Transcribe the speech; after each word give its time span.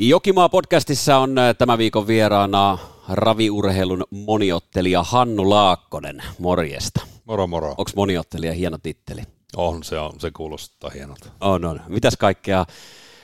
Jokimaa 0.00 0.48
podcastissa 0.48 1.18
on 1.18 1.38
äh, 1.38 1.56
tämä 1.56 1.78
viikon 1.78 2.06
vieraana 2.06 2.78
raviurheilun 3.08 4.04
moniottelija 4.10 5.02
Hannu 5.02 5.50
Laakkonen. 5.50 6.22
Morjesta. 6.38 7.00
Moro 7.24 7.46
moro. 7.46 7.68
Onko 7.68 7.90
moniottelija 7.96 8.52
hieno 8.52 8.78
titteli? 8.78 9.22
On, 9.56 9.82
se, 9.82 9.98
on, 9.98 10.20
se 10.20 10.30
kuulostaa 10.30 10.90
hienolta. 10.90 11.30
On, 11.40 11.64
on. 11.64 11.80
Mitäs 11.88 12.16
kaikkea 12.16 12.66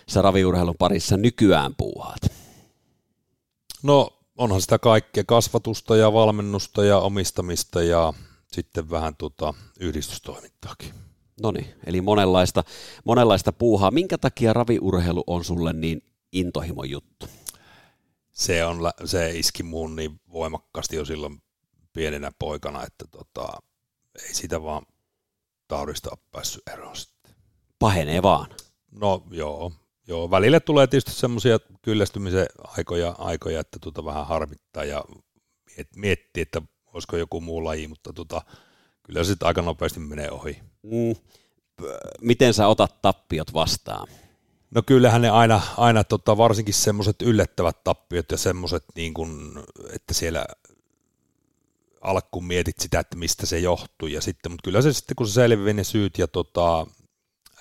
sä 0.09 0.23
raviurheilun 0.23 0.75
parissa 0.79 1.17
nykyään 1.17 1.75
puuhaat? 1.75 2.21
No 3.83 4.11
onhan 4.39 4.61
sitä 4.61 4.79
kaikkea 4.79 5.25
kasvatusta 5.25 5.97
ja 5.97 6.13
valmennusta 6.13 6.85
ja 6.85 6.99
omistamista 6.99 7.83
ja 7.83 8.13
sitten 8.53 8.91
vähän 8.91 9.17
tota 9.17 9.55
yhdistystoimintaakin. 9.81 10.95
No 11.43 11.51
niin, 11.51 11.67
eli 11.87 12.01
monenlaista, 12.01 12.65
monenlaista 13.05 13.53
puuhaa. 13.53 13.91
Minkä 13.91 14.19
takia 14.19 14.53
raviurheilu 14.53 15.25
on 15.27 15.45
sulle 15.45 15.73
niin 15.73 16.14
intohimo 16.35 16.85
juttu? 16.85 17.29
Se, 18.33 18.65
on, 18.65 18.79
se 19.05 19.31
iski 19.31 19.63
muun 19.63 19.97
niin 19.97 20.21
voimakkaasti 20.33 20.97
jo 20.97 21.05
silloin 21.05 21.43
pienenä 21.93 22.33
poikana, 22.39 22.85
että 22.87 23.05
tota, 23.11 23.63
ei 24.27 24.35
sitä 24.35 24.63
vaan 24.63 24.87
taudista 25.69 26.11
ole 26.11 26.19
päässyt 26.31 26.69
eroon 26.73 26.97
sitten. 26.97 27.35
Pahenee 27.79 28.23
vaan. 28.23 28.51
No 28.91 29.23
joo, 29.31 29.73
joo. 30.07 30.31
välille 30.31 30.61
tulee 30.61 30.87
tietysti 30.87 31.11
semmoisia 31.11 31.59
kyllästymisen 31.83 32.47
aikoja, 32.59 33.15
aikoja 33.19 33.61
että 33.61 33.79
tota 33.81 34.05
vähän 34.05 34.27
harmittaa 34.27 34.85
ja 34.85 35.05
miettii, 35.97 36.43
että 36.43 36.63
olisiko 36.87 37.17
joku 37.17 37.41
muu 37.41 37.65
laji, 37.65 37.89
mutta 37.89 38.13
tota, 38.13 38.43
kyllä 39.03 39.25
se 39.25 39.29
sitten 39.29 39.49
aika 39.49 39.63
nopeasti 39.63 40.01
menee 40.01 40.31
ohi. 40.31 40.63
Mm. 40.83 41.15
Miten 42.21 42.55
sä 42.55 42.69
otat 42.69 43.03
tappiot 43.03 43.55
vastaan? 43.55 44.09
No 44.75 44.83
kyllähän 44.87 45.23
ne 45.23 45.31
aina, 45.31 45.63
aina 45.77 46.05
tota, 46.05 46.37
varsinkin 46.37 46.75
semmoiset 46.75 47.23
yllättävät 47.23 47.85
tappiot 47.85 48.31
ja 48.31 48.39
semmoiset, 48.39 48.85
niin 48.95 49.15
että 49.93 50.15
siellä 50.15 50.47
alkuun 52.01 52.45
mietit 52.45 52.79
sitä, 52.79 53.01
että 53.01 53.17
mistä 53.17 53.47
se 53.47 53.59
johtuu, 53.59 54.09
ja 54.09 54.21
sitten, 54.21 54.53
mutta 54.53 54.63
kyllä 54.65 54.83
se 54.83 54.93
sitten, 54.93 55.17
kun 55.17 55.29
se 55.29 55.33
selvii 55.33 55.75
ne 55.75 55.85
syyt 55.85 56.19
ja 56.19 56.29
tota, 56.29 56.87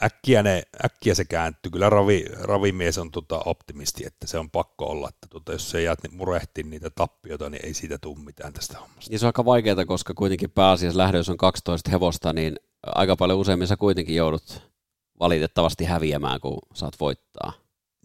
äkkiä, 0.04 0.44
ne, 0.44 0.64
äkkiä 0.86 1.16
se 1.16 1.26
kääntyy. 1.26 1.72
Kyllä 1.72 1.90
ravi, 1.90 2.26
ravimies 2.42 2.98
on 2.98 3.12
tota 3.12 3.42
optimisti, 3.46 4.06
että 4.06 4.28
se 4.28 4.40
on 4.40 4.50
pakko 4.50 4.86
olla, 4.86 5.10
että 5.10 5.28
tota, 5.30 5.52
jos 5.52 5.72
se 5.72 5.82
jäät 5.82 6.00
murehtiin 6.12 6.70
niitä 6.70 6.90
tappiota, 6.90 7.50
niin 7.50 7.66
ei 7.66 7.74
siitä 7.74 7.98
tule 7.98 8.20
mitään 8.20 8.54
tästä 8.54 8.80
hommasta. 8.80 9.14
Ja 9.14 9.20
se 9.20 9.26
on 9.26 9.28
aika 9.28 9.46
vaikeaa, 9.46 9.86
koska 9.86 10.14
kuitenkin 10.14 10.52
pääasiassa 10.52 10.98
lähdössä 10.98 11.32
on 11.32 11.38
12 11.38 11.92
hevosta, 11.92 12.34
niin 12.34 12.56
aika 12.84 13.16
paljon 13.16 13.40
useimmin 13.40 13.68
sä 13.68 13.78
kuitenkin 13.78 14.16
joudut 14.16 14.73
valitettavasti 15.20 15.86
häviämään, 15.86 16.42
kun 16.42 16.58
saat 16.74 16.94
voittaa. 17.00 17.54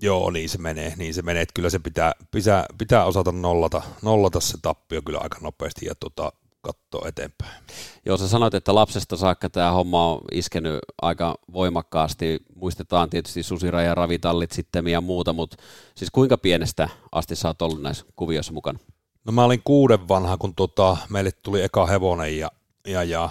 Joo, 0.03 0.31
niin 0.31 0.49
se 0.49 0.59
menee, 0.59 0.95
niin 0.97 1.15
se 1.15 1.23
menee, 1.23 1.43
että 1.43 1.53
kyllä 1.55 1.71
se 1.71 1.79
pitää, 1.79 2.13
pitää, 2.31 2.67
pitää 2.79 3.05
osata 3.05 3.33
nollata, 3.33 3.83
nollata 4.03 4.41
se 4.41 4.59
tappio 4.63 5.03
kyllä 5.03 5.19
aika 5.23 5.39
nopeasti 5.41 5.87
ja 5.87 5.95
tota, 5.95 6.33
katsoa 6.61 7.09
eteenpäin. 7.09 7.63
Joo, 8.07 8.17
sä 8.17 8.29
sanoit, 8.29 8.55
että 8.55 8.75
lapsesta 8.75 9.17
saakka 9.17 9.51
tämä 9.51 9.73
homma 9.73 10.13
on 10.13 10.21
iskenyt 10.33 10.79
aika 11.03 11.39
voimakkaasti. 11.53 12.41
Muistetaan 12.55 13.11
tietysti 13.11 13.43
susira 13.43 13.83
ja 13.83 13.95
ravitallit 13.95 14.53
sitten 14.53 14.89
ja 14.89 15.01
muuta, 15.01 15.33
mutta 15.33 15.57
siis 15.95 16.11
kuinka 16.11 16.39
pienestä 16.39 16.89
asti 17.13 17.37
sä 17.37 17.49
oot 17.49 17.63
ollut 17.63 17.83
näissä 17.83 18.05
kuvioissa 18.17 18.53
mukana? 18.53 18.79
No 19.25 19.33
mä 19.33 19.45
olin 19.45 19.63
kuuden 19.65 20.09
vanha, 20.09 20.37
kun 20.37 20.55
tota, 20.55 20.97
meille 21.09 21.33
tuli 21.33 21.63
eka 21.63 21.87
hevonen 21.87 22.39
ja, 22.39 22.51
ja, 22.87 23.05
ja 23.05 23.31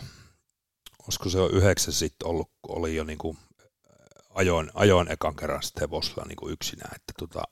olisiko 1.03 1.29
se 1.29 1.37
jo 1.37 1.47
yhdeksän 1.47 1.93
sitten 1.93 2.27
ollut, 2.27 2.49
kun 2.61 2.77
oli 2.77 2.95
jo 2.95 3.03
niin 3.03 3.17
kuin 3.17 3.37
ajoin, 4.37 4.71
ajoin 4.73 5.11
ekan 5.11 5.35
kerran 5.35 5.63
sitten 5.63 5.81
hevosella 5.81 6.25
niin 6.27 6.35
kuin 6.35 6.53
yksinään, 6.53 6.95
että 6.95 7.13
tota, 7.19 7.43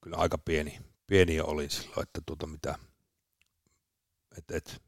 kyllä 0.00 0.16
aika 0.16 0.38
pieni, 0.38 0.78
pieni 1.06 1.34
jo 1.34 1.46
oli 1.46 1.70
silloin, 1.70 2.02
että 2.02 2.20
tota 2.26 2.46
mitä, 2.46 2.78
et, 4.38 4.50
et, 4.50 4.82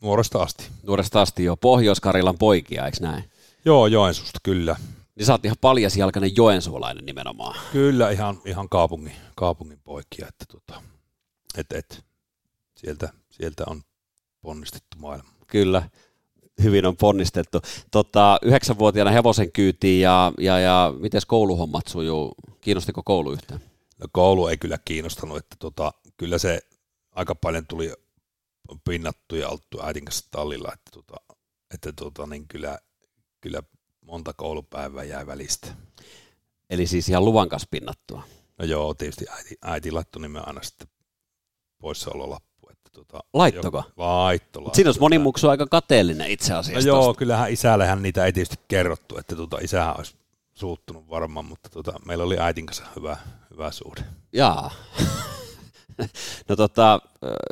nuoresta 0.00 0.42
asti. 0.42 0.68
Nuoresta 0.82 1.22
asti 1.22 1.44
jo, 1.44 1.56
Pohjois-Karilan 1.56 2.38
poikia, 2.38 2.86
eikö 2.86 2.98
näin? 3.00 3.24
Joo, 3.64 3.86
Joensuusta 3.86 4.40
kyllä. 4.42 4.76
Niin 5.14 5.26
sä 5.26 5.32
oot 5.32 5.44
ihan 5.44 5.56
paljasjalkainen 5.60 6.36
joensuulainen 6.36 7.04
nimenomaan. 7.06 7.60
Kyllä, 7.72 8.10
ihan, 8.10 8.40
ihan 8.44 8.68
kaupungin, 8.68 9.16
kaupungin 9.36 9.80
poikia, 9.84 10.28
että 10.28 10.44
tota, 10.48 10.82
et, 11.56 11.72
et, 11.72 12.04
sieltä, 12.76 13.12
sieltä 13.30 13.64
on 13.66 13.82
ponnistettu 14.40 14.98
maailma. 14.98 15.30
Kyllä 15.46 15.90
hyvin 16.62 16.86
on 16.86 16.96
ponnistettu. 16.96 17.60
Tota, 17.90 18.38
yhdeksänvuotiaana 18.42 19.10
hevosen 19.10 19.52
kyytiin 19.52 20.00
ja, 20.00 20.32
ja, 20.38 20.58
ja 20.58 20.94
miten 20.98 21.20
kouluhommat 21.26 21.86
sujuu? 21.88 22.34
Kiinnostiko 22.60 23.02
koulu 23.02 23.32
yhtään? 23.32 23.60
No 24.00 24.06
koulu 24.12 24.46
ei 24.46 24.56
kyllä 24.56 24.78
kiinnostanut, 24.84 25.36
että 25.36 25.56
tota, 25.58 25.92
kyllä 26.16 26.38
se 26.38 26.60
aika 27.10 27.34
paljon 27.34 27.66
tuli 27.66 27.92
pinnattu 28.84 29.36
ja 29.36 29.48
alttu 29.48 29.82
äidin 29.82 30.04
kanssa 30.04 30.28
tallilla, 30.30 30.72
että, 30.72 30.90
tota, 30.92 31.16
että 31.74 31.92
tota, 31.92 32.26
niin 32.26 32.48
kyllä, 32.48 32.78
kyllä 33.40 33.62
monta 34.00 34.32
koulupäivää 34.32 35.04
jäi 35.04 35.26
välistä. 35.26 35.68
Eli 36.70 36.86
siis 36.86 37.08
ihan 37.08 37.24
luvan 37.24 37.48
kanssa 37.48 37.68
pinnattua? 37.70 38.22
No 38.58 38.64
joo, 38.64 38.94
tietysti 38.94 39.24
äiti, 39.30 39.58
äiti 39.62 39.90
laittoi 39.90 40.22
nimen 40.22 40.48
aina 40.48 40.62
sitten 40.62 40.88
poissaololla 41.78 42.40
Tota, 42.92 43.20
Laittoko? 43.32 43.84
Laitto, 43.96 44.60
laitto. 44.60 44.74
Siinä 44.74 44.88
olisi 44.88 45.00
moni 45.00 45.18
muksu 45.18 45.48
aika 45.48 45.66
kateellinen 45.66 46.30
itse 46.30 46.54
asiassa. 46.54 46.88
No 46.88 46.96
joo, 46.96 47.04
tosta. 47.04 47.18
kyllähän 47.18 47.52
isällehän 47.52 48.02
niitä 48.02 48.24
ei 48.24 48.32
tietysti 48.32 48.56
kerrottu, 48.68 49.18
että 49.18 49.36
tota, 49.36 49.58
isähän 49.62 49.94
olisi 49.98 50.16
suuttunut 50.54 51.08
varmaan, 51.10 51.44
mutta 51.44 51.68
tota, 51.68 51.92
meillä 52.06 52.24
oli 52.24 52.38
äitin 52.38 52.66
kanssa 52.66 52.84
hyvä, 52.96 53.16
hyvä 53.50 53.70
suhde. 53.70 54.04
Jaa. 54.32 54.70
no 56.48 56.56
tota, 56.56 57.00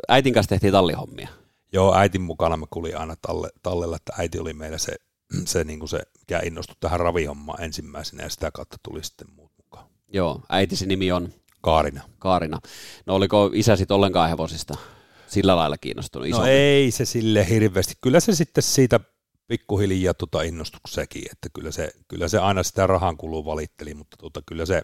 äitin 0.07 0.33
kanssa 0.33 0.49
tehtiin 0.49 0.73
tallihommia. 0.73 1.27
Joo, 1.73 1.95
äitin 1.95 2.21
mukana 2.21 2.57
mä 2.57 2.65
kulin 2.69 2.97
aina 2.97 3.15
talle, 3.21 3.49
tallella, 3.63 3.95
että 3.95 4.13
äiti 4.17 4.39
oli 4.39 4.53
meillä 4.53 4.77
se, 4.77 4.95
se, 5.45 5.63
niin 5.63 5.79
kuin 5.79 5.89
se 5.89 5.99
mikä 6.19 6.39
innostui 6.43 6.75
tähän 6.79 6.99
ravihommaan 6.99 7.63
ensimmäisenä 7.63 8.23
ja 8.23 8.29
sitä 8.29 8.51
kautta 8.51 8.77
tuli 8.83 9.03
sitten 9.03 9.27
muut 9.35 9.51
mukaan. 9.57 9.85
Joo, 10.07 10.41
äitisi 10.49 10.85
nimi 10.85 11.11
on? 11.11 11.29
Kaarina. 11.61 12.01
Kaarina. 12.19 12.59
No 13.05 13.15
oliko 13.15 13.51
isä 13.53 13.75
sitten 13.75 13.95
ollenkaan 13.95 14.29
hevosista? 14.29 14.77
Sillä 15.27 15.55
lailla 15.55 15.77
kiinnostunut? 15.77 16.27
Isommin? 16.27 16.47
No 16.47 16.53
ei 16.53 16.91
se 16.91 17.05
sille 17.05 17.49
hirveästi. 17.49 17.93
Kyllä 18.01 18.19
se 18.19 18.35
sitten 18.35 18.63
siitä 18.63 18.99
pikkuhiljaa 19.47 20.13
tota 20.13 20.41
innostuksekin, 20.41 21.23
että 21.31 21.49
kyllä 21.53 21.71
se, 21.71 21.91
kyllä 22.07 22.27
se 22.27 22.37
aina 22.39 22.63
sitä 22.63 22.87
rahan 22.87 23.17
kuluu 23.17 23.45
valitteli, 23.45 23.93
mutta 23.93 24.17
tota, 24.17 24.41
kyllä, 24.45 24.65
se, 24.65 24.81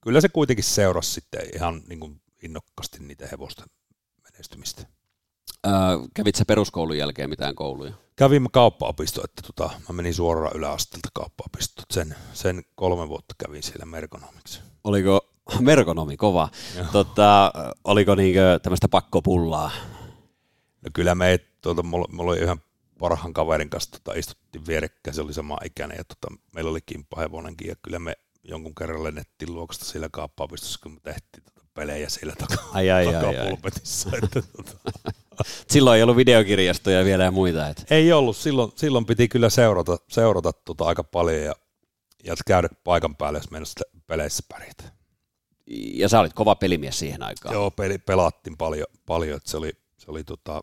kyllä 0.00 0.20
se 0.20 0.28
kuitenkin 0.28 0.64
seurasi 0.64 1.10
sitten 1.10 1.40
ihan 1.54 1.82
niin 1.88 2.00
kuin 2.00 2.20
innokkaasti 2.42 2.98
niitä 3.00 3.28
hevosten 3.32 3.66
menestymistä. 4.32 4.86
Öö, 5.66 5.72
kävit 6.14 6.34
sä 6.34 6.44
peruskoulun 6.44 6.98
jälkeen 6.98 7.30
mitään 7.30 7.54
kouluja? 7.54 7.92
Kävin 8.16 8.48
kauppaopisto, 8.52 9.24
että 9.24 9.42
tota, 9.42 9.70
mä 9.88 9.92
menin 9.92 10.14
suoraan 10.14 10.56
yläasteelta 10.56 11.08
kauppaopistoon. 11.14 11.86
Sen, 11.90 12.16
sen 12.32 12.62
kolme 12.74 13.08
vuotta 13.08 13.34
kävin 13.46 13.62
siellä 13.62 13.86
merkonomiksi. 13.86 14.60
Oliko 14.84 15.31
merkonomi 15.60 16.16
kova. 16.16 16.48
Tota, 16.92 17.52
oliko 17.84 18.14
niinkö 18.14 18.60
tämmöistä 18.62 18.88
pakkopullaa? 18.88 19.70
No 20.82 20.90
kyllä 20.92 21.14
me, 21.14 21.40
tuota, 21.60 21.82
mulla, 21.82 22.08
mulla 22.12 22.32
oli 22.32 22.40
yhden 22.40 22.62
parhaan 22.98 23.32
kaverin 23.32 23.70
kanssa 23.70 23.90
tota, 23.90 24.18
istuttiin 24.18 24.66
vierekkäin, 24.66 25.14
se 25.14 25.22
oli 25.22 25.32
sama 25.32 25.58
ikäinen 25.64 25.96
ja 25.98 26.04
tota, 26.04 26.34
meillä 26.54 26.70
oli 26.70 26.80
kimppahevonenkin 26.86 27.68
ja 27.68 27.76
kyllä 27.82 27.98
me 27.98 28.14
jonkun 28.44 28.74
kerran 28.74 29.04
lennettiin 29.04 29.54
luokasta 29.54 29.84
siellä 29.84 30.08
kaappaapistossa, 30.12 30.80
kun 30.82 30.92
me 30.92 30.98
tehtiin 31.02 31.44
tota 31.44 31.66
pelejä 31.74 32.08
siellä 32.08 32.34
taka, 32.38 32.64
ai, 32.72 32.90
ai, 32.90 33.06
takapulpetissa. 33.06 34.10
Ai, 34.12 34.18
ai. 34.18 34.18
että, 34.24 34.42
tota. 34.56 34.90
Silloin 35.72 35.96
ei 35.96 36.02
ollut 36.02 36.16
videokirjastoja 36.16 37.04
vielä 37.04 37.24
ja 37.24 37.30
muita. 37.30 37.68
Että. 37.68 37.82
Ei 37.90 38.12
ollut, 38.12 38.36
silloin, 38.36 38.72
silloin 38.76 39.06
piti 39.06 39.28
kyllä 39.28 39.50
seurata, 39.50 39.96
seurata 40.08 40.52
tota 40.52 40.84
aika 40.84 41.04
paljon 41.04 41.42
ja, 41.42 41.54
ja 42.24 42.34
käydä 42.46 42.68
paikan 42.84 43.16
päälle, 43.16 43.38
jos 43.38 43.50
mennä 43.50 43.66
peleissä 44.06 44.44
pärjätä 44.48 45.01
ja 45.66 46.08
sä 46.08 46.20
olit 46.20 46.32
kova 46.32 46.54
pelimies 46.54 46.98
siihen 46.98 47.22
aikaan. 47.22 47.54
Joo, 47.54 47.70
peli, 47.70 47.98
pelaattiin 47.98 48.56
paljon, 48.56 48.86
paljon 49.06 49.36
että 49.36 49.50
se 49.50 49.56
oli, 49.56 49.72
se 49.98 50.10
oli 50.10 50.24
tota, 50.24 50.62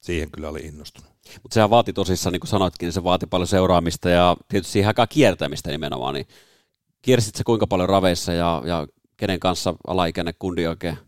siihen 0.00 0.30
kyllä 0.30 0.48
oli 0.48 0.60
innostunut. 0.60 1.10
Mutta 1.42 1.54
sehän 1.54 1.70
vaati 1.70 1.92
tosissaan, 1.92 2.32
niin 2.32 2.40
kuin 2.40 2.48
sanoitkin, 2.48 2.86
niin 2.86 2.92
se 2.92 3.04
vaati 3.04 3.26
paljon 3.26 3.46
seuraamista 3.46 4.10
ja 4.10 4.36
tietysti 4.48 4.72
siihen 4.72 4.88
aikaan 4.88 5.08
kiertämistä 5.08 5.70
nimenomaan, 5.70 6.14
niin 6.14 6.26
kiersit 7.02 7.34
se 7.34 7.44
kuinka 7.44 7.66
paljon 7.66 7.88
raveissa 7.88 8.32
ja, 8.32 8.62
ja 8.66 8.86
kenen 9.16 9.40
kanssa 9.40 9.74
alaikäinen 9.86 10.34
kundi 10.38 10.66
oikein 10.66 10.98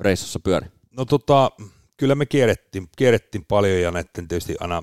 reissussa 0.00 0.40
pyöri? 0.40 0.66
No 0.90 1.04
tota, 1.04 1.50
kyllä 1.96 2.14
me 2.14 2.26
kierrettiin, 2.26 2.88
kierrettiin 2.96 3.44
paljon 3.44 3.80
ja 3.80 3.90
näiden 3.90 4.28
tietysti 4.28 4.56
aina 4.60 4.82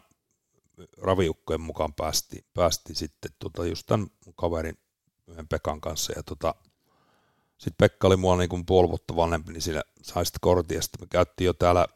raviukkojen 0.97 1.61
mukaan 1.61 1.93
päästiin, 1.93 2.45
päästiin 2.53 2.95
sitten 2.95 3.31
tota, 3.39 3.65
just 3.65 3.87
tämän 3.87 4.07
kaverin 4.35 4.77
yhden 5.27 5.47
Pekan 5.47 5.81
kanssa 5.81 6.13
ja 6.15 6.23
tota, 6.23 6.55
sitten 7.59 7.75
Pekka 7.77 8.07
oli 8.07 8.17
mua 8.17 8.37
niin 8.37 8.49
kuin 8.49 8.65
puoli 8.65 8.89
vuotta 8.89 9.15
vanhempi, 9.15 9.53
niin 9.53 9.61
siinä 9.61 9.81
sai 10.01 10.25
sitten 10.25 10.39
kortin, 10.41 10.75
ja 10.75 10.81
sitten 10.81 11.01
me 11.01 11.07
käyttiin 11.09 11.45
jo 11.45 11.53
täällä, 11.53 11.87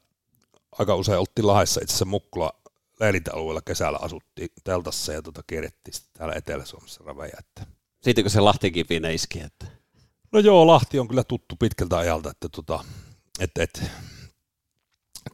aika 0.80 0.95
usein 0.95 1.19
oltiin 1.19 1.48
Lahdessa 1.48 1.81
itse 1.81 1.92
asiassa 1.92 2.06
Mukkula 2.06 2.54
leirintäalueella 3.00 3.62
kesällä 3.62 4.00
asuttiin 4.01 4.50
teltassa 4.63 5.13
ja 5.13 5.21
tota 5.21 5.44
kierrettiin 5.48 5.94
sitten 5.94 6.13
täällä 6.13 6.36
Etelä-Suomessa 6.36 7.04
raveja. 7.06 7.38
Että. 7.39 7.65
Siitäkö 8.01 8.30
se 8.30 8.39
Lahtikipinä 8.39 9.10
iski? 9.10 9.39
Että... 9.39 9.65
No 10.31 10.39
joo, 10.39 10.68
Lahti 10.68 11.00
on 11.00 11.07
kyllä 11.07 11.24
tuttu 11.24 11.56
pitkältä 11.56 11.98
ajalta, 11.98 12.31
että 12.31 12.50
tota, 12.50 12.86
et, 13.39 13.51
et, 13.57 13.83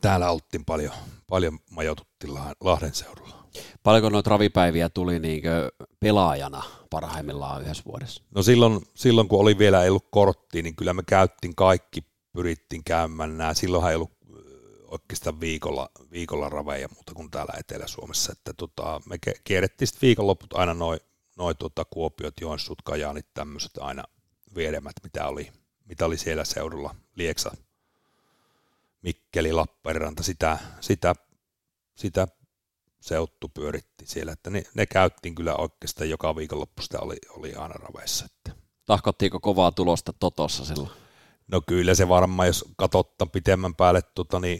täällä 0.02 0.32
oltiin 0.32 0.66
paljon, 0.66 0.94
paljon 1.28 1.60
majoituttiin 1.72 2.34
Lahden 2.62 2.94
seudulla. 2.94 3.39
Paljonko 3.84 4.10
noita 4.10 4.30
ravipäiviä 4.30 4.90
tuli 4.90 5.20
niinkö 5.20 5.72
pelaajana 6.00 6.64
parhaimmillaan 6.90 7.62
yhdessä 7.62 7.84
vuodessa? 7.86 8.24
No 8.36 8.44
silloin, 8.44 8.80
silloin 8.96 9.28
kun 9.28 9.40
oli 9.40 9.58
vielä 9.58 9.84
ei 9.84 9.90
ollut 9.90 10.08
korttia, 10.12 10.64
niin 10.64 10.76
kyllä 10.76 10.94
me 10.94 11.04
käyttiin 11.08 11.56
kaikki, 11.56 12.04
pyrittiin 12.34 12.84
käymään 12.84 13.38
nämä. 13.38 13.54
Silloinhan 13.54 13.92
ei 13.92 13.96
ollut 13.96 14.20
oikeastaan 14.88 15.40
viikolla, 15.40 15.90
viikolla 16.12 16.50
raveja 16.50 16.90
muuta 16.96 17.14
kuin 17.14 17.32
täällä 17.32 17.54
Etelä-Suomessa. 17.60 18.32
Että 18.32 18.54
tota, 18.54 19.02
me 19.06 19.18
kierrettiin 19.44 19.88
sitten 19.88 20.08
viikonloput 20.08 20.54
aina 20.54 20.74
noin 20.74 21.00
noi, 21.40 21.56
tota, 21.56 21.86
Kuopiot, 21.86 22.42
Joensuut, 22.42 22.82
Kajaanit, 22.82 23.34
tämmöiset 23.34 23.72
aina 23.78 24.04
viedemät, 24.56 24.94
mitä 25.04 25.28
oli, 25.28 25.52
mitä 25.86 26.06
oli 26.06 26.18
siellä 26.18 26.46
seudulla. 26.46 26.96
Lieksa, 27.16 27.52
Mikkeli, 29.02 29.54
Lappeenranta, 29.54 30.24
sitä, 30.24 30.58
sitä, 30.80 31.16
sitä 31.96 32.28
seuttu 33.02 33.50
pyöritti 33.50 34.06
siellä, 34.06 34.32
että 34.32 34.50
ne, 34.50 34.64
ne 34.74 34.86
käyttiin 34.86 35.36
kyllä 35.36 35.56
oikeastaan 35.56 36.10
joka 36.10 36.36
viikonloppu 36.36 36.82
sitä 36.82 37.00
oli, 37.00 37.18
oli 37.30 37.54
aina 37.54 37.74
raveissa. 37.74 38.26
Että. 38.26 38.62
Tahkottiinko 38.86 39.40
kovaa 39.40 39.72
tulosta 39.72 40.14
Totossa 40.20 40.66
silloin? 40.66 40.90
No 41.52 41.62
kyllä 41.68 41.96
se 41.96 42.08
varmaan, 42.08 42.48
jos 42.48 42.66
katsottaan 42.78 43.30
pitemmän 43.30 43.76
päälle, 43.76 44.02
tota, 44.16 44.40
niin 44.40 44.60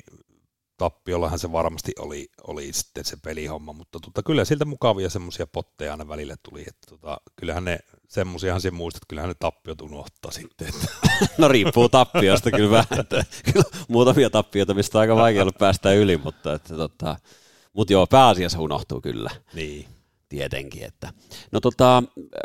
tappiollahan 0.80 1.40
se 1.40 1.52
varmasti 1.52 1.92
oli, 2.00 2.28
oli 2.48 2.74
sitten 2.74 3.06
se 3.06 3.18
pelihomma, 3.24 3.74
mutta 3.74 4.00
tota, 4.00 4.24
kyllä 4.24 4.46
siltä 4.46 4.66
mukavia 4.66 5.10
semmoisia 5.10 5.48
potteja 5.48 5.92
aina 5.92 6.08
välillä 6.08 6.36
tuli, 6.50 6.62
että 6.62 6.88
tota, 6.90 7.18
kyllähän 7.36 7.66
ne 7.66 7.80
semmoisiahan 8.08 8.62
se 8.62 8.72
muistat, 8.72 9.02
kyllähän 9.08 9.30
ne 9.30 9.36
tappiot 9.40 9.82
unohtaa 9.82 10.32
sitten. 10.32 10.68
Että. 10.68 10.88
No 11.38 11.48
riippuu 11.48 11.90
tappiosta 11.90 12.52
kyllä 12.52 12.72
vähän, 12.72 13.00
että, 13.00 13.26
kyllä 13.54 13.66
muutamia 13.88 14.30
tappioita, 14.30 14.74
mistä 14.74 14.98
on 14.98 15.02
aika 15.02 15.16
vaikea 15.16 15.42
ollut 15.42 15.58
päästä 15.58 15.94
yli, 15.94 16.18
mutta 16.18 16.54
että, 16.54 16.76
tota, 16.76 17.16
mutta 17.80 17.94
joo, 17.94 18.08
pääasiassa 18.08 18.60
unohtuu 18.60 19.02
kyllä. 19.02 19.30
Niin. 19.54 19.86
Tietenkin. 20.30 20.84
Että. 20.84 21.14
No 21.52 21.60
tota, 21.60 22.04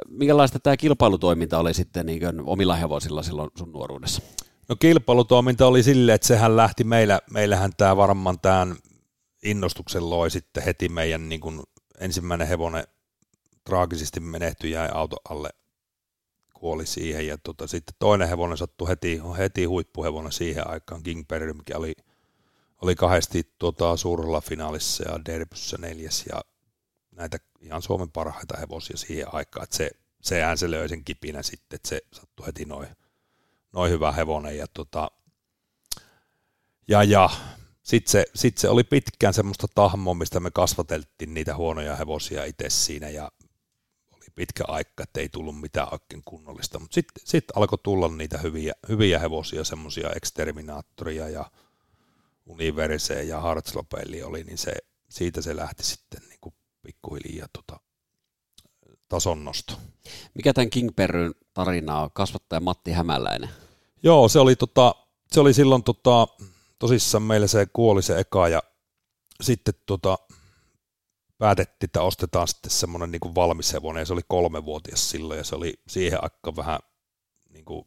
minkälaista 0.08 0.58
tämä 0.58 0.76
kilpailutoiminta 0.76 1.58
oli 1.58 1.74
sitten 1.74 2.06
niin 2.06 2.22
omilla 2.44 2.76
hevosilla 2.76 3.22
silloin 3.22 3.50
sun 3.58 3.72
nuoruudessa? 3.72 4.22
No 4.68 4.76
kilpailutoiminta 4.76 5.66
oli 5.66 5.82
silleen, 5.82 6.14
että 6.14 6.26
sehän 6.26 6.56
lähti 6.56 6.84
meillä, 6.84 7.20
meillähän 7.30 7.70
tämä 7.76 7.96
varmaan 7.96 8.40
tämän 8.40 8.76
innostuksen 9.44 10.10
loi 10.10 10.30
sitten 10.30 10.62
heti 10.62 10.88
meidän 10.88 11.28
niin 11.28 11.40
kuin 11.40 11.62
ensimmäinen 12.00 12.48
hevonen 12.48 12.84
traagisesti 13.64 14.20
menehtyi, 14.20 14.70
jäi 14.70 14.88
auto 14.92 15.16
alle, 15.28 15.50
kuoli 16.54 16.86
siihen 16.86 17.26
ja 17.26 17.38
tota, 17.38 17.66
sitten 17.66 17.96
toinen 17.98 18.28
hevonen 18.28 18.58
sattui 18.58 18.88
heti, 18.88 19.20
heti 19.38 19.64
huippuhevonen 19.64 20.32
siihen 20.32 20.70
aikaan, 20.70 21.02
King 21.02 21.24
Perry, 21.28 21.52
mikä 21.52 21.78
oli, 21.78 21.94
oli 22.82 22.94
kahdesti 22.94 23.54
tota, 23.58 23.96
suurella 23.96 24.40
finaalissa 24.40 25.10
ja 25.10 25.24
Derbyssä 25.24 25.76
neljäs 25.80 26.24
ja 26.28 26.40
näitä 27.10 27.38
ihan 27.60 27.82
Suomen 27.82 28.10
parhaita 28.10 28.56
hevosia 28.56 28.96
siihen 28.96 29.34
aikaan, 29.34 29.64
että 29.64 29.76
se, 29.76 29.90
sehän 30.22 30.58
se 30.58 30.70
löi 30.70 30.88
sen 30.88 31.04
kipinä 31.04 31.42
sitten, 31.42 31.76
että 31.76 31.88
se 31.88 32.00
sattui 32.12 32.46
heti 32.46 32.64
noin 32.64 32.88
noin 33.74 33.90
hyvä 33.90 34.12
hevonen. 34.12 34.58
Ja, 34.58 34.66
tota, 34.74 35.10
ja, 36.88 37.02
ja 37.02 37.30
sitten 37.82 38.10
se, 38.10 38.24
sit 38.34 38.58
se 38.58 38.68
oli 38.68 38.84
pitkään 38.84 39.34
semmoista 39.34 39.66
tahmoa, 39.74 40.14
mistä 40.14 40.40
me 40.40 40.50
kasvateltiin 40.50 41.34
niitä 41.34 41.56
huonoja 41.56 41.96
hevosia 41.96 42.44
itse 42.44 42.70
siinä 42.70 43.08
ja 43.08 43.32
oli 44.12 44.26
pitkä 44.34 44.64
aika, 44.68 45.02
että 45.02 45.20
ei 45.20 45.28
tullut 45.28 45.60
mitään 45.60 45.88
oikein 45.92 46.22
kunnollista. 46.24 46.78
Mutta 46.78 46.94
sitten 46.94 47.26
sit 47.26 47.44
alkoi 47.54 47.78
tulla 47.82 48.08
niitä 48.08 48.38
hyviä, 48.38 48.72
hyviä 48.88 49.18
hevosia, 49.18 49.64
semmoisia 49.64 50.10
Exterminaattoria 50.10 51.28
ja 51.28 51.50
Universe 52.46 53.22
ja 53.22 53.40
Hartzlopelli 53.40 54.22
oli, 54.22 54.44
niin 54.44 54.58
se, 54.58 54.72
siitä 55.08 55.42
se 55.42 55.56
lähti 55.56 55.84
sitten 55.84 56.20
niin 56.28 56.38
kuin 56.40 56.54
pikkuhiljaa 56.82 57.48
tota, 57.52 57.80
tason 59.08 59.44
nosto. 59.44 59.74
Mikä 60.34 60.52
tämän 60.52 60.70
King 60.70 60.90
Perryn 60.96 61.34
tarina 61.54 62.00
on? 62.00 62.10
Kasvattaja 62.12 62.60
Matti 62.60 62.92
Hämäläinen. 62.92 63.50
Joo, 64.02 64.28
se 64.28 64.38
oli, 64.38 64.56
tota, 64.56 64.94
se 65.32 65.40
oli 65.40 65.54
silloin 65.54 65.82
tota, 65.82 66.28
tosissaan 66.78 67.22
meillä 67.22 67.46
se 67.46 67.66
kuoli 67.72 68.02
se 68.02 68.20
eka 68.20 68.48
ja 68.48 68.62
sitten 69.40 69.74
tota, 69.86 70.18
päätettiin, 71.38 71.88
että 71.88 72.02
ostetaan 72.02 72.48
sitten 72.48 72.70
semmoinen 72.70 73.10
niin 73.10 73.34
valmis 73.34 73.72
hevonen 73.72 74.00
ja 74.00 74.06
se 74.06 74.12
oli 74.12 74.22
kolmevuotias 74.28 75.10
silloin 75.10 75.38
ja 75.38 75.44
se 75.44 75.54
oli 75.54 75.74
siihen 75.88 76.24
aikaan 76.24 76.56
vähän 76.56 76.80
niin 77.48 77.64
kuin 77.64 77.84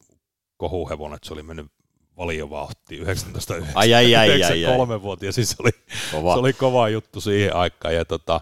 kohuhevonen, 0.58 1.16
että 1.16 1.28
se 1.28 1.34
oli 1.34 1.44
mennyt 1.44 1.72
valiovauhti 2.18 2.98
19 2.98 3.54
ai, 3.54 3.94
ai, 3.94 4.16
ai, 4.16 4.44
ai, 4.44 4.66
ai. 4.66 5.02
vuotias, 5.02 5.36
siis 5.36 5.50
se 5.50 5.56
oli, 5.60 5.72
kova. 6.12 6.34
se 6.34 6.40
oli 6.40 6.54
kova 6.54 6.90
juttu 6.90 7.22
siihen 7.22 7.56
aikaan 7.56 7.96
ja 7.96 8.06
tota, 8.06 8.42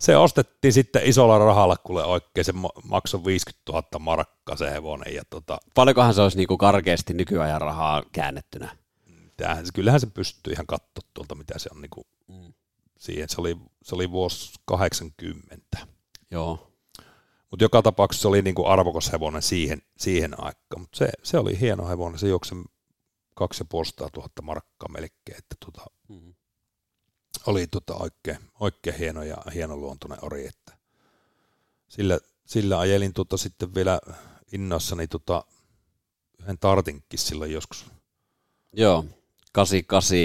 se 0.00 0.16
ostettiin 0.16 0.72
sitten 0.72 1.02
isolla 1.04 1.38
rahalla, 1.38 1.76
kuule 1.76 2.04
oikein, 2.04 2.44
se 2.44 2.52
maksoi 2.84 3.24
50 3.24 3.72
000 3.72 3.98
markkaa 3.98 4.56
se 4.56 4.70
hevonen. 4.70 5.14
Ja 5.14 5.22
tota, 5.30 5.58
Paljonkohan 5.74 6.14
se 6.14 6.22
olisi 6.22 6.36
niinku 6.36 6.56
karkeasti 6.56 7.14
nykyajan 7.14 7.60
rahaa 7.60 8.02
käännettynä? 8.12 8.76
Tämähän, 9.36 9.64
kyllähän 9.74 10.00
se 10.00 10.06
pystyy 10.06 10.52
ihan 10.52 10.66
katsoa 10.66 11.08
tuolta, 11.14 11.34
mitä 11.34 11.58
se 11.58 11.68
on 11.74 11.80
niinku, 11.80 12.06
mm. 12.28 12.52
siihen. 12.98 13.28
Se 13.28 13.40
oli, 13.40 13.56
se 13.82 13.94
oli 13.94 14.10
vuosi 14.10 14.52
80. 14.64 15.78
Joo. 16.30 16.69
Mutta 17.50 17.64
joka 17.64 17.82
tapauksessa 17.82 18.22
se 18.22 18.28
oli 18.28 18.42
niinku 18.42 18.66
arvokas 18.66 19.12
hevonen 19.12 19.42
siihen, 19.42 19.82
siihen 19.98 20.40
aikaan. 20.44 20.80
Mutta 20.80 20.98
se, 20.98 21.10
se, 21.22 21.38
oli 21.38 21.60
hieno 21.60 21.88
hevonen, 21.88 22.18
se 22.18 22.28
juoksi 22.28 22.54
2500 23.34 24.08
markkaa 24.42 24.88
melkein. 24.88 25.38
Että 25.38 25.56
tota, 25.64 25.84
mm 26.08 26.34
oli 27.46 27.66
tota 27.66 27.94
oikein, 27.94 28.38
oikein 28.60 28.96
hieno 28.96 29.22
ja 29.22 29.36
hienoluontoinen 29.54 30.18
ori, 30.22 30.46
että 30.46 30.78
sillä, 31.88 32.18
sillä 32.46 32.78
ajelin 32.78 33.12
tota 33.12 33.36
sitten 33.36 33.74
vielä 33.74 34.00
innoissani 34.52 35.08
tota 35.08 35.44
yhden 36.38 36.58
tartinkin 36.58 37.18
silloin 37.18 37.52
joskus. 37.52 37.86
Joo, 38.72 39.04
88, 39.52 40.18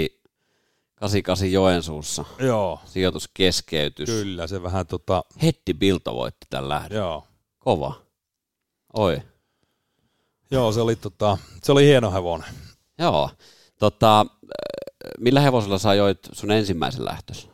88 1.00 1.52
Joensuussa. 1.52 2.24
Joo. 2.38 2.80
Sijoituskeskeytys. 2.84 4.10
Kyllä, 4.10 4.46
se 4.46 4.62
vähän 4.62 4.86
tota... 4.86 5.24
Hetti 5.42 5.74
Bilto 5.74 6.14
voitti 6.14 6.46
tämän 6.50 6.68
lähdön. 6.68 6.98
Joo. 6.98 7.26
Kova. 7.58 7.94
Oi. 8.94 9.22
Joo, 10.50 10.72
se 10.72 10.80
oli, 10.80 10.96
tota, 10.96 11.38
se 11.62 11.72
oli 11.72 11.86
hieno 11.86 12.12
hevonen. 12.12 12.54
Joo. 12.98 13.30
Tota, 13.78 14.26
millä 15.18 15.40
hevosella 15.40 15.78
sä 15.78 15.88
ajoit 15.88 16.18
sun 16.32 16.50
ensimmäisen 16.50 17.04
lähtös? 17.04 17.48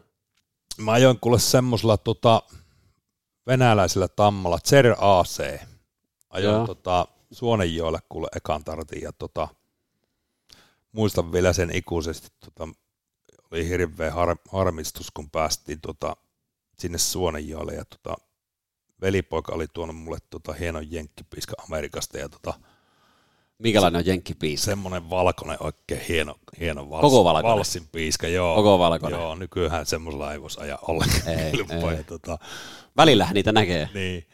Mä 0.79 0.93
ajoin 0.93 1.19
kuule 1.21 1.39
semmoisella 1.39 1.97
tota, 1.97 2.43
venäläisellä 3.47 4.09
tammalla, 4.09 4.59
Zer 4.65 4.95
AC. 4.99 5.61
Ajoin 6.31 6.67
tota, 6.67 7.07
Suonenjoelle 7.33 7.99
kuule 8.09 8.29
ekan 8.37 8.65
tartin 8.65 9.03
ja 9.03 9.13
tota, 9.13 9.49
muistan 10.93 11.33
vielä 11.33 11.53
sen 11.53 11.77
ikuisesti. 11.77 12.29
Tota, 12.41 12.69
oli 13.53 13.69
hirveä 13.69 14.11
har, 14.11 14.37
harmistus, 14.53 15.11
kun 15.11 15.31
päästiin 15.31 15.81
tota, 15.81 16.17
sinne 16.79 16.99
Suonenjoelle 16.99 17.75
ja 17.75 17.85
tota, 17.85 18.17
velipoika 19.01 19.55
oli 19.55 19.67
tuonut 19.73 19.97
mulle 19.97 20.19
tota, 20.31 20.53
hienon 20.53 20.93
jenkkipiiska 20.93 21.55
Amerikasta 21.69 22.19
ja 22.19 22.29
tota, 22.29 22.55
Minkälainen 23.59 23.99
on 23.99 24.07
jenkkipiiska? 24.07 24.65
Semmoinen 24.65 25.11
valkoinen, 25.11 25.57
oikein 25.61 26.01
hieno, 26.09 26.35
hieno 26.61 26.91
vals, 26.91 27.01
Koko 27.01 27.25
valkoinen? 27.25 27.57
valssin 27.57 27.89
piiska, 27.93 28.29
joo. 28.29 28.55
Koko 28.55 28.79
valkoinen? 28.79 29.21
Joo, 29.21 29.35
nykyään 29.35 29.87
semmoisella 29.87 30.33
ei 30.33 30.41
voisi 30.41 30.61
ajaa 30.61 30.79
ollenkaan. 30.83 31.29
Ei, 31.29 31.53
ei. 31.97 32.05
Tota, 32.05 32.39
Välillä 32.97 33.29
niitä 33.35 33.53
näkee. 33.53 33.89
Niin. 33.95 34.27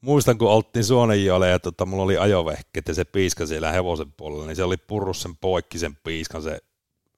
Muistan, 0.00 0.38
kun 0.38 0.50
oltiin 0.50 0.84
Suonenjoelle 0.84 1.48
ja 1.48 1.58
tota, 1.58 1.86
mulla 1.86 2.02
oli 2.02 2.18
ajovehket 2.18 2.88
ja 2.88 2.94
se 2.94 3.04
piiska 3.04 3.46
siellä 3.46 3.72
hevosen 3.72 4.12
puolella, 4.12 4.46
niin 4.46 4.56
se 4.56 4.64
oli 4.64 4.76
purrus 4.76 5.22
sen 5.22 5.36
poikki 5.36 5.78
sen 5.78 5.96
piiskan 6.04 6.42
se 6.42 6.60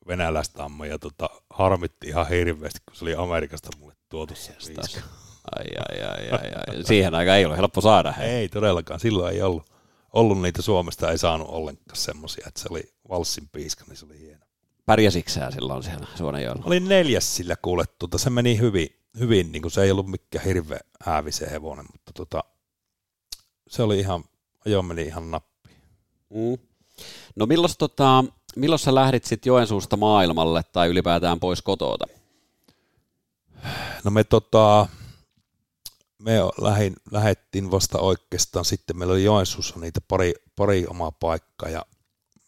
venäläistamma 0.09 0.87
ja 0.87 0.99
tota, 0.99 1.31
harmitti 1.51 2.09
ihan 2.09 2.29
hirveästi, 2.29 2.81
kun 2.87 2.97
se 2.97 3.05
oli 3.05 3.15
Amerikasta 3.15 3.69
mulle 3.79 3.95
tuotu 4.09 4.35
se. 4.35 4.57
Ai, 5.57 5.67
ai, 5.79 6.03
ai, 6.03 6.31
ai, 6.31 6.53
ai. 6.69 6.85
Siihen 6.85 7.15
aikaan 7.15 7.39
ei 7.39 7.45
ollut 7.45 7.59
helppo 7.59 7.81
saada. 7.81 8.13
Hei. 8.13 8.31
Ei 8.31 8.49
todellakaan, 8.49 9.01
silloin 9.01 9.35
ei 9.35 9.43
ollut 9.43 9.71
ollut 10.13 10.43
niitä 10.43 10.63
Suomesta, 10.63 11.11
ei 11.11 11.19
saanut 11.19 11.49
ollenkaan 11.49 11.97
semmoisia, 11.97 12.45
että 12.49 12.61
se 12.61 12.69
oli 12.71 12.93
valssin 13.09 13.49
piiska, 13.53 13.85
niin 13.89 13.97
se 13.97 14.07
oli 14.07 14.21
hieno. 14.21 14.45
Pärjäsitkö 14.87 15.31
sä 15.33 15.51
silloin 15.51 15.83
siellä 15.83 16.07
Suonenjoella? 16.15 16.63
Oli 16.67 16.81
neljäs 16.81 17.37
sillä 17.37 17.57
kuule, 17.57 17.85
tuota, 17.99 18.19
se 18.19 18.31
meni 18.31 18.59
hyvin, 18.59 18.89
hyvin 19.19 19.53
niin 19.53 19.63
kuin 19.63 19.73
se 19.73 19.83
ei 19.83 19.91
ollut 19.91 20.07
mikään 20.07 20.45
hirveä 20.45 20.81
häävise 21.01 21.51
hevonen, 21.51 21.87
mutta 21.93 22.13
tuota, 22.15 22.45
se 23.69 23.83
oli 23.83 23.99
ihan, 23.99 24.25
ajo 24.67 24.83
meni 24.83 25.03
ihan 25.03 25.31
nappi. 25.31 25.71
Mm. 26.31 26.59
No 27.37 27.47
milloin, 27.47 27.73
tota, 27.79 28.25
milloin 28.57 28.79
sä 28.79 28.95
lähdit 28.95 29.25
sitten 29.25 29.51
Joensuusta 29.51 29.97
maailmalle 29.97 30.63
tai 30.73 30.89
ylipäätään 30.89 31.41
pois 31.41 31.63
kotoota? 31.63 32.05
No 34.05 34.11
me 34.11 34.25
tota, 34.25 34.87
me 36.19 36.33
lähin, 36.61 36.97
lähettiin 37.11 37.71
vasta 37.71 37.99
oikeastaan, 37.99 38.65
sitten 38.65 38.99
meillä 38.99 39.13
oli 39.13 39.25
Joensuussa 39.25 39.81
niitä 39.81 40.01
pari, 40.01 40.35
pari 40.57 40.87
omaa 40.87 41.13
paikkaa 41.13 41.69
ja 41.69 41.87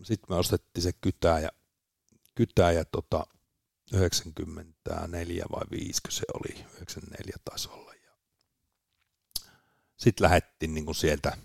sitten 0.02 0.26
me 0.34 0.36
ostettiin 0.36 0.82
se 0.82 0.92
kytää 0.92 1.40
ja, 1.40 1.48
kytää 2.34 2.72
ja 2.72 2.84
tota, 2.84 3.26
94 3.92 5.44
vai 5.52 5.62
5 5.70 6.00
se 6.08 6.24
oli, 6.34 6.64
94 6.74 7.36
taisi 7.44 7.68
olla. 7.68 7.92
Ja 7.94 8.12
sitten 9.96 10.24
lähettiin 10.24 10.74
niin 10.74 10.94
sieltä, 10.94 11.36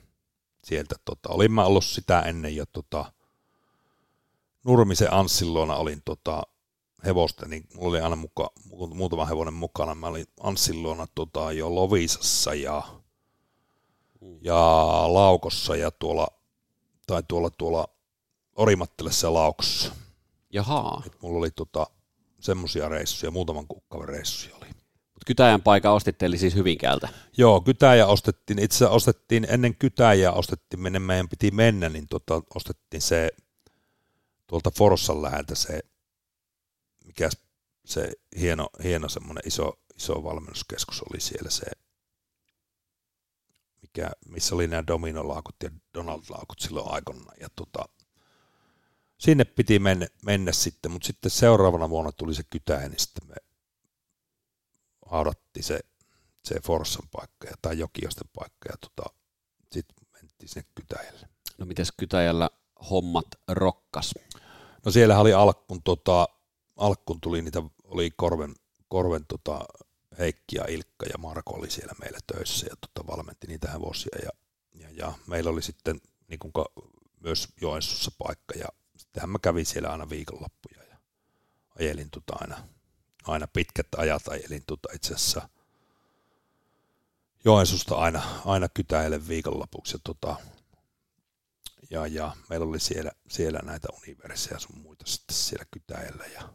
sieltä 0.64 0.96
tota, 1.06 1.30
olin 1.30 1.52
mä 1.52 1.66
ollut 1.66 1.86
sitä 1.86 2.22
ennen 2.22 2.56
jo 2.56 2.66
tota, 2.66 3.14
Nurmisen 4.66 5.14
Anssilloona 5.14 5.76
olin 5.76 6.02
tota, 6.06 6.44
hevosta, 7.06 7.48
niin 7.48 7.64
mulla 7.74 7.90
oli 7.90 8.02
aina 8.02 8.16
muka, 8.16 8.52
muutama 8.94 9.26
hevonen 9.26 9.54
mukana. 9.54 9.96
Mä 9.96 10.08
olin 10.08 10.26
Anssilloona 10.40 11.08
tota, 11.16 11.52
jo 11.52 11.76
Lovisassa 11.76 12.54
ja, 12.54 12.84
ja 14.42 14.56
Laukossa 15.08 15.76
ja 15.76 15.92
tuolla, 15.92 16.28
tai 17.08 17.24
tuolla, 17.28 17.50
tuolla 17.50 17.88
Orimattelessa 18.56 19.28
ja 19.28 19.34
Laukossa. 19.34 19.96
Jaha. 20.54 21.02
Et 21.06 21.22
mulla 21.22 21.38
oli 21.38 21.52
tota, 21.52 21.88
semmoisia 22.40 22.90
reissuja, 22.90 23.32
muutaman 23.32 23.68
kuukauden 23.68 24.10
reissuja 24.10 24.56
oli. 24.56 24.66
Mut 25.14 25.26
Kytäjän 25.26 25.62
paikka 25.62 25.92
ostitte, 25.92 26.26
eli 26.26 26.38
siis 26.38 26.56
Hyvinkäältä. 26.56 27.10
Joo, 27.38 27.62
Kytäjä 27.62 28.08
ostettiin, 28.08 28.60
itse 28.60 28.88
ostettiin 28.88 29.48
ennen 29.50 29.76
Kytäjää 29.76 30.32
ostettiin, 30.32 30.80
minne 30.80 31.00
meidän 31.00 31.30
piti 31.30 31.52
mennä, 31.52 31.90
niin 31.90 32.08
tota, 32.08 32.42
ostettiin 32.56 33.02
se 33.02 33.30
tuolta 34.48 34.72
Forssan 34.72 35.22
läheltä 35.22 35.56
se, 35.56 35.80
mikä 37.06 37.30
se 37.86 38.12
hieno, 38.40 38.70
hieno 38.84 39.10
semmoinen 39.10 39.48
iso, 39.48 39.80
iso 39.96 40.24
valmennuskeskus 40.24 41.02
oli 41.02 41.22
siellä 41.22 41.50
se, 41.50 41.66
mikä, 43.82 44.12
missä 44.30 44.56
oli 44.56 44.68
nämä 44.68 44.88
Domino-laukut 44.88 45.56
ja 45.64 45.70
Donald-laukut 45.94 46.60
silloin 46.60 46.92
aikana. 46.92 47.32
Ja 47.40 47.48
tota, 47.56 47.86
sinne 49.18 49.46
piti 49.46 49.80
mennä, 49.80 50.08
mennä 50.26 50.52
sitten, 50.52 50.92
mutta 50.92 51.06
sitten 51.06 51.32
seuraavana 51.32 51.90
vuonna 51.90 52.12
tuli 52.12 52.34
se 52.34 52.44
kytäjä, 52.50 52.90
niin 52.90 53.00
sitten 53.00 53.28
me 53.28 53.36
haudattiin 55.06 55.64
se, 55.64 55.80
se 56.44 56.56
Forssan 56.66 57.10
paikka 57.12 57.48
ja, 57.48 57.54
tai 57.62 57.80
Jokiosten 57.80 58.30
paikka 58.36 58.70
ja 58.70 58.78
tota, 58.78 59.16
sitten 59.72 60.08
mentiin 60.14 60.50
sinne 60.50 60.68
kytäjälle. 60.76 61.30
No 61.58 61.66
mites 61.66 61.92
Kytäjällä 61.98 62.50
hommat 62.90 63.28
rokkas? 63.48 64.14
No 64.86 64.92
siellä 64.92 65.20
oli 65.20 65.34
alkun, 65.34 65.84
tota, 65.84 66.28
alkun 66.76 67.22
tuli 67.22 67.42
niitä, 67.42 67.64
oli 67.84 68.12
Korven, 68.16 68.56
Korven 68.88 69.26
tota, 69.28 69.66
Heikki 70.18 70.56
ja 70.56 70.66
Ilkka 70.68 71.06
ja 71.06 71.18
Marko 71.18 71.54
oli 71.54 71.70
siellä 71.70 71.94
meillä 72.00 72.20
töissä 72.28 72.68
ja 72.70 72.76
tota, 72.76 73.08
valmenti 73.08 73.48
niitä 73.48 73.72
hevosia 73.72 74.18
ja, 74.24 74.30
ja, 74.74 74.90
ja 74.92 75.14
meillä 75.28 75.50
oli 75.50 75.62
sitten 75.62 76.02
niin 76.28 76.40
kuin, 76.40 76.52
myös 77.20 77.48
Joensuussa 77.62 78.12
paikka 78.18 78.60
ja 78.60 78.68
sittenhän 78.98 79.30
mä 79.30 79.40
kävin 79.42 79.66
siellä 79.66 79.90
aina 79.90 80.10
viikonloppuja 80.10 80.84
ja 80.90 80.98
ajelin 81.80 82.10
tota 82.10 82.34
aina, 82.40 82.58
aina 83.24 83.48
pitkät 83.48 83.88
ajat, 83.98 84.28
ajelin 84.28 84.64
tota 84.68 84.90
itse 84.94 85.14
asiassa 85.14 85.50
Joensuusta 87.46 87.96
aina, 87.96 88.24
aina 88.46 88.70
kytäille 88.70 89.28
viikonlopuksi 89.28 89.96
ja 89.96 90.00
tota, 90.04 90.36
ja, 91.96 92.08
ja 92.08 92.36
meillä 92.50 92.66
oli 92.66 92.80
siellä, 92.80 93.12
siellä 93.30 93.60
näitä 93.64 93.88
universia 94.02 94.60
sun 94.60 94.78
muita 94.78 95.06
sitten 95.08 95.36
siellä 95.36 95.66
kytäjällä 95.72 96.26
ja, 96.26 96.50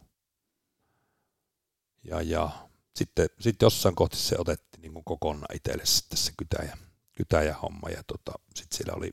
ja, 2.03 2.21
ja 2.21 2.49
sitten, 2.95 3.29
sitten 3.39 3.65
jossain 3.65 3.95
kohti 3.95 4.17
se 4.17 4.35
otettiin 4.39 4.81
niin 4.81 4.93
kuin 4.93 5.05
kokonaan 5.05 5.55
itselle 5.55 5.85
sitten 5.85 6.17
se 6.17 6.31
kytäjä, 6.37 6.77
kytäjä 7.17 7.55
homma 7.61 7.89
ja 7.89 8.03
tota, 8.07 8.31
sitten 8.55 8.77
siellä 8.77 8.93
oli 8.97 9.11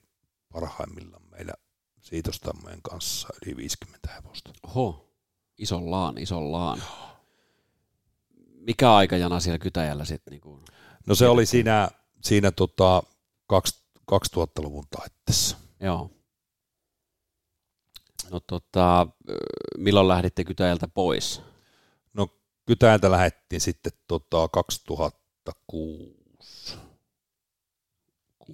parhaimmillaan 0.52 1.22
meillä 1.30 1.52
siitostammojen 2.00 2.82
kanssa 2.82 3.28
yli 3.46 3.56
50 3.56 4.08
hevosta. 4.14 4.50
Oho, 4.62 5.10
isollaan, 5.58 6.18
isollaan. 6.18 6.82
Mikä 8.54 8.94
aikajana 8.94 9.40
siellä 9.40 9.58
Kytäjällä 9.58 10.04
sitten? 10.04 10.30
Niin 10.30 10.40
kuin... 10.40 10.64
No 11.06 11.14
se 11.14 11.28
oli 11.28 11.46
siinä, 11.46 11.88
siinä 12.24 12.50
tota, 12.50 13.02
2000-luvun 14.12 14.84
taitteessa. 14.90 15.56
Joo. 15.80 16.17
No 18.30 18.40
tota, 18.40 19.06
milloin 19.78 20.08
lähditte 20.08 20.44
Kytäjältä 20.44 20.88
pois? 20.88 21.42
No 22.12 22.28
Kytäjältä 22.66 23.10
lähdettiin 23.10 23.60
sitten 23.60 23.92
tota 24.08 24.48
2006. 24.48 26.78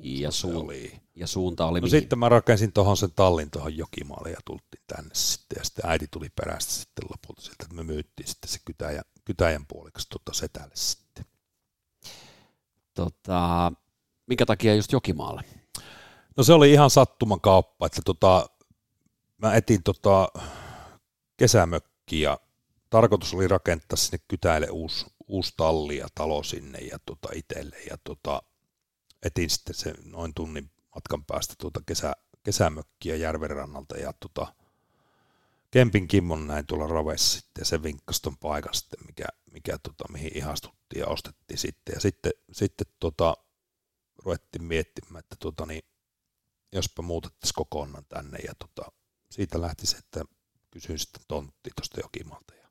Ja, 0.02 0.31
suun, 0.31 0.57
oli. 0.57 1.00
ja 1.16 1.26
suunta 1.26 1.66
oli 1.66 1.81
No 1.81 1.85
mihin? 1.85 2.00
sitten 2.00 2.19
mä 2.19 2.28
rakensin 2.28 2.73
tuohon 2.73 2.97
sen 2.97 3.12
tallin 3.16 3.50
tuohon 3.50 3.76
Jokimaalle 3.76 4.31
ja 4.31 4.40
tultiin 4.45 4.83
tänne 4.87 5.11
sitten. 5.14 5.57
Ja 5.59 5.64
sitten 5.64 5.90
äiti 5.90 6.07
tuli 6.11 6.28
perästä 6.37 6.73
sitten 6.73 7.04
lopulta 7.11 7.43
sieltä, 7.43 7.64
että 7.64 7.75
me 7.75 7.83
myyttiin 7.83 8.28
sitten 8.28 8.50
se 8.50 8.59
kytäjä, 8.64 9.02
kytäjän 9.25 9.66
puoliksi 9.66 10.07
tota 10.11 10.33
setälle 10.33 10.71
sitten. 10.75 11.25
Tota, 12.95 13.73
minkä 14.26 14.47
takia 14.47 14.75
just 14.75 14.93
Jokimaalle? 14.93 15.43
No 16.37 16.45
se 16.45 16.52
oli 16.52 16.73
ihan 16.73 16.90
sattuman 16.90 17.40
kauppa, 17.40 17.87
että 17.87 18.00
tota, 18.04 18.47
mä 19.38 19.55
etin 19.55 19.83
tota 19.83 20.29
kesämökki 21.37 22.21
ja 22.21 22.41
tarkoitus 22.91 23.35
oli 23.35 23.49
rakentaa 23.49 23.97
sinne 23.97 24.25
kytäille 24.29 24.69
uusi, 24.71 25.07
uusi 25.26 25.53
talli 25.57 25.97
ja 25.97 26.09
talo 26.14 26.43
sinne 26.43 26.79
ja 26.79 26.99
tota 27.07 27.29
itselle 27.35 27.76
ja 27.91 27.99
tota, 28.05 28.43
etin 29.23 29.50
sitten 29.50 29.75
se 29.75 29.95
noin 30.05 30.35
tunnin 30.35 30.71
matkan 30.95 31.25
päästä 31.25 31.55
tuota 31.59 31.81
kesä, 31.87 32.12
kesämökkiä 32.43 33.17
järvenrannalta 33.17 33.97
ja 33.97 34.12
tota, 34.12 34.55
Kempin 35.71 36.09
Kimmon 36.09 36.47
näin 36.47 36.67
tuolla 36.67 36.87
ravessa 36.87 37.41
sitten 37.41 37.61
ja 37.61 37.64
se 37.64 37.83
vinkkasi 37.83 38.23
ton 38.23 38.37
paikan 38.37 38.75
sitten, 38.75 39.07
mikä, 39.07 39.25
mikä 39.50 39.79
tota, 39.79 40.12
mihin 40.12 40.31
ihastuttiin 40.35 41.00
ja 41.00 41.07
ostettiin 41.07 41.59
sitten. 41.59 41.93
Ja 41.95 42.00
sitten, 42.00 42.33
sitten 42.53 42.87
tota, 43.00 43.37
ruvettiin 44.25 44.64
miettimään, 44.64 45.19
että 45.19 45.37
tota, 45.38 45.67
niin, 45.67 45.85
jospa 46.73 47.03
muutettaisiin 47.03 47.55
kokonaan 47.55 48.05
tänne 48.09 48.38
ja 48.38 48.53
tota, 48.59 48.93
siitä 49.35 49.61
lähti 49.61 49.87
se, 49.87 49.97
että 49.97 50.25
kysyin 50.71 50.99
sitten 50.99 51.23
tontti 51.29 51.71
tuosta 51.76 52.00
Jokimalta 52.00 52.55
ja 52.55 52.69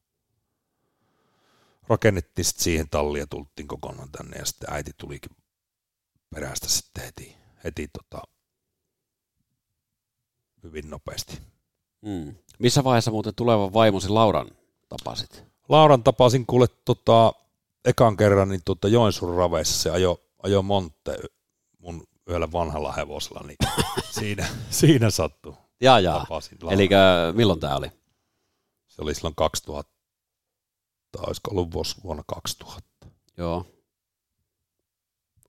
rakennettiin 1.88 2.46
sitten 2.46 2.64
siihen 2.64 2.90
talli 2.90 3.20
ja 3.20 3.28
tultiin 3.28 3.68
kokonaan 3.68 4.12
tänne 4.12 4.38
ja 4.38 4.46
sitten 4.46 4.74
äiti 4.74 4.92
tulikin 4.98 5.32
perästä 6.30 6.68
sitten 6.68 7.04
heti, 7.04 7.36
heti 7.64 7.88
tota, 7.88 8.24
hyvin 10.64 10.90
nopeasti. 10.90 11.42
Mm. 12.02 12.36
Missä 12.60 12.84
vaiheessa 12.84 13.12
muuten 13.12 13.36
tulevan 13.36 13.74
vaimosi 13.74 14.10
Lauran 14.10 14.52
tapasit? 14.90 15.44
Lauran 15.70 16.04
tapasin 16.04 16.46
kuule 16.46 16.68
tota, 16.86 17.34
ekan 17.86 18.18
kerran 18.18 18.50
niin 18.50 18.62
tota 18.66 18.88
Joensuun 18.88 19.38
raveissa, 19.38 19.82
se 19.84 19.90
ajo, 19.90 20.22
ajo 20.44 20.62
Monte 20.62 21.18
mun 21.80 22.08
yhdellä 22.28 22.52
vanhalla 22.52 22.92
hevosella, 22.92 23.48
niin 23.48 23.58
siinä, 24.20 24.48
siinä 24.70 25.10
sattui. 25.10 25.63
Jaa, 25.84 26.00
jaa. 26.00 26.20
Tapasin. 26.20 26.58
Eli 26.72 26.90
milloin 27.34 27.60
tämä 27.60 27.76
oli? 27.76 27.88
Se 28.88 29.02
oli 29.02 29.16
silloin 29.16 29.36
2000, 29.36 29.94
tai 31.12 31.24
olisiko 31.28 31.52
ollut 31.52 31.72
vuonna 32.04 32.24
2000. 32.28 33.08
Joo. 33.38 33.66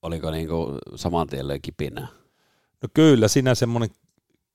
Oliko 0.03 0.31
niinku 0.31 0.79
saman 0.97 1.27
tien 1.27 1.49
löi 1.49 1.61
kipinää? 1.61 2.09
No 2.83 2.89
kyllä, 2.95 3.29
siinä 3.29 3.55
semmoinen 3.55 3.91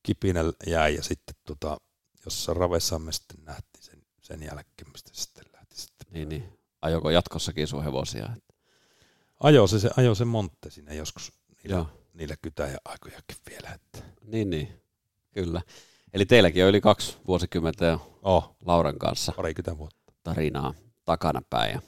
kipinä 0.03 0.39
jäi 0.67 0.95
ja 0.95 1.03
sitten 1.03 1.35
tota, 1.43 1.77
jossain 2.25 2.57
ravessa 2.57 2.99
me 2.99 3.11
sitten 3.11 3.45
nähtiin 3.45 3.83
sen, 3.83 4.03
sen 4.21 4.43
jälkeen, 4.43 4.91
mistä 4.93 5.09
sitten 5.13 5.45
lähti 5.53 5.75
sitten. 5.81 6.07
Niin, 6.11 6.29
niin. 6.29 6.59
Ajoko 6.81 7.09
jatkossakin 7.09 7.67
sun 7.67 7.83
hevosia? 7.83 8.29
Ajo 9.39 9.67
se, 9.67 9.79
se, 9.79 9.89
ajo 9.97 10.15
se 10.15 10.25
Montte 10.25 10.69
sinne 10.69 10.95
joskus 10.95 11.33
niillä, 11.63 11.75
Joo. 11.75 11.87
niillä 12.13 12.35
kytäjäaikojakin 12.41 13.37
vielä. 13.49 13.69
Että. 13.73 13.99
Niin, 14.21 14.49
niin. 14.49 14.81
Kyllä. 15.43 15.61
Eli 16.13 16.25
teilläkin 16.25 16.63
on 16.63 16.69
yli 16.69 16.81
kaksi 16.81 17.17
vuosikymmentä 17.27 17.85
jo 17.85 18.05
Oh, 18.23 18.55
Lauran 18.65 18.99
kanssa 18.99 19.31
parikymmentä 19.35 19.77
vuotta. 19.77 20.13
tarinaa 20.23 20.73
takana 21.05 21.41
päin. 21.49 21.71
Ja 21.73 21.81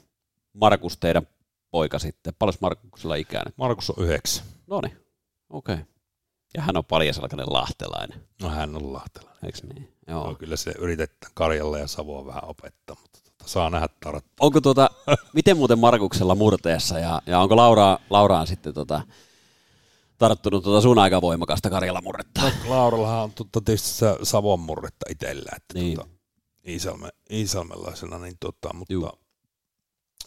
Markus 0.52 0.98
teidän 0.98 1.26
poika 1.70 1.98
sitten. 1.98 2.34
Paljon 2.38 2.54
Markuksella 2.60 3.14
ikää 3.14 3.42
nyt? 3.46 3.54
Markus 3.58 3.90
on 3.90 4.04
yhdeksän. 4.04 4.44
No 4.66 4.80
niin, 4.80 4.96
okei. 5.50 5.74
Okay. 5.74 5.84
Ja 6.56 6.62
hän 6.62 6.76
on 6.76 6.84
paljasalkainen 6.84 7.46
lahtelainen, 7.52 8.22
No 8.42 8.48
hän 8.48 8.76
on 8.76 8.92
lahtelainen. 8.92 9.38
eikö 9.44 9.58
niin? 9.74 9.92
No, 10.06 10.24
Joo. 10.24 10.34
kyllä 10.34 10.56
se 10.56 10.72
yritetään 10.78 11.32
Karjalle 11.34 11.80
ja 11.80 11.86
Savoa 11.88 12.26
vähän 12.26 12.44
opettaa, 12.44 12.96
mutta 13.02 13.18
tota, 13.24 13.44
saa 13.48 13.70
nähdä 13.70 13.88
tarat. 14.04 14.24
Onko 14.40 14.60
tuota, 14.60 14.90
miten 15.32 15.56
muuten 15.56 15.78
Markuksella 15.78 16.34
murteessa 16.34 16.98
ja, 16.98 17.22
ja 17.26 17.38
onko 17.40 17.56
Laura, 17.56 17.98
Lauraan 18.10 18.46
sitten 18.46 18.74
tota, 18.74 19.00
tarttunut 20.22 20.64
tuota 20.64 20.80
sun 20.80 20.98
aika 20.98 21.20
voimakasta 21.22 21.70
Karjala 21.70 22.00
murretta? 22.00 22.40
No, 22.42 22.50
Laurallahan 22.70 23.22
on 23.24 23.32
tota, 23.32 23.60
tietysti 23.60 23.88
se 23.88 24.06
Savon 24.22 24.60
murretta 24.60 25.06
itsellä, 25.10 25.50
että 25.56 25.74
Niin. 25.74 25.96
tota, 25.96 26.08
Iisalme, 26.68 27.08
Iisalmelaisena, 27.30 28.18
niin 28.18 28.36
tota, 28.40 28.74
mutta 28.74 28.92
Juu. 28.92 29.10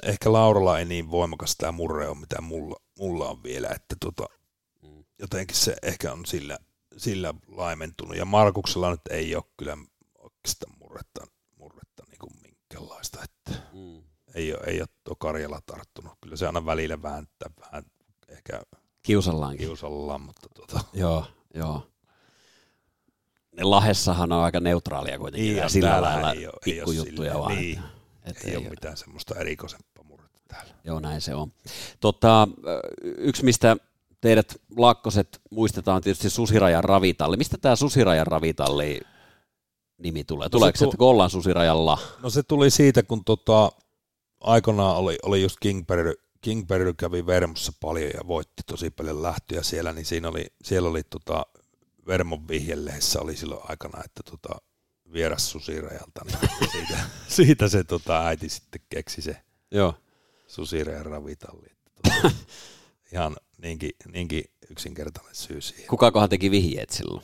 ehkä 0.04 0.34
Lauralla 0.34 0.80
ei 0.80 0.86
niin 0.86 1.12
voimakas 1.12 1.56
tämä 1.58 1.72
murre 1.72 2.08
on, 2.10 2.18
mitä 2.18 2.42
mulla, 2.42 2.76
mulla 3.00 3.30
on 3.30 3.44
vielä, 3.44 3.68
että 3.76 3.96
tota, 4.00 4.26
Mm. 4.84 5.04
jotenkin 5.20 5.58
se 5.58 5.76
ehkä 5.84 6.12
on 6.12 6.26
sillä, 6.26 6.58
sillä 6.98 7.34
laimentunut. 7.48 8.18
Ja 8.18 8.26
Markuksella 8.26 8.92
nyt 8.92 9.02
ei 9.10 9.36
ole 9.36 9.44
kyllä 9.58 9.78
oikeastaan 10.18 10.78
murretta, 10.80 11.28
murretta 11.60 12.04
niin 12.10 12.20
kuin 12.20 12.32
minkäänlaista, 12.42 13.20
että 13.24 13.52
Mm. 13.74 14.04
ei 14.34 14.54
ole, 14.54 14.62
ei 14.68 14.82
ole 14.82 14.88
tuo 15.04 15.16
Karjala 15.16 15.60
tarttunut. 15.66 16.14
Kyllä 16.22 16.36
se 16.36 16.48
aina 16.48 16.66
välillä 16.66 17.02
vääntää 17.02 17.50
vähän 17.60 17.84
ehkä 18.30 18.62
Kiusallaankin. 19.06 19.68
kiusallaan, 19.68 20.22
mutta 20.22 20.50
tota, 20.56 20.80
Joo, 20.94 21.26
joo. 21.54 21.88
Ne 23.58 23.64
Lahessahan 23.64 24.32
on 24.32 24.44
aika 24.44 24.60
neutraalia 24.60 25.20
kuitenkin. 25.20 25.46
Niin 25.48 25.58
ja 25.58 25.64
on, 25.64 25.70
sillä 25.70 26.02
lailla 26.02 26.32
ei 26.32 26.40
ei 26.40 26.48
oo 26.48 26.54
pikkujuttuja 26.66 27.32
silleen, 27.32 27.40
vaan. 27.40 27.56
niin. 27.56 27.78
että, 27.80 28.30
että 28.32 28.42
ei, 28.48 28.52
ei 28.52 28.58
ole 28.58 28.66
oo- 28.66 28.70
mitään 28.70 28.98
semmoista 28.98 29.36
erikoisempaa 29.40 30.04
murretta 30.04 30.40
täällä. 30.48 30.74
Joo, 30.84 31.00
näin 31.00 31.22
se 31.22 31.36
on. 31.36 31.52
Tota, 32.00 32.48
yksi, 33.04 33.46
mistä 33.46 33.78
teidät 34.22 34.56
lakkoset 34.78 35.42
muistetaan 35.52 36.02
tietysti 36.02 36.30
Susirajan 36.30 36.84
ravitalli. 36.84 37.38
Mistä 37.38 37.58
tämä 37.62 37.76
Susirajan 37.76 38.28
ravitalli 38.28 39.02
nimi 39.98 40.24
tulee? 40.24 40.46
No 40.46 40.50
Tuleeko 40.50 40.78
se, 40.78 40.86
tu- 40.86 41.30
Susirajalla? 41.30 41.98
No 42.24 42.30
se 42.30 42.44
tuli 42.44 42.70
siitä, 42.70 43.04
kun 43.04 43.26
tota, 43.26 43.72
aikanaan 44.42 44.96
oli, 44.96 45.18
oli 45.24 45.42
just 45.42 45.58
Kingberry, 45.60 46.14
Kingberry 46.46 46.94
kävi 46.94 47.26
Vermossa 47.26 47.74
paljon 47.80 48.12
ja 48.14 48.28
voitti 48.28 48.64
tosi 48.66 48.90
paljon 48.90 49.24
lähtöjä 49.24 49.64
siellä, 49.64 49.94
niin 49.94 50.06
siinä 50.06 50.30
oli, 50.30 50.46
siellä 50.64 50.90
oli 50.90 51.04
tota, 51.04 51.46
Vermon 52.08 52.48
vihjelehdessä 52.48 53.22
oli 53.22 53.38
silloin 53.38 53.62
aikana, 53.70 54.04
että 54.06 54.24
tota, 54.24 54.62
vieras 55.14 55.52
susirajalta, 55.52 56.26
niin 56.26 56.38
siitä, 56.72 57.00
siitä 57.28 57.68
se 57.68 57.84
tota, 57.84 58.26
äiti 58.26 58.50
sitten 58.50 58.82
keksi 58.90 59.22
se 59.22 59.42
Joo. 59.72 59.94
susirajan 60.48 61.06
ravitalli. 61.06 61.68
Että, 61.72 61.92
tota, 61.96 62.36
ihan 63.14 63.36
niinkin, 63.58 63.92
niinkin 64.14 64.44
yksinkertainen 64.70 65.36
syy 65.36 65.62
siihen. 65.62 65.88
Kukakohan 65.88 66.30
teki 66.30 66.52
vihjeet 66.52 66.90
silloin? 66.90 67.24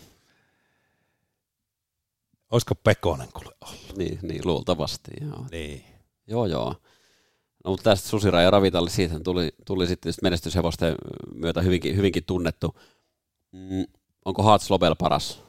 Olisiko 2.51 2.75
Pekonen 2.75 3.29
kuule 3.33 3.55
ollut? 3.61 3.97
Niin, 3.97 4.19
niin 4.21 4.41
luultavasti, 4.45 5.11
joo. 5.21 5.45
Niin. 5.51 5.85
Joo, 6.27 6.45
joo. 6.45 6.75
No, 7.65 7.71
mutta 7.71 7.83
tästä 7.83 8.09
Susiraja 8.09 8.51
ravitalli, 8.51 8.89
siitä 8.89 9.19
tuli, 9.19 9.51
tuli 9.65 9.87
sitten 9.87 10.13
menestyshevosten 10.23 10.95
myötä 11.35 11.61
hyvinkin, 11.61 11.95
hyvinkin 11.95 12.23
tunnettu. 12.25 12.79
Mm, 13.51 13.85
onko 14.25 14.43
Hearts 14.43 14.69
Lobel 14.69 14.95
paras 14.95 15.41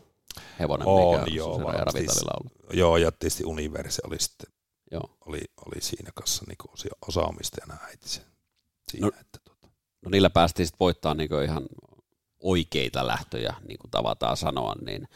hevonen, 0.59 0.87
On, 0.88 1.21
mikä 1.21 1.35
joo, 1.35 1.49
Susiraja 1.49 1.78
varmasti. 1.78 1.99
ravitallilla 1.99 2.33
on 2.40 2.40
ollut? 2.40 2.76
Joo, 2.78 2.97
ja 2.97 3.12
tietysti 3.12 3.45
Universe 3.45 4.02
oli 4.07 4.16
sitten 4.21 4.52
Joo. 4.90 5.16
oli, 5.26 5.40
oli 5.66 5.81
siinä 5.81 6.11
kanssa 6.14 6.45
niin 6.49 6.57
osa, 6.73 6.88
osaomistajana 7.09 7.76
äiti 7.83 8.09
se, 8.09 8.21
siinä, 8.90 9.07
No. 9.07 9.12
että 9.21 9.38
tota, 9.45 9.69
No 10.04 10.11
niillä 10.11 10.31
päästiin 10.31 10.66
sitten 10.66 10.81
voittaa 10.81 11.14
niin 11.14 11.31
ihan 11.45 11.62
oikeita 12.40 13.07
lähtöjä, 13.07 13.54
niin 13.69 13.78
kuin 13.78 13.90
tavataan 13.90 14.37
sanoa, 14.37 14.75
niin 14.87 15.09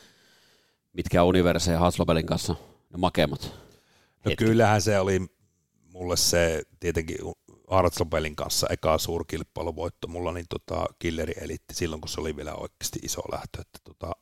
mitkä 0.93 1.25
Universe 1.25 1.73
ja 1.73 1.79
Haslobelin 1.79 2.27
kanssa 2.27 2.53
ne 2.91 2.97
makeimmat? 2.99 3.55
no 4.25 4.33
kyllähän 4.39 4.83
se 4.83 5.01
oli 5.01 5.21
mulle 5.97 6.17
se 6.17 6.63
tietenkin 6.81 7.19
Hartslopelin 7.69 8.37
kanssa 8.37 8.67
eka 8.71 8.99
suurkilpailuvoitto 8.99 10.09
mulla 10.09 10.33
niin 10.33 10.47
tota, 10.49 10.87
Killeri 10.99 11.35
elitti 11.41 11.75
silloin, 11.75 12.01
kun 12.01 12.09
se 12.09 12.21
oli 12.21 12.37
vielä 12.37 12.55
oikeasti 12.55 12.99
iso 13.03 13.23
lähtö, 13.33 13.61
että 13.61 13.79
tota, 13.85 14.13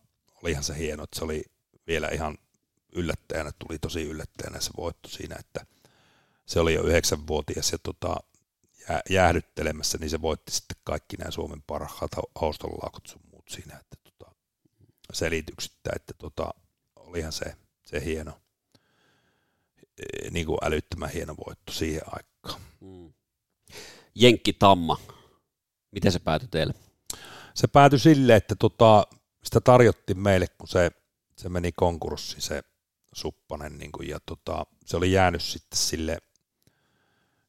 olihan 0.42 0.64
se 0.64 0.78
hieno, 0.78 1.04
että 1.04 1.18
se 1.18 1.24
oli 1.24 1.44
vielä 1.86 2.08
ihan 2.08 2.38
yllättäjänä, 2.94 3.50
tuli 3.58 3.78
tosi 3.78 4.02
yllättäjänä 4.02 4.60
se 4.60 4.70
voitto 4.76 5.08
siinä, 5.08 5.36
että 5.38 5.66
se 6.46 6.60
oli 6.60 6.74
jo 6.74 6.82
yhdeksänvuotias 6.82 7.72
ja 7.72 7.78
tota, 7.78 8.16
jää, 8.88 9.00
jäähdyttelemässä, 9.10 9.98
niin 9.98 10.10
se 10.10 10.22
voitti 10.22 10.52
sitten 10.52 10.76
kaikki 10.84 11.16
nämä 11.16 11.30
Suomen 11.30 11.62
parhaat 11.66 12.12
haustolaakut 12.34 13.06
sun 13.06 13.20
muut 13.30 13.48
siinä, 13.48 13.78
että 13.80 13.96
tota, 14.04 14.34
selityksittä, 15.12 15.90
että 15.96 16.14
tota, 16.18 16.50
olihan 16.96 17.32
se, 17.32 17.56
se 17.84 18.04
hieno, 18.04 18.40
niin 20.30 20.46
kuin 20.46 20.58
älyttömän 20.62 21.10
hieno 21.10 21.34
voitto 21.46 21.72
siihen 21.72 22.02
aikaan. 22.06 22.60
Mm. 22.80 23.12
Jenkki 24.14 24.52
Tamma, 24.52 25.00
miten 25.90 26.12
se 26.12 26.18
päätyi 26.18 26.48
teille? 26.48 26.74
Se 27.54 27.66
päätyi 27.66 27.98
silleen, 27.98 28.36
että 28.36 28.54
tota, 28.54 29.06
sitä 29.44 29.60
tarjottiin 29.60 30.18
meille, 30.18 30.46
kun 30.58 30.68
se, 30.68 30.90
se 31.38 31.48
meni 31.48 31.72
konkurssiin 31.72 32.42
se 32.42 32.62
suppanen, 33.14 33.78
niin 33.78 33.92
kuin, 33.92 34.08
ja 34.08 34.20
tota, 34.26 34.66
se 34.84 34.96
oli 34.96 35.12
jäänyt 35.12 35.42
sitten 35.42 35.78
sille 35.78 36.18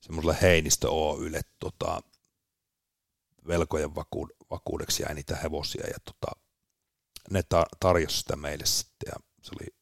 semmoiselle 0.02 0.38
Heinistö 0.42 0.90
Oylle 0.90 1.42
tota, 1.60 2.02
velkojen 3.48 3.96
vaku, 3.96 4.28
vakuudeksi 4.52 5.04
jäi 5.04 5.14
niitä 5.14 5.36
hevosia, 5.36 5.88
ja 5.88 5.98
tota, 6.06 6.40
ne 7.30 7.44
ta- 7.44 7.66
tarjosi 7.80 8.18
sitä 8.18 8.36
meille 8.36 8.66
sitten, 8.66 9.08
ja 9.08 9.14
se 9.42 9.52
oli, 9.60 9.76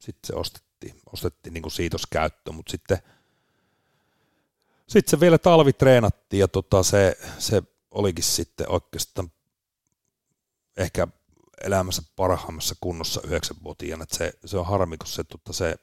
sitten 0.00 0.26
se 0.26 0.34
ostettiin, 0.34 0.71
ostettiin 1.12 1.54
niin 1.54 1.62
kuin 1.62 1.72
siitoskäyttö, 1.72 2.52
mutta 2.52 2.70
sitten 2.70 2.98
sitten 4.92 5.10
se 5.10 5.20
vielä 5.20 5.38
talvi 5.38 5.72
treenattiin 5.72 6.40
ja 6.40 6.48
tota 6.48 6.82
se, 6.82 7.16
se 7.38 7.62
olikin 7.90 8.24
sitten 8.24 8.68
oikeastaan 8.68 9.32
ehkä 10.76 11.08
elämässä 11.64 12.02
parhaimmassa 12.16 12.74
kunnossa 12.80 13.20
yhdeksänvuotiaana. 13.24 14.02
että 14.02 14.16
Se, 14.16 14.32
se 14.44 14.58
on 14.58 14.66
harmi, 14.66 14.98
kun 14.98 15.06
se, 15.06 15.24
tota, 15.24 15.52
se, 15.52 15.76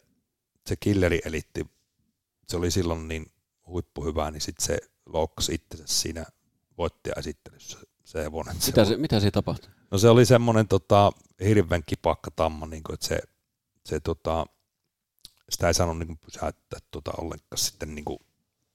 se 0.68 0.76
killeri 0.76 1.22
elitti, 1.26 1.68
se 2.48 2.58
oli 2.58 2.72
silloin 2.72 3.08
niin 3.08 3.32
huippuhyvä, 3.68 4.32
niin 4.32 4.42
sitten 4.42 4.66
se 4.66 4.78
loukkasi 5.06 5.54
itsensä 5.54 5.84
siinä 5.88 6.26
voittajaesittelyssä 6.78 7.80
se 8.04 8.24
hevonen. 8.24 8.62
Se 8.62 8.68
Mitä, 8.68 8.86
se, 8.86 8.98
mitä 8.98 9.20
siinä 9.20 9.32
tapahtui? 9.32 9.72
No 9.92 9.98
se 9.98 10.10
oli 10.10 10.26
semmoinen 10.26 10.68
tota, 10.68 11.12
hirveän 11.44 11.84
kipakka 11.86 12.32
tamma, 12.36 12.66
niin 12.66 12.84
kuin, 12.84 12.94
että 12.94 13.08
se, 13.08 13.20
se 13.86 14.00
tota, 14.00 14.46
sitä 15.50 15.68
ei 15.68 15.74
saanut 15.74 15.98
niin 15.98 16.18
pysäyttää 16.18 16.80
tota, 16.92 17.12
ollenkaan 17.18 17.58
sitten 17.58 17.96
niin 17.96 18.06
kuin 18.06 18.20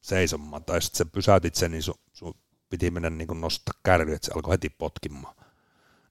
seisomaan. 0.00 0.64
Tai 0.64 0.82
sitten 0.82 0.98
sä 0.98 1.04
pysäytit 1.12 1.54
sen, 1.54 1.70
niin 1.70 1.82
sun, 1.82 1.94
sun 2.12 2.34
piti 2.70 2.90
mennä 2.90 3.10
niin 3.10 3.40
nostaa 3.40 3.80
kärry, 3.82 4.12
että 4.14 4.26
se 4.26 4.32
alkoi 4.34 4.52
heti 4.52 4.70
potkimaan. 4.70 5.36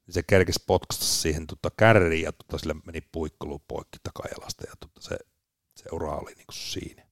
Niin 0.07 0.13
se 0.13 0.23
kerkesi 0.23 0.63
potkasta 0.67 1.05
siihen 1.05 1.47
tota, 1.47 1.71
kärriin 1.77 2.23
ja 2.23 2.31
tota, 2.31 2.57
sille 2.57 2.75
meni 2.85 3.01
puikkulu 3.01 3.59
poikki 3.59 3.97
takajalasta 4.03 4.63
ja 4.67 4.73
tota, 4.79 5.01
se, 5.01 5.17
se 5.75 5.85
ura 5.91 6.15
oli 6.15 6.33
niin 6.35 6.45
kuin 6.47 6.55
siinä. 6.55 7.05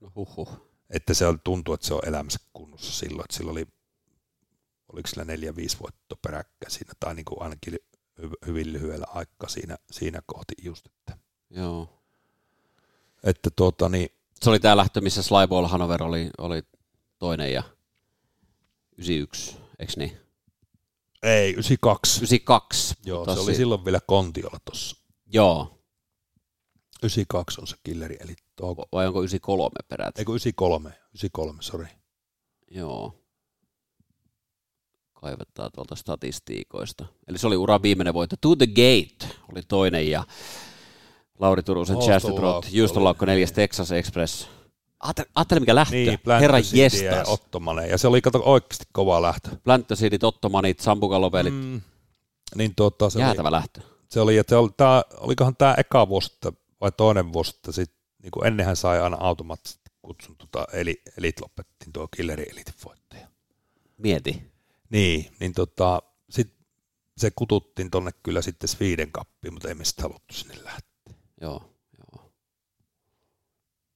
No 0.00 0.12
huhhuh. 0.14 0.68
Että 0.90 1.14
se 1.14 1.26
oli, 1.26 1.38
tuntui, 1.44 1.74
että 1.74 1.86
se 1.86 1.94
on 1.94 2.08
elämässä 2.08 2.40
kunnossa 2.52 2.92
silloin, 2.92 3.24
että 3.24 3.36
sillä 3.36 3.52
oli, 3.52 3.66
oliko 4.92 5.08
sillä 5.08 5.24
neljä, 5.24 5.56
viisi 5.56 5.78
vuotta 5.78 6.16
peräkkäin 6.22 6.70
siinä, 6.70 6.92
tai 7.00 7.14
niin 7.14 7.24
kuin 7.24 7.42
ainakin 7.42 7.74
hy- 8.20 8.46
hyvin 8.46 8.72
lyhyellä 8.72 9.06
aikaa 9.08 9.48
siinä, 9.48 9.78
siinä 9.90 10.22
kohti 10.26 10.54
just, 10.62 10.86
että, 10.86 11.18
Joo. 11.50 11.97
Että 13.24 13.50
tuota, 13.56 13.88
niin, 13.88 14.08
Se 14.42 14.50
oli 14.50 14.60
tämä 14.60 14.76
lähtö, 14.76 15.00
missä 15.00 15.22
Slyball 15.22 15.66
Hanover 15.66 16.02
oli, 16.02 16.30
oli 16.38 16.62
toinen 17.18 17.52
ja 17.52 17.62
91, 18.98 19.56
eikö 19.78 19.92
niin? 19.96 20.16
ei, 21.22 21.50
92. 21.52 22.18
92. 22.18 22.94
Joo, 23.04 23.18
mutta 23.18 23.34
se 23.34 23.40
oli 23.40 23.52
si- 23.52 23.56
silloin 23.56 23.84
vielä 23.84 24.00
Kontiolla 24.06 24.58
tuossa. 24.64 24.96
Joo, 25.32 25.78
92 27.02 27.60
on 27.60 27.66
se 27.66 27.76
killeri, 27.82 28.16
eli 28.20 28.34
touko. 28.56 28.88
vai 28.92 29.06
onko 29.06 29.18
93 29.22 29.74
peräti? 29.88 30.20
Eikö 30.20 30.32
93, 30.32 30.88
93, 30.88 31.62
sori. 31.62 31.86
Joo. 32.70 33.14
Kaivetaan 35.12 35.70
tuolta 35.74 35.96
statistiikoista. 35.96 37.06
Eli 37.28 37.38
se 37.38 37.46
oli 37.46 37.56
ura 37.56 37.82
viimeinen 37.82 38.14
voitto. 38.14 38.36
To 38.40 38.56
the 38.56 38.66
Gate 38.66 39.34
oli 39.52 39.62
toinen 39.68 40.10
ja 40.10 40.24
Lauri 41.38 41.62
Turusen 41.62 41.96
Trot, 41.96 42.08
Houstolaukko 42.08 42.70
Juustolaukko 42.72 43.24
oli, 43.24 43.32
neljäs 43.32 43.52
Texas 43.52 43.92
Express. 43.92 44.48
Ajattele, 45.34 45.60
mikä 45.60 45.74
lähtö. 45.74 45.96
Niin, 45.96 46.18
Herra 46.40 46.60
City 46.60 46.76
ja 46.76 46.82
jestas. 46.82 47.28
Ottomane, 47.28 47.86
ja 47.86 47.98
se 47.98 48.08
oli 48.08 48.20
kato 48.20 48.42
oikeasti 48.44 48.84
kova 48.92 49.22
lähtö. 49.22 49.50
Pläntösiidit, 49.64 50.24
Ottomanit, 50.24 50.80
Sampukalopelit. 50.80 51.54
Mm, 51.54 51.80
niin 52.54 52.72
tuota, 52.76 53.10
se 53.10 53.18
oli, 53.18 53.24
Jäätävä 53.24 53.50
lähtö. 53.50 53.80
se 54.10 54.20
oli, 54.20 54.38
että 54.38 54.50
se 54.50 54.56
oli, 54.56 54.70
tää, 54.76 55.02
olikohan 55.20 55.56
tämä 55.56 55.74
eka 55.78 56.08
vuosi 56.08 56.38
vai 56.80 56.92
toinen 56.92 57.32
vuosi, 57.32 57.52
että 57.56 57.72
sit, 57.72 57.92
niin 58.22 58.30
kuin 58.30 58.46
ennenhän 58.46 58.76
sai 58.76 59.00
aina 59.00 59.16
automaattisesti 59.20 59.90
kutsun, 60.02 60.36
tota, 60.36 60.66
eli 60.72 61.02
Elit 61.18 61.40
lopettiin 61.40 61.92
tuo 61.92 62.08
Killeri 62.16 62.44
Elitin 62.52 62.74
voittaja. 62.84 63.28
Mieti. 63.98 64.42
Niin, 64.90 65.26
niin 65.40 65.52
tota, 65.52 66.02
sit 66.30 66.54
se 67.16 67.30
kututtiin 67.30 67.90
tonne 67.90 68.10
kyllä 68.22 68.42
sitten 68.42 68.68
Sweden 68.68 69.12
kappiin, 69.12 69.54
mutta 69.54 69.68
ei 69.68 69.74
me 69.74 69.84
sitten 69.84 70.02
haluttu 70.02 70.34
sinne 70.34 70.54
lähteä. 70.64 70.87
Joo, 71.40 71.74
joo. 71.98 72.32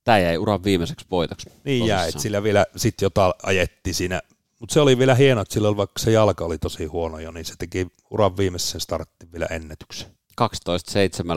Tämä 0.04 0.18
jäi 0.18 0.38
uran 0.38 0.64
viimeiseksi 0.64 1.06
voitoksi. 1.10 1.50
Niin 1.64 1.86
jäi, 1.86 2.12
sillä 2.12 2.42
vielä 2.42 2.66
sitten 2.76 3.06
jotain 3.06 3.32
ajetti 3.42 3.92
siinä, 3.92 4.20
mutta 4.60 4.72
se 4.72 4.80
oli 4.80 4.98
vielä 4.98 5.14
hieno, 5.14 5.40
että 5.40 5.54
sillä 5.54 5.68
oli, 5.68 5.76
vaikka 5.76 5.98
se 5.98 6.12
jalka 6.12 6.44
oli 6.44 6.58
tosi 6.58 6.84
huono 6.84 7.18
jo, 7.18 7.30
niin 7.30 7.44
se 7.44 7.54
teki 7.58 7.86
uran 8.10 8.36
viimeisen 8.36 8.80
startin 8.80 9.32
vielä 9.32 9.46
ennätyksen. 9.50 10.08
12-7 10.40 10.44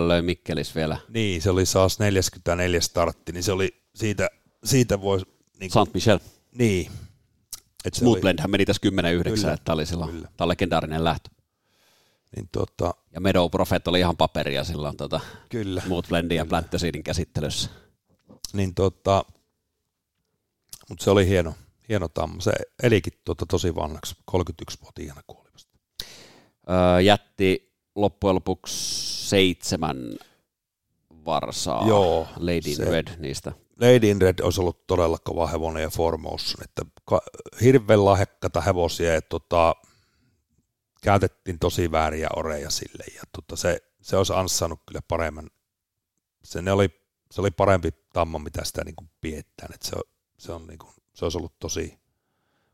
löi 0.08 0.22
Mikkelis 0.22 0.76
vielä. 0.76 0.98
Niin, 1.10 1.42
se 1.42 1.50
oli 1.50 1.66
saas 1.66 2.00
44 2.00 2.82
startti, 2.82 3.32
niin 3.32 3.44
se 3.44 3.52
oli 3.52 3.82
siitä, 3.96 4.30
siitä 4.64 5.02
voi 5.02 5.20
Niin, 5.60 5.72
Saint 5.72 5.94
Michel. 5.94 6.20
Niin. 6.58 6.92
Et 7.86 7.94
Smoothblendhän 7.94 8.52
meni 8.52 8.66
tässä 8.66 8.82
10-9, 9.50 9.54
että 9.54 9.74
oli 9.74 9.86
silloin, 9.86 10.28
tämä 10.38 10.48
legendaarinen 10.48 11.04
lähtö. 11.04 11.30
Niin 12.36 12.50
tota... 12.52 12.94
Ja 13.14 13.22
Meadow 13.22 13.52
Prophet 13.52 13.88
oli 13.88 14.00
ihan 14.00 14.18
paperia 14.18 14.64
silloin 14.64 14.98
tota 14.98 15.20
kyllä. 15.50 15.82
Smoothblendin 15.82 16.38
ja 16.38 16.46
Plantaseedin 16.46 17.04
käsittelyssä. 17.04 17.70
Niin 18.54 18.76
tota, 18.76 19.26
mutta 20.90 21.04
se 21.04 21.12
oli 21.12 21.28
hieno, 21.28 21.54
hieno 21.90 22.08
tamma. 22.08 22.42
Se 22.42 22.52
elikin 22.84 23.14
tuota 23.26 23.46
tosi 23.46 23.76
vanhaksi, 23.76 24.16
31-vuotiaana 24.32 25.22
kuoli 25.28 25.46
öö, 26.70 27.02
jätti 27.02 27.74
loppujen 27.96 28.36
lopuksi 28.36 28.76
seitsemän 29.30 29.98
varsaa 31.26 31.88
Joo, 31.88 32.28
Lady 32.38 32.72
in 32.72 32.88
Red 32.88 33.08
niistä. 33.18 33.52
Lady 33.82 34.10
in 34.10 34.22
Red 34.22 34.40
olisi 34.40 34.62
ollut 34.62 34.88
todella 34.88 35.18
kova 35.24 35.48
hevonen 35.48 35.84
ja 35.84 35.90
Formotion, 35.90 36.64
että 36.64 36.86
hirveän 37.62 38.06
lahjakkata 38.06 38.62
hevosia 38.62 39.14
ja 39.14 39.22
tota, 39.22 39.76
käytettiin 41.06 41.60
tosi 41.60 41.92
vääriä 41.92 42.28
oreja 42.36 42.70
sille 42.70 43.04
ja 43.16 43.22
tota, 43.32 43.56
se, 43.56 43.82
se 44.02 44.18
olisi 44.18 44.34
anssaannut 44.34 44.80
kyllä 44.86 45.02
paremman, 45.08 45.50
se, 46.44 46.62
ne 46.62 46.72
oli, 46.72 46.90
se 47.32 47.42
oli 47.42 47.52
parempi 47.52 47.90
tamma, 48.14 48.40
mitä 48.40 48.64
sitä 48.64 48.84
niin 48.84 48.96
kuin 48.96 49.10
piettään, 49.22 49.74
että 49.74 49.88
se, 49.88 49.96
se, 50.38 50.52
on 50.52 50.68
niin 50.68 50.80
kuin, 50.80 50.94
se 51.14 51.26
olisi 51.26 51.38
ollut 51.38 51.60
tosi, 51.60 51.90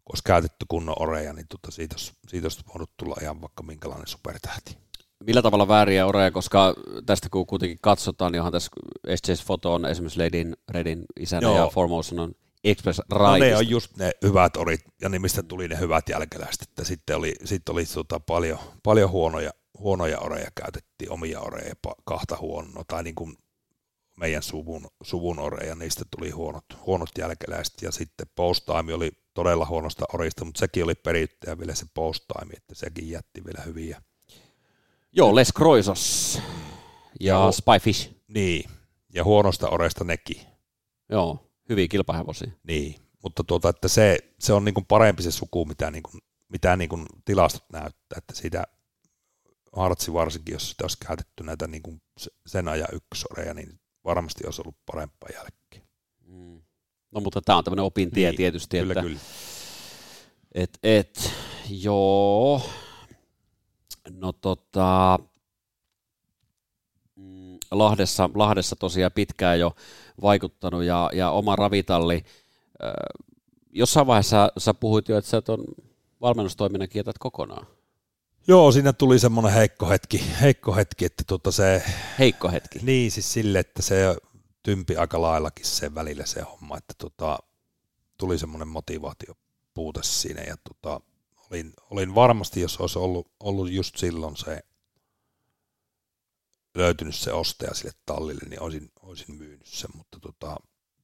kun 0.06 0.14
olisi 0.14 0.24
käytetty 0.24 0.66
kunnon 0.68 0.96
oreja, 1.00 1.34
niin 1.34 1.48
tota, 1.48 1.72
siitä, 1.72 1.96
olisi, 1.96 2.14
siitä 2.28 2.46
olisi 2.46 2.62
voinut 2.68 2.92
tulla 2.98 3.16
ihan 3.22 3.42
vaikka 3.42 3.64
minkälainen 3.64 4.08
supertähti. 4.08 4.78
Millä 5.26 5.42
tavalla 5.42 5.68
vääriä 5.68 6.08
oreja, 6.08 6.32
koska 6.32 6.74
tästä 7.06 7.30
kun 7.30 7.46
kuitenkin 7.46 7.78
katsotaan, 7.82 8.32
niin 8.32 8.40
onhan 8.40 8.54
tässä 8.54 8.72
SJ's 9.08 9.46
Foto 9.46 9.74
on 9.74 9.86
esimerkiksi 9.86 10.20
Ladin 10.20 10.58
Redin 10.70 11.06
isänä 11.20 11.48
Joo. 11.48 11.58
ja 11.58 11.68
Formotion 11.68 12.20
on 12.20 12.36
Express 12.64 13.02
No 13.10 13.38
ne 13.38 13.58
on 13.58 13.70
just 13.70 13.98
ne 13.98 14.12
hyvät 14.24 14.58
orit, 14.58 14.82
ja 15.02 15.10
niin 15.10 15.22
mistä 15.22 15.44
tuli 15.44 15.68
ne 15.68 15.80
hyvät 15.80 16.10
jälkeläiset, 16.10 16.62
että 16.62 16.84
sitten 16.84 17.16
oli, 17.18 17.36
sitten 17.44 17.74
oli 17.74 17.86
tota 17.86 18.20
paljon, 18.20 18.60
paljon 18.84 19.10
huonoja, 19.10 19.52
huonoja 19.80 20.20
oreja 20.20 20.52
käytettiin, 20.56 21.12
omia 21.12 21.40
oreja 21.40 21.76
kahta 22.06 22.38
huonoa, 22.42 22.84
tai 22.88 23.04
niin 23.04 23.16
kuin 23.16 23.38
meidän 24.18 24.44
suvun, 24.44 24.88
suvun 25.04 25.40
oreja, 25.40 25.76
niistä 25.76 26.06
tuli 26.18 26.30
huonot, 26.30 26.66
huonot 26.86 27.10
jälkeläiset, 27.18 27.82
ja 27.82 27.92
sitten 27.92 28.28
post 28.36 28.66
time 28.66 28.94
oli 28.94 29.12
todella 29.34 29.66
huonosta 29.66 30.06
orista, 30.14 30.46
mutta 30.46 30.60
sekin 30.60 30.84
oli 30.84 30.96
perittäjä 30.96 31.60
vielä 31.60 31.76
se 31.76 31.86
post 31.94 32.24
time, 32.38 32.54
että 32.58 32.76
sekin 32.76 33.10
jätti 33.10 33.46
vielä 33.46 33.64
hyviä. 33.66 34.02
Joo, 35.12 35.36
Les 35.36 35.54
Croisos 35.58 36.40
ja, 37.20 37.34
ja 37.34 37.52
Spyfish. 37.52 38.10
Niin, 38.28 38.70
ja 39.14 39.24
huonosta 39.24 39.70
oresta 39.70 40.04
nekin. 40.04 40.42
Joo, 41.10 41.51
hyviä 41.72 41.88
kilpahevosia. 41.88 42.52
Niin, 42.68 42.96
mutta 43.24 43.44
tuota, 43.44 43.70
että 43.70 43.88
se, 43.88 44.18
se 44.40 44.54
on 44.54 44.66
niin 44.66 44.74
kuin 44.74 44.86
parempi 44.86 45.24
se 45.24 45.32
suku, 45.32 45.66
mitä, 45.66 45.92
niin 45.92 46.04
kuin, 46.04 46.22
mitä 46.50 46.76
niin 46.78 46.90
kuin 46.90 47.06
tilastot 47.26 47.64
näyttää, 47.74 48.18
että 48.18 48.36
siitä 48.36 48.64
Hartsi 49.74 50.14
varsinkin, 50.14 50.54
jos 50.54 50.70
sitä 50.70 50.84
olisi 50.84 50.98
käytetty 51.08 51.44
näitä 51.44 51.68
niin 51.68 51.84
kuin 51.84 52.02
sen 52.46 52.68
ajan 52.68 52.88
ykkösoreja, 52.94 53.54
niin 53.54 53.80
varmasti 54.06 54.46
olisi 54.46 54.62
ollut 54.62 54.78
parempaa 54.86 55.30
jälkeen. 55.34 55.90
Mm. 56.28 56.62
No 57.12 57.22
mutta 57.22 57.42
tämä 57.42 57.58
on 57.58 57.64
tämmöinen 57.64 57.86
opintie 57.86 58.30
niin, 58.30 58.38
tietysti, 58.38 58.78
kyllä, 58.80 58.92
että 58.92 59.02
kyllä. 59.02 59.20
Et, 60.52 60.80
et, 60.84 61.34
joo, 61.70 62.62
no 64.10 64.32
tota, 64.32 65.20
Lahdessa, 67.72 68.30
Lahdessa 68.36 68.76
tosiaan 68.76 69.12
pitkään 69.12 69.60
jo 69.60 69.76
vaikuttanut 70.22 70.84
ja, 70.84 71.10
ja 71.14 71.30
oma 71.30 71.56
ravitalli. 71.56 72.24
Jossain 73.74 74.08
vaiheessa 74.08 74.52
sä 74.58 74.74
puhuit 74.74 75.10
jo, 75.10 75.18
että 75.18 75.32
sä 75.32 75.42
on 75.48 75.64
valmennustoiminnan 76.22 76.90
kietät 76.90 77.18
kokonaan. 77.18 77.68
Joo, 78.48 78.72
siinä 78.72 78.94
tuli 78.94 79.20
semmoinen 79.20 79.54
heikko 79.54 79.90
hetki, 79.90 80.24
heikko 80.42 80.76
hetki 80.76 81.06
että 81.06 81.24
tuota 81.28 81.52
se... 81.52 81.84
Heikko 82.20 82.52
hetki? 82.52 82.80
Niin, 82.82 83.12
siis 83.12 83.34
sille, 83.34 83.60
että 83.60 83.82
se 83.82 84.16
tympi 84.64 84.96
aika 84.96 85.22
laillakin 85.22 85.66
sen 85.66 85.96
välillä 85.96 86.26
se 86.26 86.42
homma, 86.42 86.78
että 86.78 86.94
tota, 86.98 87.40
tuli 88.18 88.38
semmoinen 88.38 88.68
motivaatio 88.68 89.34
puute 89.74 90.00
siinä 90.04 90.42
ja 90.42 90.56
tota, 90.58 91.02
olin, 91.52 91.74
olin 91.90 92.16
varmasti, 92.16 92.62
jos 92.62 92.78
olisi 92.78 93.00
ollut, 93.00 93.28
ollut 93.40 93.72
just 93.72 93.98
silloin 93.98 94.38
se 94.38 94.62
löytynyt 96.76 97.16
se 97.16 97.34
ostaja 97.34 97.74
sille 97.74 97.92
tallille, 98.06 98.50
niin 98.50 98.62
olisin, 98.62 98.92
olisin 99.02 99.36
myynyt 99.36 99.68
sen, 99.68 99.90
mutta 99.94 100.20
tota, 100.20 100.58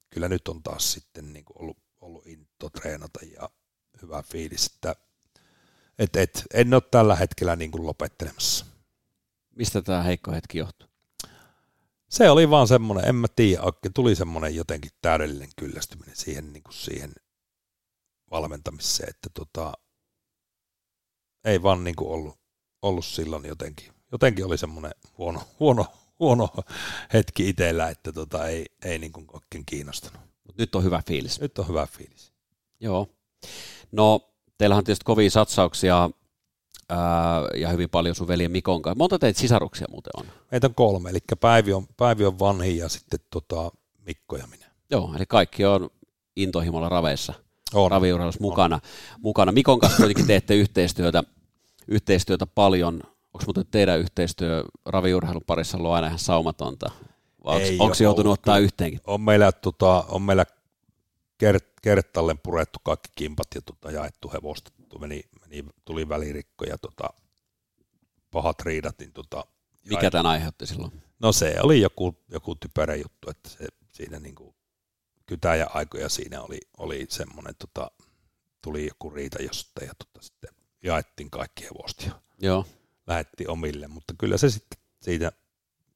kyllä 0.10 0.30
nyt 0.30 0.47
on 0.47 0.63
taas 0.63 0.91
sitten 0.91 1.34
niin 1.34 1.45
kuin 1.45 1.62
ollut, 1.62 1.77
ollut 2.01 2.27
into 2.27 2.69
treenata 2.69 3.19
ja 3.25 3.49
hyvä 4.01 4.23
fiilis, 4.23 4.65
että 4.65 4.95
et, 5.99 6.15
et, 6.15 6.43
en 6.53 6.73
ole 6.73 6.82
tällä 6.91 7.15
hetkellä 7.15 7.56
niin 7.56 7.71
kuin 7.71 7.86
lopettelemassa. 7.86 8.65
Mistä 9.56 9.82
tämä 9.82 10.03
heikko 10.03 10.32
hetki 10.32 10.58
johtuu? 10.58 10.88
Se 12.10 12.30
oli 12.30 12.49
vaan 12.49 12.67
semmoinen, 12.67 13.10
en 13.10 13.15
mä 13.15 13.27
tiedä, 13.36 13.63
tuli 13.93 14.15
semmoinen 14.15 14.56
jotenkin 14.56 14.91
täydellinen 15.01 15.49
kyllästyminen 15.56 16.15
siihen, 16.15 16.53
niin 16.53 16.63
kuin 16.63 16.73
siihen 16.73 17.13
valmentamiseen, 18.32 19.10
että 19.10 19.30
tota, 19.34 19.73
ei 21.43 21.63
vaan 21.63 21.84
niin 21.84 21.95
kuin 21.95 22.10
ollut, 22.12 22.39
ollut 22.82 23.06
silloin 23.06 23.45
jotenkin, 23.45 23.93
jotenkin 24.11 24.45
oli 24.45 24.57
semmoinen 24.57 24.91
huono, 25.17 25.41
huono, 25.59 25.85
huono 26.19 26.49
hetki 27.13 27.49
itsellä, 27.49 27.89
että 27.89 28.11
tota, 28.11 28.47
ei, 28.47 28.65
ei 28.85 28.99
niin 28.99 29.11
kuin 29.11 29.27
oikein 29.33 29.65
kiinnostanut. 29.65 30.21
Mut 30.47 30.57
nyt 30.57 30.75
on 30.75 30.83
hyvä 30.83 31.01
fiilis. 31.07 31.41
Nyt 31.41 31.59
on 31.59 31.67
hyvä 31.67 31.87
fiilis. 31.87 32.33
Joo. 32.79 33.07
No, 33.91 34.21
teillähän 34.57 34.79
on 34.79 34.83
tietysti 34.83 35.05
kovia 35.05 35.29
satsauksia 35.31 36.09
ää, 36.89 36.99
ja 37.55 37.69
hyvin 37.69 37.89
paljon 37.89 38.15
sun 38.15 38.27
veljen 38.27 38.51
Mikon 38.51 38.81
kanssa. 38.81 38.97
Monta 38.97 39.19
teitä 39.19 39.39
sisaruksia 39.39 39.87
muuten 39.91 40.11
on? 40.17 40.25
Meitä 40.51 40.67
on 40.67 40.75
kolme, 40.75 41.09
eli 41.09 41.19
Päivi 41.39 41.73
on, 41.73 41.87
Päivi 41.97 42.25
on 42.25 42.39
vanhi 42.39 42.77
ja 42.77 42.89
sitten 42.89 43.19
tota, 43.29 43.71
Mikko 44.05 44.37
ja 44.37 44.47
minä. 44.47 44.65
Joo, 44.91 45.13
eli 45.15 45.25
kaikki 45.25 45.65
on 45.65 45.89
intohimolla 46.35 46.89
raveissa, 46.89 47.33
on. 47.73 47.91
raviurheilussa 47.91 48.41
mukana. 48.41 48.75
On. 48.75 48.81
mukana. 49.21 49.51
Mikon 49.51 49.79
kanssa 49.79 49.97
kuitenkin 49.97 50.27
teette 50.27 50.55
yhteistyötä, 50.55 51.23
yhteistyötä 51.87 52.45
paljon. 52.45 53.01
Onko 53.38 53.45
muuten 53.45 53.71
teidän 53.71 54.00
yhteistyö 54.00 54.63
raviurheilun 54.86 55.43
parissa 55.47 55.78
ollut 55.78 55.91
aina 55.91 56.08
ihan 56.08 56.19
saumatonta? 56.19 56.91
onko 57.80 57.95
joutunut 58.04 58.34
ottaa 58.34 58.58
yhteenkin? 58.58 59.00
On 59.08 59.21
meillä, 59.21 59.52
tota, 59.52 60.06
on 60.08 60.21
meillä 60.21 60.45
kert, 61.38 61.65
kertalleen 61.82 62.38
purettu 62.38 62.80
kaikki 62.84 63.10
kimpat 63.15 63.47
ja 63.56 63.62
tota, 63.62 63.91
jaettu 63.91 64.32
hevosta. 64.34 64.71
Meni, 65.00 65.23
meni, 65.41 65.65
tuli 65.86 66.10
välirikko 66.10 66.65
ja 66.65 66.78
tota, 66.78 67.10
pahat 68.32 68.62
riidat. 68.62 69.00
Niin, 69.00 69.13
tota, 69.13 69.45
Mikä 69.89 70.12
tämän 70.12 70.26
aiheutti 70.26 70.65
silloin? 70.65 70.91
No 71.19 71.32
se 71.32 71.56
oli 71.63 71.82
joku, 71.82 72.17
joku 72.32 72.56
typerä 72.56 72.95
juttu, 72.95 73.30
että 73.30 73.50
se, 73.50 73.67
siinä 73.91 74.19
niin 74.19 74.36
kuin 74.36 74.56
kytäjä 75.26 75.67
aikoja 75.73 76.10
siinä 76.10 76.41
oli, 76.41 76.60
oli 76.78 77.06
semmoinen, 77.10 77.56
tota, 77.60 77.91
tuli 78.62 78.88
joku 78.88 79.10
riita 79.10 79.43
jostain 79.43 79.88
ja 79.88 79.93
tota, 79.93 80.26
sitten 80.26 80.50
jaettiin 80.84 81.30
kaikki 81.30 81.63
hevosta 81.63 82.21
Joo. 82.41 82.65
Lähetti 83.07 83.47
omille, 83.47 83.87
mutta 83.87 84.13
kyllä 84.17 84.37
se 84.37 84.49
sitten 84.49 84.79
siitä 85.01 85.31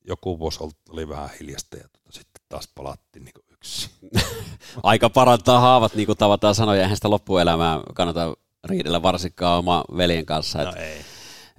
joku 0.08 0.40
vuosi 0.40 0.60
oli 0.90 1.10
vähän 1.10 1.30
hiljasta 1.40 1.78
ja 1.78 1.84
tota, 1.84 2.12
sitten 2.12 2.42
taas 2.50 2.70
palattiin 2.76 3.26
niin 3.26 3.34
yksi. 3.52 3.90
Aika 4.84 5.10
parantaa 5.10 5.60
haavat, 5.60 5.96
niin 5.96 6.06
kuin 6.06 6.18
tavataan 6.18 6.56
sanoa, 6.56 6.76
ja 6.76 6.82
eihän 6.82 6.98
sitä 6.98 7.10
loppuelämää 7.10 7.80
kannata 7.94 8.34
riidellä 8.64 9.02
varsinkaan 9.02 9.60
oma 9.60 9.84
veljen 9.98 10.26
kanssa. 10.26 10.62
Et, 10.62 10.68
no 10.68 10.74
ei. 10.76 11.06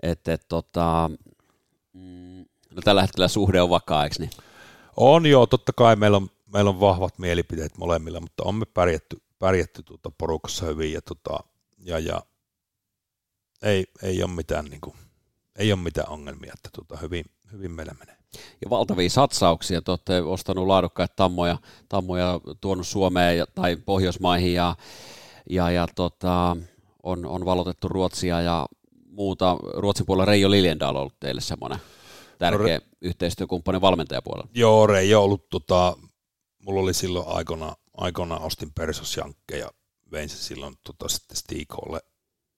Et, 0.03 0.29
et, 0.29 0.49
tota, 0.49 1.11
mm, 1.93 2.45
no 2.71 2.83
tällä 2.85 3.03
hetkellä 3.03 3.29
suhde 3.29 3.61
on 3.61 3.71
vakaa, 3.71 4.05
eikö 4.05 4.17
niin? 4.19 4.31
On 4.97 5.27
joo, 5.27 5.47
totta 5.47 5.73
kai 5.73 5.97
meillä 5.97 6.17
on, 6.17 6.31
meillä 6.53 6.71
on 6.71 6.81
vahvat 6.81 7.19
mielipiteet 7.19 7.79
molemmilla, 7.79 8.21
mutta 8.21 8.43
on 8.47 8.55
me 8.55 8.65
pärjätty, 8.65 9.23
pärjätty 9.39 9.83
tuota 9.83 10.11
porukassa 10.19 10.67
hyvin 10.67 10.93
ja, 10.93 11.03
tota, 11.03 11.39
ja, 11.79 11.99
ja 11.99 12.23
ei, 13.63 13.85
ei, 14.03 14.23
ole 14.23 14.31
mitään, 14.31 14.65
niin 14.65 14.81
kuin, 14.81 14.97
ei 15.59 15.73
ole 15.73 15.81
mitään 15.81 16.09
ongelmia, 16.09 16.53
että 16.55 16.69
tuota, 16.73 16.97
hyvin, 16.97 17.25
hyvin 17.53 17.71
meillä 17.71 17.95
menee 17.99 18.23
ja 18.65 18.71
valtavia 18.71 19.11
satsauksia. 19.11 19.83
Te 19.83 19.91
olette 19.91 20.23
ostanut 20.23 20.67
laadukkaita 20.67 21.15
tammoja, 21.17 21.59
tammoja 21.89 22.41
tuonut 22.61 22.87
Suomeen 22.87 23.39
ja, 23.39 23.47
tai 23.47 23.77
Pohjoismaihin 23.77 24.55
ja, 24.55 24.77
ja, 25.51 25.71
ja 25.71 25.87
tota, 25.95 26.57
on, 27.03 27.27
on 27.27 27.45
valotettu 27.45 27.89
Ruotsia 27.89 28.41
ja 28.41 28.67
muuta. 29.07 29.57
Ruotsin 29.75 30.07
puolella 30.07 30.25
Reijo 30.25 30.51
Liljendal 30.51 30.95
on 30.95 31.01
ollut 31.01 31.21
teille 31.21 31.41
semmoinen 31.41 31.79
tärkeä 32.39 32.79
no, 32.79 32.85
yhteistyökumppani 33.01 33.81
valmentajapuolella. 33.81 34.51
Joo, 34.55 34.87
Reijo 34.87 35.19
on 35.19 35.25
ollut, 35.25 35.49
tota, 35.49 35.97
mulla 36.59 36.81
oli 36.81 36.95
silloin 36.95 37.29
aikona, 37.29 37.77
aikona 37.97 38.39
ostin 38.39 38.73
Persos 38.75 39.17
ja 39.17 39.71
vein 40.13 40.29
se 40.29 40.37
silloin 40.37 40.75
tota, 40.85 41.09
sitten 41.09 41.37
Stiikolle 41.37 42.01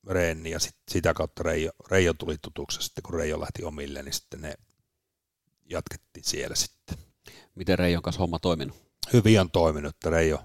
reeni 0.06 0.50
ja 0.50 0.60
sit, 0.60 0.76
sitä 0.90 1.14
kautta 1.14 1.42
Reijo, 1.42 1.70
Reijo 1.90 2.14
tuli 2.14 2.36
tutuksi 2.42 2.82
sitten 2.82 3.02
kun 3.02 3.14
Reijo 3.14 3.40
lähti 3.40 3.64
omille, 3.64 4.02
niin 4.02 4.12
sitten 4.12 4.40
ne 4.40 4.54
jatkettiin 5.70 6.24
siellä 6.24 6.56
sitten. 6.56 6.98
Miten 7.54 7.78
Reijon 7.78 8.02
kanssa 8.02 8.20
homma 8.20 8.38
toiminut? 8.38 8.76
Hyvin 9.12 9.40
on 9.40 9.50
toiminut, 9.50 9.94
että 9.94 10.10
Reijo, 10.10 10.44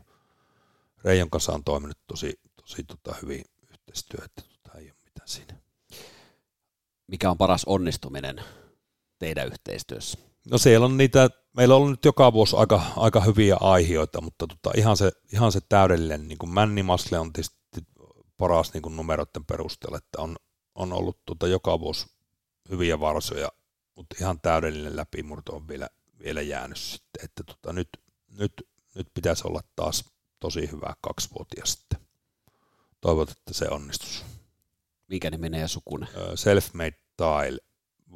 Reijon 1.03 1.29
kanssa 1.29 1.51
on 1.51 1.63
toiminut 1.63 1.97
tosi, 2.07 2.39
tosi 2.55 2.83
tota, 2.83 3.15
hyvin 3.21 3.43
yhteistyö, 3.71 4.25
että 4.25 4.41
tota, 4.41 4.77
ei 4.77 4.85
ole 4.85 4.99
mitään 5.03 5.27
siinä. 5.27 5.55
Mikä 7.07 7.31
on 7.31 7.37
paras 7.37 7.65
onnistuminen 7.65 8.43
teidän 9.19 9.47
yhteistyössä? 9.47 10.17
No 10.51 10.57
siellä 10.57 10.85
on 10.85 10.97
niitä, 10.97 11.29
meillä 11.57 11.75
on 11.75 11.77
ollut 11.77 11.91
nyt 11.91 12.05
joka 12.05 12.33
vuosi 12.33 12.55
aika, 12.55 12.81
aika 12.95 13.21
hyviä 13.21 13.57
aiheita, 13.59 14.21
mutta 14.21 14.47
tota, 14.47 14.71
ihan, 14.77 14.97
se, 14.97 15.11
ihan 15.33 15.51
se 15.51 15.59
täydellinen, 15.69 16.27
niin 16.27 16.37
kuin 16.37 16.49
Männi 16.49 16.83
Masle 16.83 17.19
on 17.19 17.33
tietysti 17.33 17.59
paras 18.39 18.73
niin 18.73 18.81
kuin 18.81 18.95
numeroiden 18.95 19.45
perusteella, 19.45 19.97
että 19.97 20.21
on, 20.21 20.35
on 20.75 20.93
ollut 20.93 21.25
tota, 21.25 21.47
joka 21.47 21.79
vuosi 21.79 22.07
hyviä 22.69 22.99
varsoja, 22.99 23.51
mutta 23.95 24.15
ihan 24.19 24.41
täydellinen 24.41 24.95
läpimurto 24.95 25.55
on 25.55 25.67
vielä, 25.67 25.89
vielä 26.23 26.41
jäänyt 26.41 26.77
sitten, 26.77 27.25
että 27.25 27.43
tota, 27.43 27.73
nyt, 27.73 27.89
nyt, 28.37 28.53
nyt 28.95 29.07
pitäisi 29.13 29.47
olla 29.47 29.61
taas 29.75 30.05
tosi 30.39 30.71
hyvä 30.71 30.93
kaksivuotias 31.01 31.73
sitten. 31.73 31.99
Toivot, 33.01 33.29
että 33.31 33.53
se 33.53 33.67
onnistus. 33.71 34.25
Mikä 35.07 35.31
menee 35.37 35.61
ja 35.61 35.67
sukunen? 35.67 36.09
Selfmade 36.35 36.99
Tile, 37.17 37.59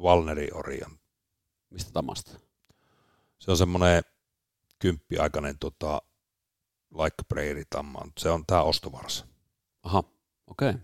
Valneri 0.02 0.48
Orion. 0.52 0.98
Mistä 1.70 1.92
tamasta? 1.92 2.38
Se 3.38 3.50
on 3.50 3.56
semmoinen 3.56 4.02
kymppiaikainen 4.78 5.58
tota, 5.58 6.02
like 6.90 7.16
Prairie 7.28 7.64
tamma. 7.70 8.00
Se 8.18 8.30
on 8.30 8.46
tämä 8.46 8.62
ostovarsa. 8.62 9.26
Aha, 9.82 10.04
okei. 10.46 10.70
Okay. 10.70 10.80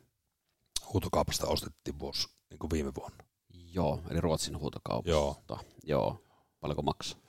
Huutokaupasta 0.93 1.47
ostettiin 1.47 1.99
vuosi 1.99 2.29
niin 2.51 2.59
kuin 2.59 2.71
viime 2.71 2.95
vuonna. 2.95 3.25
Joo, 3.73 4.03
eli 4.11 4.21
Ruotsin 4.21 4.59
huutokaupasta. 4.59 5.11
Joo. 5.11 5.37
Joo. 5.83 6.23
Paljonko 6.61 6.83
maksaa? 6.83 7.21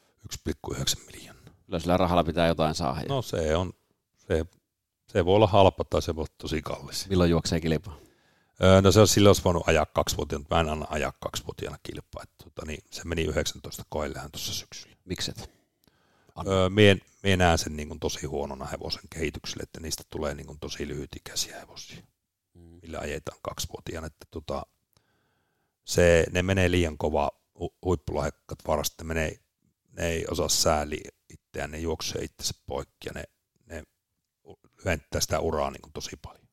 1,9 0.49 1.05
miljoonaa. 1.05 1.53
Kyllä 1.65 1.79
sillä 1.79 1.97
rahalla 1.97 2.23
pitää 2.23 2.47
jotain 2.47 2.75
saada. 2.75 3.01
No 3.09 3.21
se 3.21 3.55
on, 3.55 3.73
se, 4.17 4.45
se 5.07 5.25
voi 5.25 5.35
olla 5.35 5.47
halpa 5.47 5.83
tai 5.83 6.01
se 6.01 6.15
voi 6.15 6.21
olla 6.21 6.33
tosi 6.37 6.61
kallis. 6.61 7.09
Milloin 7.09 7.31
juoksee 7.31 7.61
kilpaa? 7.61 7.97
Öö, 8.63 8.81
no 8.81 8.91
se 8.91 8.99
on 8.99 9.07
silloin 9.07 9.29
olisi 9.29 9.43
voinut 9.43 9.63
ajaa 9.67 9.85
kaksivuotiaana, 9.85 10.39
mutta 10.41 10.55
mä 10.55 10.61
en 10.61 10.69
anna 10.69 10.87
ajaa 10.89 11.13
kaksivuotiaana 11.19 11.77
kilpaa. 11.83 12.23
Että, 12.23 12.43
tota, 12.43 12.65
niin, 12.65 12.83
se 12.91 13.01
meni 13.05 13.23
19 13.23 13.83
koillehan 13.89 14.31
tuossa 14.31 14.53
syksyllä. 14.53 14.95
Mikset? 15.05 15.51
Öö, 16.47 16.69
mie, 16.69 16.97
mie 17.23 17.37
näen 17.37 17.57
sen 17.57 17.77
niin 17.77 17.87
kuin 17.87 17.99
tosi 17.99 18.25
huonona 18.25 18.65
hevosen 18.65 19.03
kehitykselle, 19.09 19.63
että 19.63 19.79
niistä 19.79 20.03
tulee 20.09 20.35
niin 20.35 20.47
kuin 20.47 20.59
tosi 20.59 20.87
lyhytikäisiä 20.87 21.59
hevosia. 21.59 22.03
Millä 22.81 22.99
ajetaan 22.99 23.37
kaksivuotiaana. 23.41 24.07
Että, 24.07 24.25
tota, 24.31 24.65
se, 25.85 26.25
ne 26.31 26.43
menee 26.43 26.71
liian 26.71 26.97
kova 26.97 27.31
hu- 27.59 27.77
huippulahjakkat 27.85 28.59
varasta, 28.67 29.03
menee, 29.03 29.39
ne 29.91 30.07
ei 30.07 30.25
osaa 30.31 30.49
sääliä 30.49 31.11
itseään, 31.29 31.71
ne 31.71 31.79
juoksee 31.79 32.23
itsensä 32.23 32.53
poikki 32.67 33.09
ja 33.09 33.11
ne, 33.15 33.23
ne 33.65 33.83
lyhentää 34.85 35.21
sitä 35.21 35.39
uraa 35.39 35.71
niin 35.71 35.81
kuin 35.81 35.93
tosi 35.93 36.17
paljon. 36.21 36.47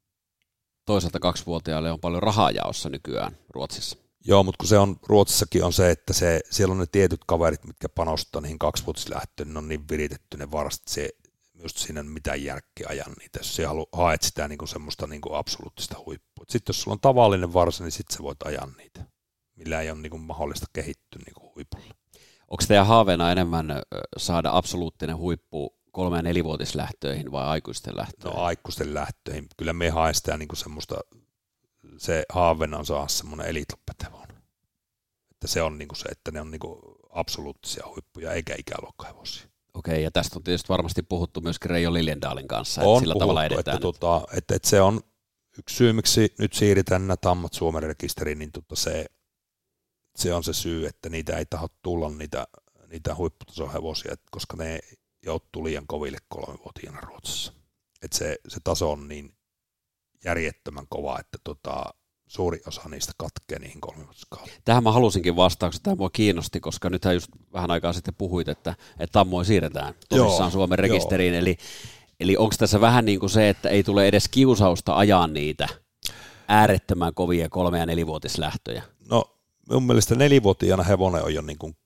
Toisaalta 0.85 1.21
kaksivuotiaille 1.21 1.93
on 1.93 2.01
paljon 2.01 2.23
rahaa 2.23 2.51
jaossa 2.51 2.88
nykyään 2.88 3.38
Ruotsissa. 3.49 3.97
Joo, 4.25 4.43
mutta 4.43 4.59
kun 4.59 4.69
se 4.69 4.79
on, 4.79 4.97
Ruotsissakin 5.07 5.64
on 5.64 5.73
se, 5.73 5.91
että 5.91 6.12
se, 6.12 6.41
siellä 6.51 6.73
on 6.73 6.79
ne 6.79 6.87
tietyt 6.87 7.21
kaverit, 7.27 7.64
mitkä 7.64 7.88
panostaa 7.88 8.41
niihin 8.41 8.59
kaksivuotislähtöön, 8.59 9.53
ne 9.53 9.59
on 9.59 9.69
niin 9.69 9.88
viritetty 9.88 10.37
ne 10.37 10.51
varast, 10.51 10.88
se 10.88 11.09
just 11.62 11.77
siinä 11.77 12.03
mitään 12.03 12.44
järkkiä 12.44 12.87
ajan 12.88 13.12
niitä, 13.18 13.38
jos 13.38 13.57
sä 13.57 13.62
haet 13.92 14.23
sitä 14.23 14.49
niin 14.49 14.59
kuin 14.59 14.68
semmoista 14.68 15.07
niin 15.07 15.21
kuin 15.21 15.35
absoluuttista 15.35 15.99
huippua. 16.07 16.44
Sitten 16.49 16.73
jos 16.73 16.83
sulla 16.83 16.94
on 16.94 17.01
tavallinen 17.01 17.53
varsa, 17.53 17.85
niin 17.85 17.92
sitten 17.92 18.16
sä 18.16 18.23
voit 18.23 18.42
ajaa 18.44 18.68
niitä, 18.77 19.05
millä 19.55 19.81
ei 19.81 19.90
ole 19.90 19.99
niin 19.99 20.11
kuin 20.11 20.23
mahdollista 20.23 20.66
kehittyä 20.73 21.23
niin 21.27 21.35
kuin 21.35 21.55
huipulla. 21.55 21.94
Onko 22.49 22.64
teidän 22.68 22.87
haaveena 22.87 23.33
enemmän 23.33 23.83
saada 24.16 24.51
absoluuttinen 24.53 25.16
huippu 25.16 25.79
kolme- 25.92 26.16
ja 26.16 26.23
nelivuotislähtöihin 26.23 27.33
vai 27.33 27.47
aikuisten 27.47 27.97
lähtöihin? 27.97 28.37
No 28.37 28.42
aikuisten 28.42 28.94
lähtöihin. 28.94 29.49
Kyllä 29.57 29.73
me 29.73 29.90
haestaan 29.90 30.38
niin 30.38 30.49
semmoista, 30.55 30.97
se 31.99 32.25
haaveena 32.29 32.79
on 32.79 32.87
saada 32.87 33.09
semmoinen 33.09 33.47
elitloppetevon. 33.47 34.29
Että 35.31 35.47
se 35.47 35.62
on 35.62 35.79
niin 35.79 35.88
kuin 35.88 35.99
se, 35.99 36.09
että 36.09 36.31
ne 36.31 36.40
on 36.40 36.51
niin 36.51 36.61
kuin 36.61 36.81
absoluuttisia 37.11 37.87
huippuja 37.87 38.33
eikä 38.33 38.55
ikäluokkahevosia. 38.59 39.49
Okei, 39.79 40.03
ja 40.03 40.11
tästä 40.11 40.38
on 40.38 40.43
tietysti 40.43 40.69
varmasti 40.69 41.03
puhuttu 41.03 41.41
myös 41.41 41.57
Reijo 41.64 41.93
Liljendalin 41.93 42.49
kanssa, 42.49 42.83
on 42.83 42.88
että 42.88 43.01
sillä 43.01 43.12
puhuttu, 43.12 43.23
tavalla 43.23 43.45
edetään. 43.45 43.75
Että, 43.75 43.83
tota, 43.83 44.23
että, 44.37 44.55
että, 44.55 44.69
se 44.69 44.81
on 44.81 45.01
yksi 45.59 45.77
syy, 45.77 45.93
miksi 45.93 46.35
nyt 46.38 46.53
siirretään 46.53 47.03
nämä 47.03 47.17
tammat 47.17 47.53
Suomen 47.53 47.83
rekisteriin, 47.83 48.38
niin 48.38 48.53
tota 48.53 48.77
se, 48.77 49.07
se 50.17 50.35
on 50.35 50.45
se 50.45 50.53
syy, 50.53 50.87
että 50.87 51.09
niitä 51.09 51.37
ei 51.37 51.47
taho 51.47 51.69
tulla 51.83 52.11
niitä, 52.11 52.47
niitä 52.88 53.14
huipputasohevosia, 53.14 54.14
koska 54.31 54.57
ne 54.57 54.81
joutuu 55.23 55.64
liian 55.64 55.87
koville 55.87 56.19
kolmevuotiaana 56.29 57.01
Ruotsissa. 57.01 57.53
Et 58.03 58.12
se, 58.12 58.38
se 58.49 58.61
taso 58.64 58.93
on 58.93 59.09
niin 59.09 59.37
järjettömän 60.25 60.87
kova, 60.88 61.21
että 61.21 61.38
tota, 61.45 61.95
suuri 62.29 62.61
osa 62.67 62.83
niistä 62.88 63.12
katkee 63.17 63.59
niihin 63.59 63.81
kolmivuotiskauteen. 63.81 64.57
Tähän 64.64 64.83
mä 64.83 64.93
halusinkin 64.93 65.37
vastauksen, 65.37 65.83
tämä 65.83 65.97
mua 65.97 66.11
kiinnosti, 66.11 66.61
koska 66.61 66.91
nythän 66.91 67.14
just 67.14 67.29
vähän 67.53 67.71
aikaa 67.71 67.93
sitten 67.93 68.14
puhuit, 68.14 68.49
että, 68.49 68.75
että 68.99 69.12
tammoja 69.12 69.45
siirretään 69.45 69.95
tosissaan 70.09 70.47
Joo, 70.47 70.51
Suomen 70.51 70.79
rekisteriin, 70.79 71.35
eli, 71.35 71.57
eli 72.21 72.37
onko 72.37 72.55
tässä 72.59 72.81
vähän 72.81 73.05
niin 73.05 73.21
kuin 73.21 73.31
se, 73.31 73.49
että 73.49 73.69
ei 73.69 73.83
tule 73.83 74.09
edes 74.09 74.29
kiusausta 74.29 74.97
ajaa 74.97 75.27
niitä 75.27 75.69
äärettömän 76.49 77.14
kovia 77.14 77.49
kolme- 77.49 77.79
ja 77.79 77.87
nelivuotislähtöjä? 77.87 78.83
No 79.11 79.25
mun 79.71 79.83
mielestä 79.83 80.14
nelivuotiaana 80.14 80.83
hevonen 80.83 81.25
on 81.25 81.35
jo 81.35 81.43
niin 81.43 81.59
kuin 81.59 81.77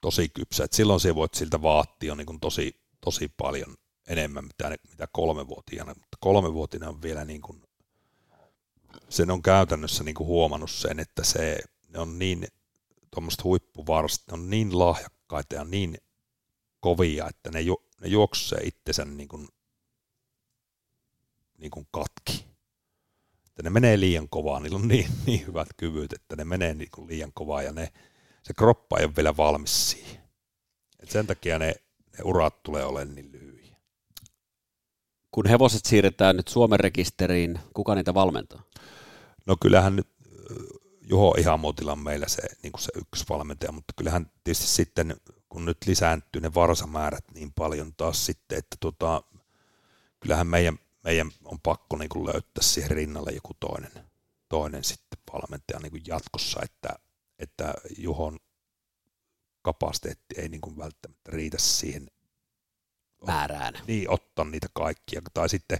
tosi 0.00 0.28
kypsä, 0.28 0.64
että 0.64 0.76
silloin 0.76 1.00
se 1.00 1.14
voit 1.14 1.34
siltä 1.34 1.62
vaatia 1.62 2.14
niin 2.14 2.26
kuin 2.26 2.40
tosi, 2.40 2.80
tosi 3.00 3.32
paljon 3.36 3.76
enemmän 4.08 4.44
mitä, 4.44 4.76
mitä 4.90 5.08
kolmevuotiaana, 5.12 5.94
mutta 5.94 6.16
kolmevuotiaana 6.20 6.88
on 6.88 7.02
vielä 7.02 7.24
niin 7.24 7.40
kuin, 7.40 7.62
sen 9.08 9.30
on 9.30 9.42
käytännössä 9.42 10.04
niin 10.04 10.14
kuin 10.14 10.26
huomannut 10.26 10.70
sen, 10.70 11.00
että 11.00 11.24
se, 11.24 11.58
ne 11.88 11.98
on 11.98 12.18
niin 12.18 12.46
tuommoista 13.10 13.44
huippuvarsta, 13.44 14.24
ne 14.36 14.42
on 14.42 14.50
niin 14.50 14.78
lahjakkaita 14.78 15.54
ja 15.54 15.64
niin 15.64 15.98
kovia, 16.80 17.28
että 17.28 17.50
ne, 17.50 17.60
ju, 17.60 17.84
ne 18.00 18.08
juoksee 18.08 18.60
itsensä 18.62 19.04
niin 19.04 19.28
kuin, 19.28 19.48
niin 21.58 21.70
kuin 21.70 21.86
katki. 21.90 22.44
Että 23.46 23.62
ne 23.62 23.70
menee 23.70 24.00
liian 24.00 24.28
kovaa, 24.28 24.60
niillä 24.60 24.76
on 24.76 24.88
niin, 24.88 25.10
niin 25.26 25.46
hyvät 25.46 25.68
kyvyt, 25.76 26.12
että 26.12 26.36
ne 26.36 26.44
menee 26.44 26.74
niin 26.74 26.90
kuin 26.94 27.08
liian 27.08 27.32
kovaa 27.34 27.62
ja 27.62 27.72
ne, 27.72 27.92
se 28.42 28.54
kroppa 28.54 28.98
ei 28.98 29.04
ole 29.04 29.16
vielä 29.16 29.36
valmis 29.36 29.90
siihen. 29.90 30.22
Et 31.00 31.10
sen 31.10 31.26
takia 31.26 31.58
ne, 31.58 31.74
ne 32.18 32.24
urat 32.24 32.62
tulee 32.62 32.84
olemaan 32.84 33.14
niin 33.14 33.32
lyhyitä. 33.32 33.76
Kun 35.30 35.46
hevoset 35.46 35.84
siirretään 35.84 36.36
nyt 36.36 36.48
Suomen 36.48 36.80
rekisteriin, 36.80 37.58
kuka 37.74 37.94
niitä 37.94 38.14
valmentaa? 38.14 38.62
No 39.48 39.56
kyllähän 39.60 39.96
nyt 39.96 40.08
Juho 41.02 41.34
Ihamuotila 41.38 41.92
on 41.92 41.98
meillä 41.98 42.28
se, 42.28 42.42
niin 42.62 42.72
kuin 42.72 42.82
se 42.82 42.92
ykkösvalmentaja, 42.94 43.72
mutta 43.72 43.94
kyllähän 43.96 44.30
tietysti 44.44 44.66
sitten, 44.66 45.16
kun 45.48 45.64
nyt 45.64 45.78
lisääntyy 45.86 46.40
ne 46.40 46.54
varsamäärät 46.54 47.24
niin 47.34 47.52
paljon 47.52 47.94
taas 47.96 48.26
sitten, 48.26 48.58
että 48.58 48.76
tota, 48.80 49.22
kyllähän 50.20 50.46
meidän, 50.46 50.78
meidän 51.04 51.30
on 51.44 51.60
pakko 51.60 51.96
niin 51.96 52.08
kuin 52.08 52.26
löytää 52.26 52.62
siihen 52.62 52.90
rinnalle 52.90 53.30
joku 53.30 53.54
toinen, 53.60 53.92
toinen 54.48 54.84
sitten 54.84 55.18
valmentaja 55.32 55.78
niin 55.78 55.90
kuin 55.90 56.02
jatkossa, 56.06 56.60
että, 56.62 56.88
että 57.38 57.74
Juhon 57.98 58.38
kapasiteetti 59.62 60.34
ei 60.38 60.48
niin 60.48 60.60
kuin 60.60 60.78
välttämättä 60.78 61.30
riitä 61.30 61.58
siihen 61.60 62.10
määrään. 63.26 63.74
Niin, 63.86 64.10
ottaa 64.10 64.44
niitä 64.44 64.66
kaikkia. 64.72 65.22
Tai 65.34 65.48
sitten, 65.48 65.78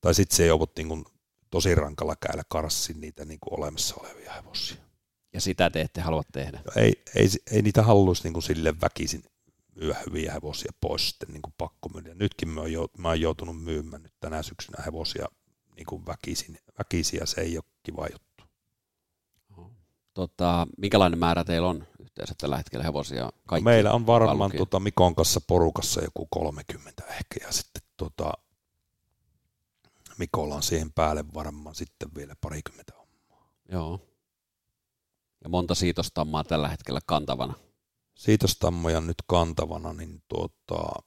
tai 0.00 0.14
sitten 0.14 0.36
se 0.36 0.46
joudut 0.46 0.76
niin 0.76 0.88
kuin 0.88 1.04
tosi 1.52 1.74
rankalla 1.74 2.16
käydä 2.16 2.42
karssin 2.48 3.00
niitä 3.00 3.24
niin 3.24 3.40
kuin 3.40 3.60
olemassa 3.60 3.94
olevia 4.00 4.32
hevosia. 4.32 4.76
Ja 5.32 5.40
sitä 5.40 5.70
te 5.70 5.80
ette 5.80 6.00
halua 6.00 6.22
tehdä? 6.32 6.60
No 6.64 6.72
ei, 6.76 7.02
ei, 7.14 7.28
ei 7.50 7.62
niitä 7.62 7.82
haluaisi 7.82 8.22
niin 8.22 8.32
kuin 8.32 8.42
sille 8.42 8.80
väkisin 8.80 9.22
myyä 9.74 9.96
hyviä 10.06 10.32
hevosia 10.32 10.72
pois 10.80 11.08
sitten 11.08 11.28
niin 11.32 11.42
kuin 11.42 11.54
pakko 11.58 11.88
myydä. 11.88 12.14
Nytkin 12.14 12.48
mä 12.48 12.60
oon, 12.60 12.88
mä 12.98 13.08
oon 13.08 13.20
joutunut 13.20 13.62
myymään 13.62 14.02
nyt 14.02 14.12
tänä 14.20 14.42
syksynä 14.42 14.82
hevosia 14.84 15.26
niin 15.76 15.86
kuin 15.86 16.06
väkisin, 16.06 16.58
väkisin 16.78 17.20
ja 17.20 17.26
se 17.26 17.40
ei 17.40 17.56
ole 17.56 17.64
kiva 17.82 18.06
juttu. 18.12 18.44
Tota, 20.14 20.66
minkälainen 20.78 21.18
määrä 21.18 21.44
teillä 21.44 21.68
on 21.68 21.86
yhteensä 22.00 22.34
tällä 22.38 22.56
hetkellä 22.56 22.84
hevosia? 22.84 23.32
Kaikki 23.46 23.64
no 23.64 23.70
meillä 23.70 23.92
on 23.92 24.06
varmaan 24.06 24.52
tota 24.56 24.80
Mikon 24.80 25.14
kanssa 25.14 25.40
porukassa 25.46 26.04
joku 26.04 26.28
30 26.30 27.04
ehkä 27.04 27.46
ja 27.46 27.52
sitten 27.52 27.82
tota, 27.96 28.32
Mikolla 30.22 30.54
on 30.54 30.62
siihen 30.62 30.92
päälle 30.92 31.24
varmaan 31.34 31.74
sitten 31.74 32.08
vielä 32.14 32.34
parikymmentä 32.40 32.92
hommaa. 32.94 33.52
Joo. 33.68 34.00
Ja 35.44 35.48
monta 35.48 35.74
siitostammaa 35.74 36.44
tällä 36.44 36.68
hetkellä 36.68 37.00
kantavana? 37.06 37.54
Siitostammoja 38.18 39.00
nyt 39.00 39.16
kantavana, 39.26 39.92
niin 39.92 40.22
tuota, 40.28 41.02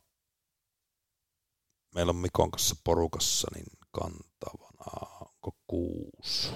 meillä 1.95 2.09
on 2.09 2.15
Mikon 2.15 2.51
kanssa 2.51 2.75
porukassa 2.83 3.47
niin 3.55 3.65
kantavana, 3.91 5.07
onko 5.21 5.57
kuusi? 5.67 6.47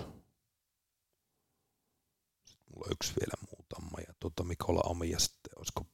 Sitten 2.45 2.65
mulla 2.73 2.85
on 2.85 2.91
yksi 2.91 3.13
vielä 3.19 3.47
muutama 3.51 3.99
ja 4.07 4.13
tuota 4.19 4.43
Mikolla 4.43 4.81
omia 4.85 5.19
sitten, 5.19 5.51
olisiko 5.57 5.85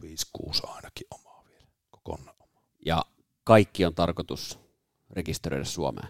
viisi, 0.00 0.26
kuusi 0.32 0.62
ainakin 0.66 1.06
omaa 1.10 1.44
vielä, 1.48 1.66
kokonaan 1.90 2.36
omaa. 2.38 2.62
Ja 2.86 3.04
kaikki 3.44 3.84
on 3.84 3.94
tarkoitus 3.94 4.58
rekisteröidä 5.10 5.64
Suomeen? 5.64 6.08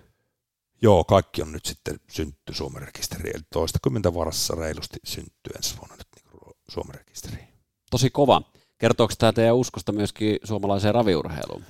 Joo, 0.83 1.05
kaikki 1.05 1.43
on 1.43 1.53
nyt 1.53 1.67
sitten 1.67 2.01
syntty 2.11 2.55
Suomen 2.55 2.83
rekisteriin, 2.83 3.37
eli 3.37 3.45
toistakymmentä 3.53 4.15
varassa 4.15 4.55
reilusti 4.55 4.99
synttyy 5.05 5.53
ensi 5.57 5.77
vuonna 5.79 5.97
nyt 5.97 6.07
niin 6.17 6.55
Suomen 6.69 6.95
rekisteriin. 6.95 7.49
Tosi 7.91 8.11
kova. 8.11 8.43
Kertooko 8.79 9.15
tämä 9.19 9.33
teidän 9.33 9.57
uskosta 9.57 9.93
myöskin 9.93 10.39
suomalaiseen 10.45 10.95
raviurheiluun? 10.95 11.65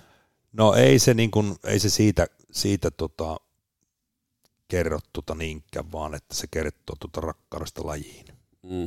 No 0.53 0.75
ei 0.75 0.99
se, 0.99 1.15
niin 1.15 1.31
kuin, 1.31 1.57
ei 1.65 1.79
se 1.79 1.91
siitä, 1.91 2.27
siitä 2.51 2.91
tota, 2.91 3.37
kerro 4.69 4.99
tota 5.13 5.35
niinkään, 5.35 5.93
vaan 5.93 6.15
että 6.15 6.35
se 6.35 6.47
kertoo 6.51 6.97
tota 7.01 7.21
rakkaudesta 7.21 7.87
lajiin. 7.87 8.27
Mm. 8.63 8.87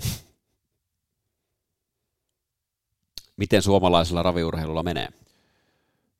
Miten 3.37 3.61
suomalaisella 3.61 4.23
raviurheilulla 4.23 4.83
menee? 4.83 5.09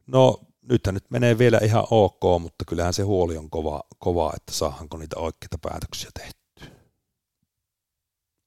No 0.08 0.40
nythän 0.62 0.94
nyt 0.94 1.12
menee 1.12 1.38
vielä 1.38 1.60
ihan 1.64 1.88
ok, 1.92 2.42
mutta 2.42 2.66
kyllähän 2.68 2.94
se 2.94 3.04
huoli 3.04 3.38
on 3.38 3.50
kova, 3.50 3.84
kova 4.00 4.34
että 4.36 4.52
saahanko 4.52 4.98
niitä 4.98 5.20
oikeita 5.20 5.58
päätöksiä 5.58 6.10
tehtyä. 6.14 6.78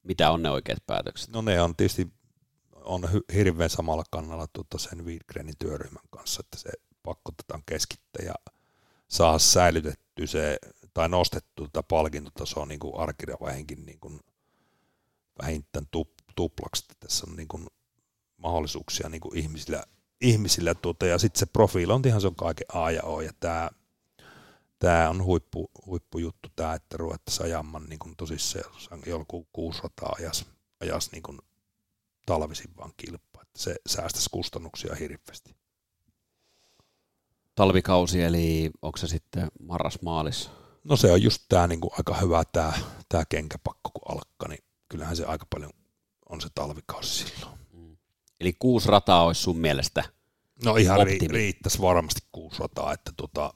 Mitä 0.03 0.31
on 0.31 0.41
ne 0.41 0.49
oikeat 0.49 0.85
päätökset? 0.87 1.29
No 1.29 1.41
ne 1.41 1.61
on 1.61 1.75
tietysti 1.75 2.17
on 2.87 3.09
hirveän 3.33 3.69
samalla 3.69 4.03
kannalla 4.11 4.47
tuota 4.53 4.77
sen 4.77 5.05
Wiedgrenin 5.05 5.55
työryhmän 5.59 6.03
kanssa, 6.09 6.41
että 6.45 6.57
se 6.57 6.69
pakotetaan 7.03 7.63
keskittää 7.65 8.25
ja 8.25 8.33
saa 9.07 9.39
säilytetty 9.39 10.27
se 10.27 10.57
tai 10.93 11.09
nostettu 11.09 11.67
tätä 11.67 11.83
palkintotasoa 11.83 12.65
niin 12.65 12.79
kuin 12.79 12.99
arkirjavaihenkin 12.99 13.85
niin 13.85 13.99
kuin 13.99 14.19
vähintään 15.41 15.87
tuplaksi. 16.35 16.85
Tässä 16.99 17.25
on 17.29 17.35
niin 17.35 17.47
kuin 17.47 17.67
mahdollisuuksia 18.37 19.09
niin 19.09 19.21
kuin 19.21 19.37
ihmisillä, 19.37 19.83
ihmisillä 20.21 20.75
tuota, 20.75 21.05
ja 21.05 21.17
sitten 21.17 21.39
se 21.39 21.45
profilointihan 21.45 22.21
se 22.21 22.27
on 22.27 22.35
kaiken 22.35 22.67
A 22.73 22.91
ja 22.91 23.03
O, 23.03 23.21
ja 23.21 23.31
tämä 23.39 23.69
tämä 24.79 25.09
on 25.09 25.23
huippu, 25.23 25.71
huippujuttu 25.85 26.49
tämä, 26.55 26.73
että 26.73 26.97
ruvettaisiin 26.97 27.45
ajamaan 27.45 27.85
niin 27.89 27.99
kuin 27.99 28.15
tosissaan 28.15 29.01
joku 29.05 29.47
600 29.53 30.15
ajas, 30.19 30.45
ajas 30.81 31.11
niin 31.11 31.23
kuin 31.23 31.39
talvisin 32.25 32.77
vaan 32.77 32.91
kilpaa, 32.97 33.41
että 33.41 33.59
se 33.59 33.75
säästäisi 33.87 34.29
kustannuksia 34.31 34.95
hirveästi. 34.95 35.55
Talvikausi, 37.55 38.21
eli 38.21 38.71
onko 38.81 38.97
se 38.97 39.07
sitten 39.07 39.47
marras-maalis? 39.59 40.49
No 40.83 40.95
se 40.95 41.11
on 41.11 41.21
just 41.21 41.43
tämä 41.49 41.67
niin 41.67 41.81
kuin 41.81 41.91
aika 41.97 42.13
hyvä 42.13 42.43
tämä, 42.51 42.73
tämä 43.09 43.25
kenkäpakko, 43.25 43.91
kun 43.93 44.11
alkaa, 44.11 44.49
niin 44.49 44.63
kyllähän 44.89 45.15
se 45.15 45.25
aika 45.25 45.45
paljon 45.49 45.71
on 46.29 46.41
se 46.41 46.47
talvikausi 46.55 47.25
silloin. 47.25 47.59
Eli 48.39 48.53
kuusi 48.59 48.89
rataa 48.89 49.23
olisi 49.23 49.41
sun 49.41 49.57
mielestä 49.57 50.03
No 50.65 50.75
ihan 50.75 51.07
ri, 51.07 51.19
riittäisi 51.29 51.81
varmasti 51.81 52.21
kuusi 52.31 52.59
rataa, 52.59 52.93
että 52.93 53.11
tota, 53.17 53.53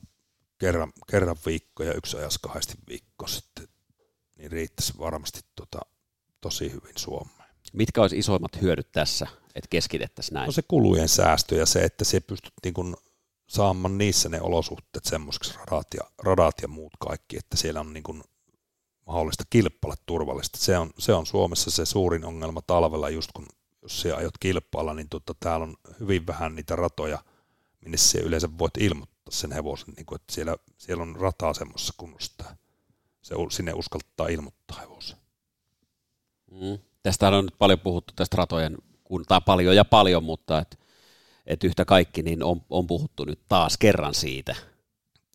kerran, 0.57 0.93
kerran 1.11 1.35
viikko 1.45 1.83
ja 1.83 1.93
yksi 1.93 2.17
ajas 2.17 2.37
kahdesti 2.37 2.73
viikko 2.87 3.27
sitten, 3.27 3.67
niin 4.37 4.51
riittäisi 4.51 4.93
varmasti 4.99 5.39
tota, 5.55 5.79
tosi 6.41 6.71
hyvin 6.71 6.93
Suomeen. 6.95 7.51
Mitkä 7.73 8.01
olisi 8.01 8.17
isoimmat 8.17 8.61
hyödyt 8.61 8.91
tässä, 8.91 9.27
että 9.55 9.67
keskitettäisiin 9.69 10.33
näin? 10.33 10.45
No 10.45 10.51
se 10.51 10.61
kulujen 10.61 11.09
säästö 11.09 11.55
ja 11.55 11.65
se, 11.65 11.83
että 11.83 12.05
se 12.05 12.19
pystyt 12.19 12.53
niin 12.63 12.73
kuin 12.73 12.95
saamaan 13.49 13.97
niissä 13.97 14.29
ne 14.29 14.41
olosuhteet 14.41 15.05
semmoiseksi 15.05 15.53
radat 15.57 15.87
ja, 15.93 16.01
radat 16.23 16.55
ja 16.61 16.67
muut 16.67 16.93
kaikki, 16.99 17.37
että 17.37 17.57
siellä 17.57 17.79
on 17.79 17.93
niin 17.93 18.03
kuin 18.03 18.23
mahdollista 19.07 19.43
kilpailla 19.49 19.95
turvallisesti. 20.05 20.59
Se 20.59 20.77
on, 20.77 20.89
se 20.97 21.13
on 21.13 21.25
Suomessa 21.25 21.71
se 21.71 21.85
suurin 21.85 22.25
ongelma 22.25 22.61
talvella, 22.61 23.09
just 23.09 23.29
kun 23.33 23.47
jos 23.81 24.01
siellä 24.01 24.17
aiot 24.17 24.37
kilpailla, 24.39 24.93
niin 24.93 25.09
tota, 25.09 25.33
täällä 25.39 25.63
on 25.63 25.75
hyvin 25.99 26.27
vähän 26.27 26.55
niitä 26.55 26.75
ratoja, 26.75 27.19
minne 27.81 27.97
se 27.97 28.19
yleensä 28.19 28.49
voit 28.57 28.77
ilmoittaa 28.79 29.31
sen 29.31 29.51
hevosen, 29.51 29.93
niin 29.95 30.05
kuin, 30.05 30.15
että 30.21 30.33
siellä, 30.33 30.55
siellä 30.77 31.03
on 31.03 31.15
rataa 31.15 31.53
semmoisessa 31.53 31.93
kunnossa, 31.97 32.55
se 33.21 33.35
sinne 33.51 33.73
uskaltaa 33.73 34.27
ilmoittaa 34.27 34.79
hevosen. 34.79 35.17
Mm. 36.51 36.79
Tästä 37.03 37.29
on 37.29 37.45
nyt 37.45 37.57
paljon 37.57 37.79
puhuttu 37.79 38.13
tästä 38.15 38.37
ratojen, 38.37 38.77
tai 39.27 39.41
paljon 39.45 39.75
ja 39.75 39.85
paljon, 39.85 40.23
mutta 40.23 40.59
et, 40.59 40.79
et 41.47 41.63
yhtä 41.63 41.85
kaikki 41.85 42.21
niin 42.21 42.43
on, 42.43 42.61
on 42.69 42.87
puhuttu 42.87 43.25
nyt 43.25 43.39
taas 43.49 43.77
kerran 43.77 44.13
siitä. 44.13 44.55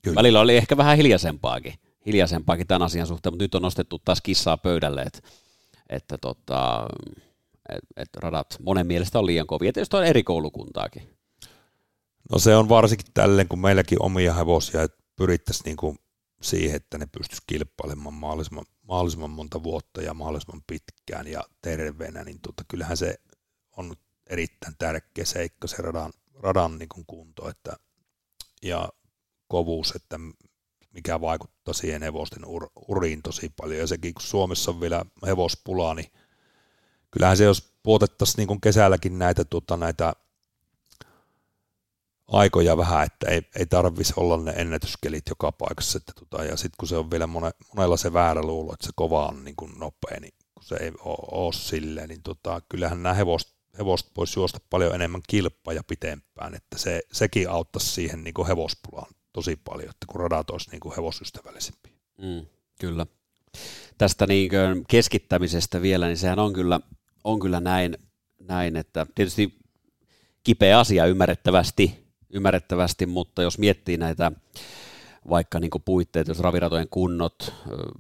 Kyllä. 0.03 0.15
Välillä 0.15 0.41
oli 0.41 0.57
ehkä 0.57 0.77
vähän 0.77 0.97
hiljaisempaakin, 0.97 1.75
hiljaisempaakin 2.07 2.67
tämän 2.67 2.83
asian 2.83 3.07
suhteen, 3.07 3.33
mutta 3.33 3.45
nyt 3.45 3.55
on 3.55 3.63
nostettu 3.63 3.99
taas 4.05 4.21
kissaa 4.21 4.57
pöydälle, 4.57 5.03
että, 5.03 5.19
että 5.89 6.19
tota, 6.19 6.87
et, 7.69 7.85
et 7.97 8.09
radat 8.17 8.47
monen 8.63 8.87
mielestä 8.87 9.19
on 9.19 9.27
liian 9.27 9.47
kovia. 9.47 9.73
Tietysti 9.73 9.97
on 9.97 10.07
eri 10.07 10.23
koulukuntaakin. 10.23 11.17
No 12.33 12.39
se 12.39 12.57
on 12.57 12.69
varsinkin 12.69 13.13
tälleen, 13.15 13.49
kun 13.49 13.61
meilläkin 13.61 14.03
omia 14.03 14.35
hevosia, 14.35 14.83
että 14.83 15.05
pyrittäisiin 15.17 15.65
niinku 15.65 15.97
siihen, 16.43 16.77
että 16.77 16.99
ne 16.99 17.07
pystyisi 17.07 17.43
kilpailemaan 17.47 18.15
mahdollisimman, 18.15 18.65
mahdollisimman 18.83 19.31
monta 19.31 19.63
vuotta 19.63 20.03
ja 20.03 20.15
mahdollisimman 20.15 20.63
pitkään 20.67 21.27
ja 21.27 21.45
terveenä, 21.63 22.25
niin 22.25 22.41
tota, 22.41 22.65
kyllähän 22.69 22.97
se 22.97 23.15
on 23.77 23.97
erittäin 24.27 24.75
tärkeä 24.79 25.25
seikka 25.25 25.67
se 25.67 25.77
radan, 25.83 26.13
radan 26.41 26.79
niin 26.79 26.89
kunto 27.07 27.49
että, 27.49 27.77
ja 28.63 28.89
kovuus, 29.49 29.93
että 29.97 30.21
mikä 30.93 31.21
vaikuttaa 31.21 31.75
siihen 31.75 32.03
hevosten 32.03 32.45
ur, 32.45 32.71
uriin 32.89 33.23
tosi 33.23 33.53
paljon. 33.57 33.79
Ja 33.81 33.87
sekin, 33.87 34.15
kun 34.15 34.23
Suomessa 34.23 34.71
on 34.71 34.81
vielä 34.81 35.05
hevospulaa, 35.27 35.95
niin 35.95 36.13
kyllähän 37.17 37.37
se, 37.37 37.45
jos 37.45 37.73
puotettaisiin 37.83 38.47
niin 38.47 38.61
kesälläkin 38.61 39.19
näitä, 39.19 39.45
tuota, 39.45 39.77
näitä 39.77 40.13
aikoja 42.29 42.77
vähän, 42.77 43.07
että 43.07 43.31
ei, 43.31 43.43
ei 43.59 43.67
tarvitsisi 43.67 44.13
olla 44.17 44.37
ne 44.37 44.53
ennätyskelit 44.57 45.29
joka 45.29 45.53
paikassa. 45.53 45.97
Että 45.99 46.13
tota, 46.19 46.45
ja 46.45 46.57
sitten 46.57 46.77
kun 46.79 46.89
se 46.89 46.97
on 46.97 47.11
vielä 47.11 47.27
mone, 47.27 47.51
monella 47.77 47.97
se 47.97 48.13
väärä 48.13 48.43
luulo, 48.43 48.73
että 48.73 48.87
se 48.87 48.93
kova 48.95 49.27
on 49.27 49.45
niin 49.45 49.57
kuin 49.57 49.79
nopea, 49.79 50.21
niin 50.21 50.35
kun 50.55 50.65
se 50.65 50.77
ei 50.81 50.93
ole, 51.05 51.53
silleen, 51.53 52.09
niin 52.09 52.23
tota, 52.23 52.61
kyllähän 52.69 53.03
nämä 53.03 53.15
hevost, 53.15 53.49
hevost 53.79 54.07
voisi 54.17 54.39
juosta 54.39 54.61
paljon 54.71 54.95
enemmän 54.95 55.23
kilpaa 55.29 55.75
ja 55.75 55.83
pitempään, 55.83 56.55
että 56.55 56.79
se, 56.79 57.03
sekin 57.13 57.51
auttaisi 57.51 57.89
siihen 57.89 58.25
niin 58.25 58.35
kuin 58.35 58.49
hevospulaan 58.49 59.13
tosi 59.33 59.57
paljon, 59.57 59.91
että 59.91 60.07
kun 60.07 60.21
radat 60.21 60.51
olisi 60.51 60.71
niin 60.71 60.81
kuin 60.81 60.97
hevosystävällisempiä. 60.97 61.93
Mm, 62.19 62.47
kyllä. 62.81 63.07
Tästä 63.99 64.27
niin 64.27 64.51
keskittämisestä 64.89 65.83
vielä, 65.83 66.07
niin 66.07 66.17
sehän 66.17 66.39
on 66.39 66.53
kyllä, 66.53 66.81
on 67.27 67.41
kyllä 67.41 67.61
näin, 67.61 67.99
näin, 68.41 68.77
että 68.77 69.07
tietysti 69.15 69.59
kipeä 70.45 70.79
asia 70.79 71.07
ymmärrettävästi, 71.07 72.07
ymmärrettävästi, 72.31 73.07
mutta 73.07 73.43
jos 73.43 73.59
miettii 73.59 73.97
näitä 73.97 74.33
vaikka 75.31 75.61
niin 75.61 75.71
puitteet, 75.85 76.29
jos 76.29 76.39
raviratojen 76.39 76.89
kunnot, 76.91 77.55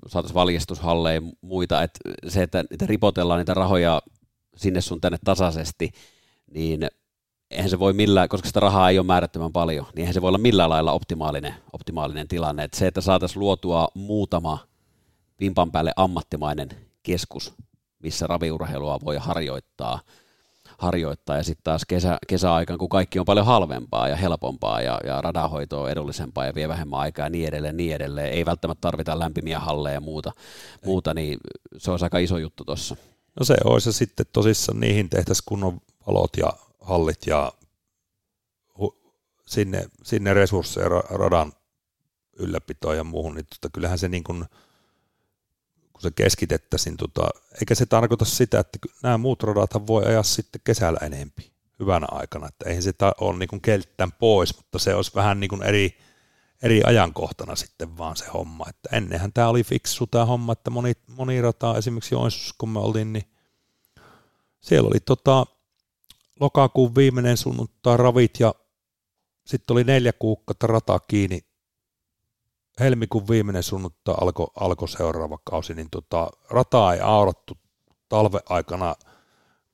saataisiin 0.08 0.34
valjastushalleja 0.34 1.14
ja 1.14 1.22
muita, 1.40 1.82
että 1.82 2.00
se, 2.28 2.42
että 2.42 2.64
niitä 2.70 2.86
ripotellaan 2.86 3.38
niitä 3.38 3.54
rahoja 3.54 4.02
sinne 4.56 4.80
sun 4.80 5.00
tänne 5.00 5.18
tasaisesti, 5.24 5.92
niin 6.50 6.88
eihän 7.50 7.70
se 7.70 7.78
voi 7.78 7.92
millään, 7.92 8.28
koska 8.28 8.48
sitä 8.48 8.60
rahaa 8.60 8.90
ei 8.90 8.98
ole 8.98 9.06
määrättömän 9.06 9.52
paljon, 9.52 9.86
niin 9.86 10.00
eihän 10.00 10.14
se 10.14 10.22
voi 10.22 10.28
olla 10.28 10.38
millään 10.38 10.70
lailla 10.70 10.92
optimaalinen, 10.92 11.54
optimaalinen 11.72 12.28
tilanne. 12.28 12.64
Että 12.64 12.78
se, 12.78 12.86
että 12.86 13.00
saataisiin 13.00 13.40
luotua 13.40 13.88
muutama 13.94 14.58
pimpan 15.36 15.72
päälle 15.72 15.92
ammattimainen 15.96 16.68
keskus, 17.02 17.54
missä 18.02 18.26
raviurheilua 18.26 18.98
voi 19.04 19.16
harjoittaa– 19.16 20.00
harjoittaa 20.78 21.36
ja 21.36 21.42
sitten 21.42 21.64
taas 21.64 21.84
kesä, 21.88 22.18
kesäaikaan, 22.26 22.78
kun 22.78 22.88
kaikki 22.88 23.18
on 23.18 23.24
paljon 23.24 23.46
halvempaa 23.46 24.08
ja 24.08 24.16
helpompaa 24.16 24.80
ja, 24.80 25.00
ja 25.04 25.20
radanhoito 25.20 25.82
on 25.82 25.90
edullisempaa 25.90 26.46
ja 26.46 26.54
vie 26.54 26.68
vähemmän 26.68 27.00
aikaa 27.00 27.26
ja 27.26 27.30
niin 27.30 27.48
edelleen, 27.48 27.76
niin 27.76 27.94
edelleen. 27.94 28.32
Ei 28.32 28.46
välttämättä 28.46 28.80
tarvita 28.80 29.18
lämpimiä 29.18 29.60
halleja 29.60 29.94
ja 29.94 30.00
muuta, 30.00 30.32
muuta 30.84 31.14
niin 31.14 31.38
se 31.76 31.90
olisi 31.90 32.04
aika 32.04 32.18
iso 32.18 32.38
juttu 32.38 32.64
tuossa. 32.64 32.96
No 33.40 33.44
se 33.44 33.56
olisi 33.64 33.92
sitten 33.92 34.26
tosissaan 34.32 34.80
niihin 34.80 35.10
tehtäisiin 35.10 35.44
kunnon 35.46 35.80
valot 36.06 36.36
ja 36.36 36.52
hallit 36.80 37.26
ja 37.26 37.52
sinne, 39.46 39.86
sinne 40.02 40.34
resursseja 40.34 40.88
radan 40.88 41.52
ylläpitoon 42.38 42.96
ja 42.96 43.04
muuhun, 43.04 43.34
niin 43.34 43.46
tota, 43.46 43.72
kyllähän 43.72 43.98
se 43.98 44.08
niin 44.08 44.24
kuin– 44.24 44.44
kun 45.96 46.02
se 46.02 46.10
keskitettäisiin, 46.10 46.96
tota, 46.96 47.28
eikä 47.60 47.74
se 47.74 47.86
tarkoita 47.86 48.24
sitä, 48.24 48.60
että 48.60 48.78
nämä 49.02 49.18
muut 49.18 49.42
radathan 49.42 49.86
voi 49.86 50.04
ajaa 50.04 50.22
sitten 50.22 50.60
kesällä 50.64 50.98
enempi 51.02 51.52
hyvänä 51.80 52.06
aikana, 52.10 52.48
että 52.48 52.68
eihän 52.68 52.82
se 52.82 52.92
ole 53.20 53.38
niin 53.38 53.60
kelttään 53.62 54.12
pois, 54.12 54.56
mutta 54.56 54.78
se 54.78 54.94
olisi 54.94 55.10
vähän 55.14 55.40
niin 55.40 55.48
kuin 55.48 55.62
eri, 55.62 55.98
eri 56.62 56.82
ajankohtana 56.86 57.56
sitten 57.56 57.98
vaan 57.98 58.16
se 58.16 58.24
homma, 58.34 58.64
että 58.68 58.88
ennenhän 58.92 59.32
tämä 59.32 59.48
oli 59.48 59.64
fiksu 59.64 60.06
tämä 60.06 60.24
homma, 60.24 60.52
että 60.52 60.70
moni, 60.70 60.92
moni 61.16 61.42
rata, 61.42 61.78
esimerkiksi 61.78 62.14
Joensuussa 62.14 62.54
kun 62.58 62.68
me 62.68 62.78
oltiin, 62.78 63.12
niin 63.12 63.24
siellä 64.60 64.88
oli 64.88 65.00
tota, 65.00 65.46
lokakuun 66.40 66.94
viimeinen 66.94 67.36
sunnuntai 67.36 67.96
ravit 67.96 68.40
ja 68.40 68.54
sitten 69.46 69.74
oli 69.74 69.84
neljä 69.84 70.12
kuukautta 70.12 70.66
rataa 70.66 71.00
kiinni 71.00 71.45
helmikuun 72.80 73.28
viimeinen 73.28 73.62
sunnunta 73.62 74.14
alkoi 74.20 74.46
alko 74.60 74.86
seuraava 74.86 75.38
kausi, 75.44 75.74
niin 75.74 75.90
tota, 75.90 76.30
rataa 76.50 76.94
ei 76.94 77.00
aurattu 77.00 77.58
talve 78.08 78.40
aikana. 78.48 78.94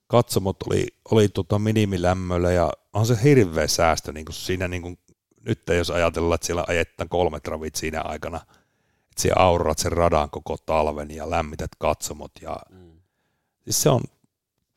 Katsomot 0.07 0.57
oli, 0.63 0.87
oli 1.11 1.29
tota 1.29 1.59
minimilämmöllä 1.59 2.53
ja 2.53 2.73
on 2.93 3.07
se 3.07 3.19
hirveä 3.23 3.67
säästö 3.67 4.13
niin 4.13 4.25
kuin 4.25 4.35
siinä 4.35 4.69
niin 4.69 4.83
kuin 4.83 4.99
nyt 5.47 5.63
jos 5.77 5.91
ajatellaan, 5.91 6.35
että 6.35 6.47
siellä 6.47 6.65
ajettaan 6.69 7.09
kolmet 7.09 7.49
ravit 7.49 7.75
siinä 7.75 8.01
aikana, 8.01 8.37
että 9.11 9.23
siellä 9.23 9.43
aurat 9.43 9.79
sen 9.79 9.93
radan 9.93 10.31
koko 10.31 10.57
talven 10.67 11.11
ja 11.11 11.31
lämmität 11.31 11.71
katsomot 11.79 12.33
ja 12.41 12.57
mm. 12.71 13.01
siis 13.65 13.83
se 13.83 13.91
on 13.91 14.01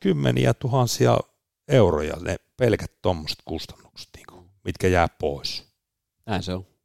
kymmeniä 0.00 0.54
tuhansia 0.54 1.18
euroja 1.68 2.16
ne 2.20 2.36
pelkät 2.56 2.92
tuommoiset 3.02 3.38
kustannukset, 3.44 4.08
niin 4.16 4.26
kuin, 4.26 4.50
mitkä 4.64 4.88
jää 4.88 5.08
pois. 5.08 5.64
Näin 6.26 6.42
se 6.42 6.54
on. 6.54 6.75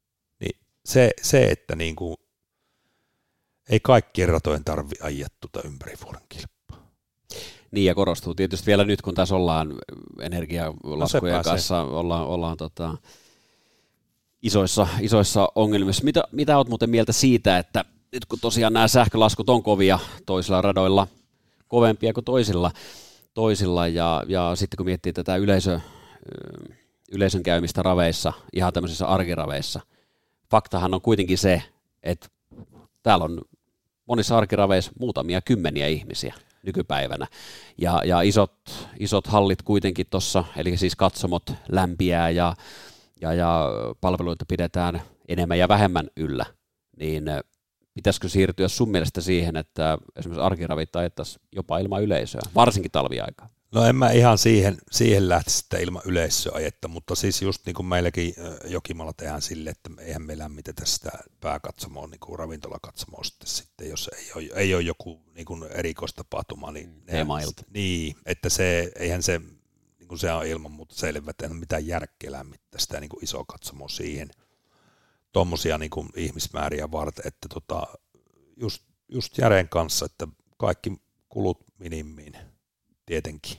Se, 0.86 1.12
se, 1.22 1.52
että 1.52 1.76
niin 1.76 1.96
kuin, 1.96 2.18
ei 3.70 3.80
kaikkien 3.80 4.30
ratojen 4.30 4.64
tarvi 4.64 4.96
ajaa 5.02 5.30
tuota 5.40 5.68
ympäri 5.68 5.98
vuoden 6.04 6.22
kilpaa. 6.30 6.92
Niin 7.72 7.86
ja 7.86 7.96
korostuu 7.96 8.36
tietysti 8.36 8.66
vielä 8.66 8.84
nyt, 8.84 9.02
kun 9.02 9.16
tässä 9.16 9.36
ollaan 9.36 9.74
energialaskujen 10.22 11.38
no 11.38 11.44
kanssa, 11.44 11.82
ollaan, 11.82 12.28
ollaan 12.28 12.58
tota, 12.58 12.98
isoissa, 14.42 14.88
isoissa 15.02 15.48
ongelmissa. 15.56 16.04
Mitä, 16.04 16.24
mitä 16.32 16.58
olet 16.58 16.70
muuten 16.70 16.90
mieltä 16.90 17.12
siitä, 17.12 17.58
että 17.58 17.86
nyt 18.12 18.26
kun 18.26 18.40
tosiaan 18.40 18.74
nämä 18.74 18.88
sähkölaskut 18.88 19.50
on 19.50 19.64
kovia 19.64 20.00
toisilla 20.26 20.62
radoilla, 20.62 21.08
kovempia 21.68 22.14
kuin 22.14 22.26
toisilla, 22.26 22.72
toisilla 23.34 23.88
ja, 23.88 24.24
ja 24.28 24.52
sitten 24.56 24.78
kun 24.78 24.86
miettii 24.86 25.14
tätä 25.14 25.36
yleisö, 25.36 25.80
yleisön 27.12 27.44
käymistä 27.44 27.84
raveissa, 27.84 28.34
ihan 28.54 28.74
tämmöisissä 28.74 29.06
arkiraveissa, 29.06 29.80
faktahan 30.52 30.94
on 30.94 31.02
kuitenkin 31.02 31.38
se, 31.38 31.64
että 32.04 32.28
täällä 33.04 33.26
on 33.26 33.42
monissa 34.06 34.38
arkiraveissa 34.38 34.92
muutamia 35.00 35.42
kymmeniä 35.42 35.88
ihmisiä 35.88 36.34
nykypäivänä. 36.64 37.28
Ja, 37.78 38.02
ja 38.06 38.22
isot, 38.22 38.88
isot 39.00 39.28
hallit 39.28 39.62
kuitenkin 39.62 40.06
tuossa, 40.10 40.44
eli 40.58 40.78
siis 40.78 40.96
katsomot 40.96 41.54
lämpiää 41.70 42.30
ja, 42.30 42.54
ja, 43.22 43.34
ja 43.34 43.70
palveluita 44.02 44.46
pidetään 44.48 45.02
enemmän 45.28 45.60
ja 45.60 45.68
vähemmän 45.68 46.08
yllä, 46.18 46.46
niin 46.98 47.24
pitäisikö 47.94 48.30
siirtyä 48.30 48.68
sun 48.68 48.90
mielestä 48.90 49.22
siihen, 49.22 49.58
että 49.58 49.98
esimerkiksi 50.16 50.46
arkiravit 50.46 50.96
ajettaisiin 50.96 51.42
jopa 51.52 51.80
ilman 51.80 52.04
yleisöä, 52.04 52.42
varsinkin 52.56 52.92
talviaikaa? 52.92 53.50
No 53.72 53.86
en 53.86 53.96
mä 53.96 54.12
ihan 54.12 54.38
siihen, 54.38 54.78
siihen 54.92 55.30
lähtisi 55.30 55.58
sitten 55.58 55.82
ilman 55.82 56.02
yleisöajetta, 56.06 56.88
mutta 56.88 57.16
siis 57.16 57.42
just 57.42 57.66
niin 57.66 57.74
kuin 57.74 57.86
meilläkin 57.86 58.34
Jokimalla 58.66 59.14
tehdään 59.14 59.42
sille, 59.42 59.70
että 59.70 59.90
eihän 60.00 60.22
me 60.22 60.38
lämmitetä 60.38 60.86
sitä 60.86 61.12
pääkatsomoa, 61.42 62.08
niin 62.08 62.20
kuin 62.20 62.40
ravintolakatsomoa 62.40 63.24
sitten, 63.24 63.48
sitten 63.50 63.90
jos 63.90 64.10
ei 64.18 64.32
ole, 64.36 64.60
ei 64.60 64.76
ole 64.76 64.82
joku 64.84 65.22
niin 65.36 65.46
kuin 65.46 65.64
erikoistapahtuma. 65.64 66.72
Niin, 66.72 66.90
mm, 66.90 67.02
Teemailta. 67.06 67.64
Niin, 67.74 68.16
että 68.26 68.50
se, 68.50 68.92
eihän 69.00 69.24
se, 69.24 69.40
niin 70.00 70.08
kuin 70.08 70.20
se 70.20 70.32
on 70.32 70.46
ilman 70.46 70.72
muuta 70.72 70.96
selvä, 70.96 71.32
että 71.32 71.46
ei 71.46 71.52
ole 71.52 71.60
mitään 71.60 71.88
järkeä 71.88 72.32
lämmittää 72.32 72.80
sitä 72.80 73.00
niin 73.00 73.10
kuin 73.10 73.24
isoa 73.24 73.46
katsomoa 73.48 73.90
siihen 73.90 74.30
tuommoisia 75.32 75.78
niin 75.78 75.90
kuin 75.90 76.10
ihmismääriä 76.16 76.92
varten, 76.92 77.28
että 77.28 77.48
tota, 77.50 77.88
just, 78.58 78.84
just 79.10 79.38
järjen 79.38 79.70
kanssa, 79.70 80.06
että 80.06 80.28
kaikki 80.58 81.02
kulut 81.30 81.66
minimiin 81.78 82.51
tietenkin. 83.12 83.58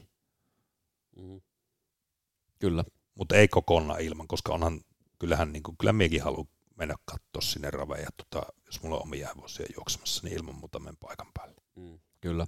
Mm. 1.17 1.41
Kyllä. 2.59 2.85
Mutta 3.15 3.37
ei 3.37 3.49
kokonaan 3.49 4.01
ilman, 4.01 4.29
koska 4.29 4.53
onhan, 4.53 4.81
kyllähän 5.19 5.53
niin 5.53 5.63
kuin, 5.63 5.77
kyllä 5.77 5.93
minäkin 5.93 6.23
haluan 6.23 6.49
mennä 6.77 6.95
katsoa 7.05 7.41
sinne 7.41 7.71
raveja, 7.71 8.09
tota, 8.17 8.47
jos 8.67 8.83
mulla 8.83 8.97
on 8.97 9.03
omia 9.03 9.29
hevosia 9.29 9.67
juoksemassa, 9.77 10.21
niin 10.25 10.37
ilman 10.37 10.55
muuta 10.55 10.79
menen 10.79 10.97
paikan 10.97 11.27
päälle. 11.35 11.55
Mm, 11.77 11.99
kyllä. 12.21 12.47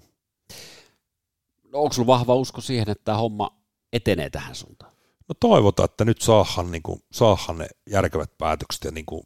No 1.73 1.79
onko 1.79 1.93
sulla 1.93 2.07
vahva 2.07 2.35
usko 2.35 2.61
siihen, 2.61 2.91
että 2.91 3.05
tämä 3.05 3.19
homma 3.19 3.57
etenee 3.93 4.31
tähän 4.31 4.55
suuntaan? 4.55 4.93
No 5.29 5.35
toivotaan, 5.41 5.85
että 5.85 6.05
nyt 6.05 6.21
saadaan, 6.21 6.71
niin 6.71 6.83
kuin, 6.83 7.03
saadaan 7.13 7.59
ne 7.59 7.67
järkevät 7.91 8.39
päätökset 8.39 8.85
ja 8.85 8.91
niin 8.91 9.07
kuin 9.07 9.23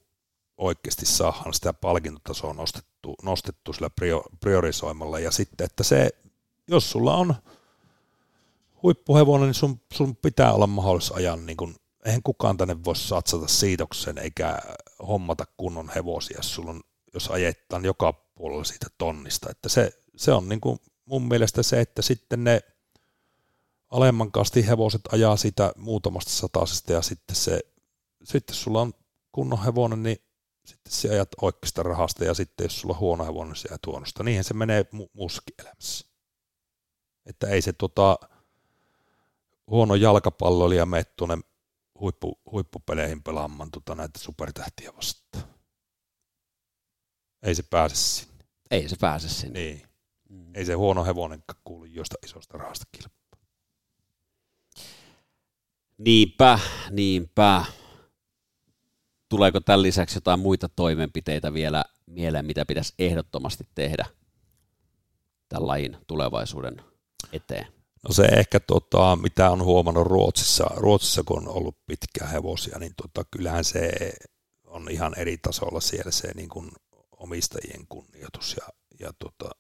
oikeasti 0.57 1.07
saadaan 1.07 1.55
sitä 1.55 1.73
palkintotasoa 1.73 2.55
nostettu, 2.55 3.15
nostettu 3.23 3.73
sillä 3.73 3.91
priorisoimalla 4.41 5.19
ja 5.19 5.31
sitten, 5.31 5.65
että 5.65 5.83
se, 5.83 6.11
jos 6.69 6.91
sulla 6.91 7.17
on 7.17 7.35
huippuhevonen, 8.83 9.47
niin 9.47 9.55
sun, 9.55 9.81
sun 9.93 10.17
pitää 10.17 10.53
olla 10.53 10.67
mahdollista 10.67 11.15
ajaa, 11.15 11.37
niin 11.37 11.57
kuin, 11.57 11.77
eihän 12.05 12.23
kukaan 12.23 12.57
tänne 12.57 12.85
voi 12.85 12.97
satsata 12.97 13.49
siitoksen 13.49 14.19
eikä 14.19 14.59
hommata 15.09 15.45
kunnon 15.57 15.91
hevosia, 15.95 16.39
jos, 16.39 16.55
sulla 16.55 16.71
on, 16.71 16.81
jos 17.15 17.31
ajetaan 17.31 17.85
joka 17.85 18.13
puolella 18.13 18.65
siitä 18.65 18.87
tonnista, 18.99 19.51
että 19.51 19.69
se, 19.69 19.93
se 20.17 20.33
on 20.33 20.49
niin 20.49 20.61
kuin 20.61 20.79
mun 21.05 21.29
mielestä 21.29 21.63
se, 21.63 21.81
että 21.81 22.03
sitten 22.03 22.45
ne 22.45 22.61
alemman 23.91 24.33
kastin 24.33 24.65
hevoset 24.65 25.01
ajaa 25.13 25.37
sitä 25.37 25.73
muutamasta 25.77 26.31
satasesta 26.31 26.93
ja 26.93 27.03
sitten 27.03 27.37
se, 27.37 27.61
sitten 28.25 28.57
sulla 28.57 28.81
on 28.81 28.93
kunnon 29.33 29.65
hevonen, 29.65 30.03
niin 30.03 30.19
sitten 30.65 30.93
sä 30.93 31.09
ajat 31.09 31.29
oikeasta 31.43 31.83
rahasta 31.83 32.25
ja 32.25 32.35
sitten 32.35 32.65
jos 32.65 32.81
sulla 32.81 32.95
on 32.95 33.01
huono 33.01 33.25
hevonen, 33.25 33.49
niin 33.49 33.57
sä 33.57 33.69
ajat 33.71 33.87
huonosta. 33.87 34.23
Niinhän 34.23 34.45
se 34.45 34.55
menee 34.55 34.83
mu- 34.83 35.11
muuskin 35.13 35.55
elämässä. 35.59 36.09
Että 37.27 37.47
ei 37.47 37.63
se 37.63 37.73
tota, 37.73 38.19
huono 39.71 39.95
jalkapalloilija 39.95 40.87
mene 40.87 41.05
tuonne 41.05 41.39
huippu, 42.01 42.41
huippupeleihin 42.53 43.23
pelaamaan 43.23 43.71
tota 43.71 43.95
näitä 43.95 44.19
supertähtiä 44.19 44.93
vastaan. 44.97 45.45
Ei 47.43 47.55
se 47.55 47.63
pääse 47.63 47.97
sinne. 47.97 48.45
Ei 48.71 48.89
se 48.89 48.97
pääse 49.01 49.29
sinne. 49.29 49.61
Niin. 49.61 49.83
Mm. 50.29 50.55
Ei 50.55 50.65
se 50.65 50.75
huono 50.75 51.05
hevonen 51.05 51.45
kuulu 51.65 51.85
josta 51.85 52.17
isosta 52.25 52.59
rahasta 52.59 52.85
kilpaa. 52.93 53.19
Niinpä, 55.99 56.59
niinpä. 56.91 57.65
Tuleeko 59.29 59.61
tämän 59.61 59.83
lisäksi 59.83 60.17
jotain 60.17 60.41
muita 60.41 60.69
toimenpiteitä 60.69 61.53
vielä 61.53 61.85
mieleen, 62.07 62.47
mitä 62.47 62.67
pitäisi 62.67 62.95
ehdottomasti 62.99 63.69
tehdä 63.75 64.07
tämän 65.49 65.67
lajin 65.67 65.97
tulevaisuuden 66.07 66.83
eteen? 67.33 67.78
No 68.03 68.15
se 68.15 68.23
ehkä, 68.23 68.61
tota, 68.61 69.17
mitä 69.17 69.51
on 69.51 69.65
huomannut 69.65 70.07
Ruotsissa, 70.07 70.65
Ruotsissa 70.77 71.23
kun 71.23 71.39
on 71.39 71.49
ollut 71.49 71.87
pitkää 71.87 72.29
hevosia, 72.29 72.79
niin 72.79 72.95
tota, 73.03 73.29
kyllähän 73.31 73.65
se 73.65 73.91
on 74.65 74.91
ihan 74.91 75.15
eri 75.19 75.39
tasolla 75.39 75.81
siellä 75.81 76.11
se 76.11 76.35
niin 76.35 76.49
kuin 76.49 76.71
omistajien 77.11 77.87
kunnioitus 77.89 78.57
ja, 78.61 78.69
ja 79.01 79.13
tota, 79.19 79.51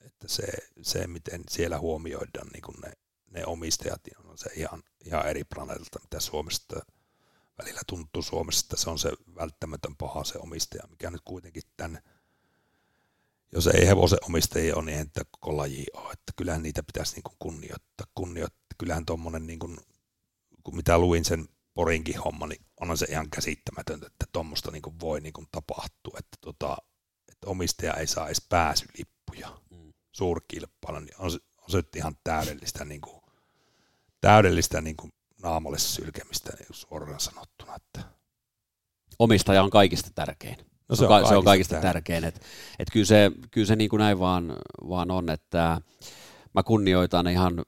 että 0.00 0.28
se, 0.28 0.44
se, 0.82 1.06
miten 1.06 1.42
siellä 1.50 1.78
huomioidaan 1.78 2.48
niin 2.52 2.62
kuin 2.62 2.76
ne 2.80 2.92
ne 3.30 3.46
omistajat, 3.46 4.00
niin 4.04 4.26
on 4.26 4.38
se 4.38 4.50
ihan, 4.56 4.82
ihan 5.04 5.28
eri 5.28 5.44
planeetalta, 5.44 6.00
mitä 6.02 6.20
Suomesta 6.20 6.80
välillä 7.58 7.80
tuntuu 7.86 8.22
Suomessa, 8.22 8.64
että 8.64 8.76
se 8.76 8.90
on 8.90 8.98
se 8.98 9.12
välttämätön 9.34 9.96
paha 9.96 10.24
se 10.24 10.38
omistaja, 10.38 10.86
mikä 10.90 11.10
nyt 11.10 11.20
kuitenkin 11.24 11.62
tämän, 11.76 12.02
jos 13.52 13.66
ei 13.66 13.86
hevosen 13.86 14.18
omistajia 14.22 14.76
ole, 14.76 14.84
niin 14.84 14.98
ei 14.98 15.24
koko 15.30 15.56
laji 15.56 15.86
ole, 15.94 16.12
että 16.12 16.32
kyllähän 16.36 16.62
niitä 16.62 16.82
pitäisi 16.82 17.14
niin 17.14 17.22
kuin 17.22 17.36
kunnioittaa, 17.38 18.06
kunnioittaa. 18.14 18.60
Kyllähän 18.78 19.06
tuommoinen, 19.06 19.46
niin 19.46 19.58
kuin, 19.58 19.78
kun 20.64 20.76
mitä 20.76 20.98
luin 20.98 21.24
sen 21.24 21.48
Porinkin 21.74 22.18
homma, 22.18 22.46
niin 22.46 22.66
onhan 22.80 22.98
se 22.98 23.06
ihan 23.10 23.30
käsittämätöntä, 23.30 24.06
että 24.06 24.26
tuommoista 24.32 24.70
niin 24.70 24.82
voi 25.00 25.20
niin 25.20 25.32
kuin 25.32 25.46
tapahtua, 25.52 26.18
että, 26.18 26.36
tota, 26.40 26.76
että 27.28 27.46
omistaja 27.46 27.94
ei 27.94 28.06
saa 28.06 28.26
edes 28.26 28.46
pääsylippuja 28.48 29.60
mm. 29.70 29.92
suurkilpailu, 30.12 31.00
niin 31.00 31.14
on 31.18 31.30
se, 31.30 31.38
on 31.56 31.70
se 31.70 31.82
ihan 31.96 32.16
täydellistä 32.24 32.84
niin 32.84 33.00
kuin 33.00 33.20
täydellistä 34.20 34.80
niin 34.80 34.96
kuin 34.96 35.12
naamalle 35.42 35.78
sylkemistä 35.78 36.52
niin 36.58 36.68
suoraan 36.70 37.20
sanottuna. 37.20 37.76
Että. 37.76 38.00
Omistaja 39.18 39.62
on 39.62 39.70
kaikista 39.70 40.10
tärkein. 40.14 40.69
No 40.90 40.96
se, 40.96 41.06
on, 41.06 41.12
on, 41.12 41.28
se 41.28 41.36
on 41.36 41.44
kaikista 41.44 41.74
tärkein. 41.74 41.92
tärkein. 41.92 42.24
Et, 42.24 42.40
et 42.78 42.88
kyllä 42.92 43.06
se, 43.06 43.30
kyllä 43.50 43.66
se 43.66 43.76
niin 43.76 43.90
kuin 43.90 44.00
näin 44.00 44.18
vaan, 44.18 44.56
vaan 44.88 45.10
on, 45.10 45.30
että 45.30 45.80
mä 46.54 46.62
kunnioitan 46.62 47.26
ihan 47.26 47.64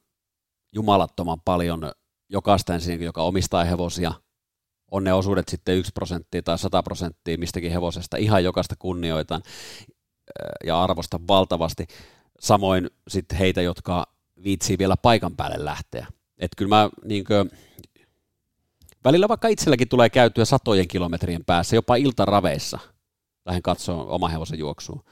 jumalattoman 0.72 1.40
paljon 1.40 1.92
jokaista 2.28 2.74
ensin, 2.74 3.02
joka 3.02 3.22
omistaa 3.22 3.64
hevosia. 3.64 4.12
On 4.90 5.04
ne 5.04 5.12
osuudet 5.12 5.48
sitten 5.48 5.76
1 5.76 5.92
prosenttia 5.92 6.42
tai 6.42 6.58
100 6.58 6.82
prosenttia 6.82 7.38
mistäkin 7.38 7.72
hevosesta. 7.72 8.16
Ihan 8.16 8.44
jokaista 8.44 8.74
kunnioitan 8.78 9.42
ja 10.64 10.82
arvostan 10.82 11.28
valtavasti. 11.28 11.86
Samoin 12.40 12.90
sitten 13.08 13.38
heitä, 13.38 13.62
jotka 13.62 14.06
viitsii 14.44 14.78
vielä 14.78 14.96
paikan 14.96 15.36
päälle 15.36 15.64
lähteä. 15.64 16.06
Että 16.38 16.56
kyllä 16.56 16.68
mä 16.68 16.90
niin 17.04 17.24
kuin, 17.24 17.50
välillä 19.04 19.28
vaikka 19.28 19.48
itselläkin 19.48 19.88
tulee 19.88 20.10
käytyä 20.10 20.44
satojen 20.44 20.88
kilometrien 20.88 21.44
päässä, 21.44 21.76
jopa 21.76 21.96
iltaraveissa, 21.96 22.78
lähden 23.46 23.62
katsoa 23.62 24.04
oma 24.04 24.28
hevosen 24.28 24.58
juoksua. 24.58 25.02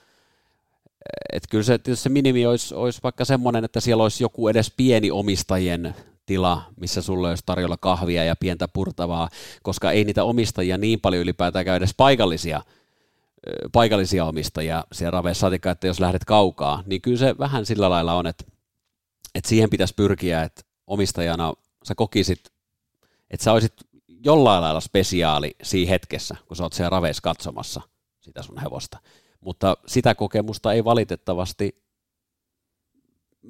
Että 1.32 1.48
kyllä 1.50 1.64
se, 1.64 1.78
se 1.94 2.08
minimi 2.08 2.46
olisi, 2.46 2.74
olisi 2.74 3.00
vaikka 3.02 3.24
semmoinen, 3.24 3.64
että 3.64 3.80
siellä 3.80 4.02
olisi 4.02 4.24
joku 4.24 4.48
edes 4.48 4.72
pieni 4.76 5.10
omistajien 5.10 5.94
tila, 6.26 6.62
missä 6.80 7.02
sulle 7.02 7.28
olisi 7.28 7.42
tarjolla 7.46 7.76
kahvia 7.76 8.24
ja 8.24 8.36
pientä 8.36 8.68
purtavaa, 8.68 9.28
koska 9.62 9.90
ei 9.90 10.04
niitä 10.04 10.24
omistajia 10.24 10.78
niin 10.78 11.00
paljon 11.00 11.22
ylipäätään 11.22 11.64
käy 11.64 11.76
edes 11.76 11.94
paikallisia, 11.96 12.62
paikallisia 13.72 14.24
omistajia 14.24 14.84
siellä 14.92 15.10
raveissa, 15.10 15.40
saatika, 15.40 15.70
että 15.70 15.86
jos 15.86 16.00
lähdet 16.00 16.24
kaukaa, 16.24 16.82
niin 16.86 17.00
kyllä 17.00 17.18
se 17.18 17.38
vähän 17.38 17.66
sillä 17.66 17.90
lailla 17.90 18.14
on, 18.14 18.26
että, 18.26 18.44
että 19.34 19.48
siihen 19.48 19.70
pitäisi 19.70 19.94
pyrkiä, 19.94 20.42
että 20.42 20.62
omistajana 20.86 21.54
sä 21.84 21.94
kokisit, 21.94 22.40
että 23.30 23.44
sä 23.44 23.52
olisit 23.52 23.74
jollain 24.24 24.62
lailla 24.62 24.80
spesiaali 24.80 25.56
siinä 25.62 25.90
hetkessä, 25.90 26.36
kun 26.48 26.56
sä 26.56 26.62
oot 26.62 26.72
siellä 26.72 26.90
raveissa 26.90 27.22
katsomassa 27.22 27.80
sitä 28.30 28.42
sun 28.42 28.58
hevosta. 28.58 28.98
Mutta 29.40 29.76
sitä 29.86 30.14
kokemusta 30.14 30.72
ei 30.72 30.84
valitettavasti, 30.84 31.84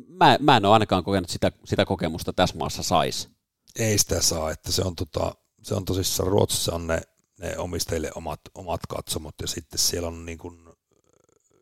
mä, 0.08 0.38
mä 0.40 0.56
en 0.56 0.64
ole 0.64 0.72
ainakaan 0.72 1.04
kokenut 1.04 1.30
sitä, 1.30 1.52
sitä 1.64 1.84
kokemusta 1.84 2.32
tässä 2.32 2.56
maassa 2.56 2.82
sais. 2.82 3.28
Ei 3.78 3.98
sitä 3.98 4.22
saa, 4.22 4.50
että 4.50 4.72
se 4.72 4.82
on, 4.82 4.96
tota, 4.96 5.34
se 5.62 5.74
on 5.74 5.84
tosissaan, 5.84 6.28
Ruotsissa 6.28 6.74
on 6.74 6.86
ne, 6.86 7.00
ne 7.40 7.58
omistajille 7.58 8.10
omat, 8.14 8.40
omat 8.54 8.80
katsomot 8.88 9.34
ja 9.40 9.48
sitten 9.48 9.78
siellä 9.78 10.08
on 10.08 10.26
niin 10.26 10.38
kuin, 10.38 10.68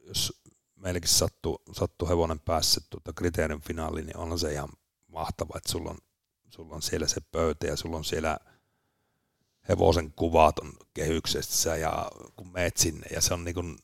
jos 0.06 0.42
meilläkin 0.76 1.08
sattuu, 1.08 1.62
sattuu 1.72 2.08
hevonen 2.08 2.40
päässä 2.40 2.80
tuota 2.90 3.12
kriteerin 3.12 3.60
finaaliin, 3.60 4.06
niin 4.06 4.16
on 4.16 4.38
se 4.38 4.52
ihan 4.52 4.68
mahtava, 5.06 5.54
että 5.56 5.72
sulla 5.72 5.90
on, 5.90 5.98
sulla 6.48 6.74
on 6.74 6.82
siellä 6.82 7.06
se 7.06 7.20
pöytä 7.20 7.66
ja 7.66 7.76
sulla 7.76 7.96
on 7.96 8.04
siellä 8.04 8.38
hevosen 9.68 10.12
kuvat 10.16 10.58
on 10.58 10.72
kehyksessä 10.94 11.76
ja 11.76 12.10
kun 12.36 12.52
meet 12.52 12.76
sinne 12.76 13.06
ja 13.14 13.20
se 13.20 13.34
on 13.34 13.44
niin 13.44 13.54
kuin, 13.54 13.78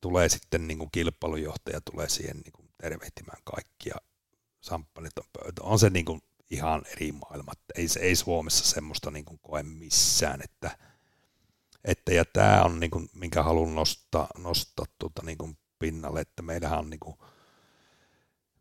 tulee 0.00 0.28
sitten 0.28 0.68
niin 0.68 0.78
kuin 0.78 0.90
kilpailujohtaja 0.92 1.80
tulee 1.80 2.08
siihen 2.08 2.36
niin 2.36 2.52
kuin 2.52 2.68
tervehtimään 2.82 3.42
kaikkia 3.44 3.96
samppanit 4.60 5.18
on 5.18 5.24
pöytä. 5.32 5.62
On 5.62 5.78
se 5.78 5.90
niin 5.90 6.04
kuin 6.04 6.22
ihan 6.50 6.82
eri 6.92 7.12
maailma. 7.12 7.52
Ei, 7.74 7.86
ei 8.00 8.16
Suomessa 8.16 8.64
semmoista 8.64 9.10
niin 9.10 9.24
kuin 9.24 9.38
koe 9.42 9.62
missään, 9.62 10.40
että, 10.44 10.78
että 11.84 12.12
ja 12.12 12.24
tämä 12.24 12.62
on 12.62 12.80
niin 12.80 12.90
kuin, 12.90 13.10
minkä 13.14 13.42
haluan 13.42 13.74
nostaa, 13.74 14.28
nostaa 14.38 14.86
tuota 14.98 15.22
niin 15.24 15.38
kuin 15.38 15.58
pinnalle, 15.78 16.20
että 16.20 16.42
meillähän 16.42 16.78
on 16.78 16.90
niin 16.90 17.00
kuin, 17.00 17.16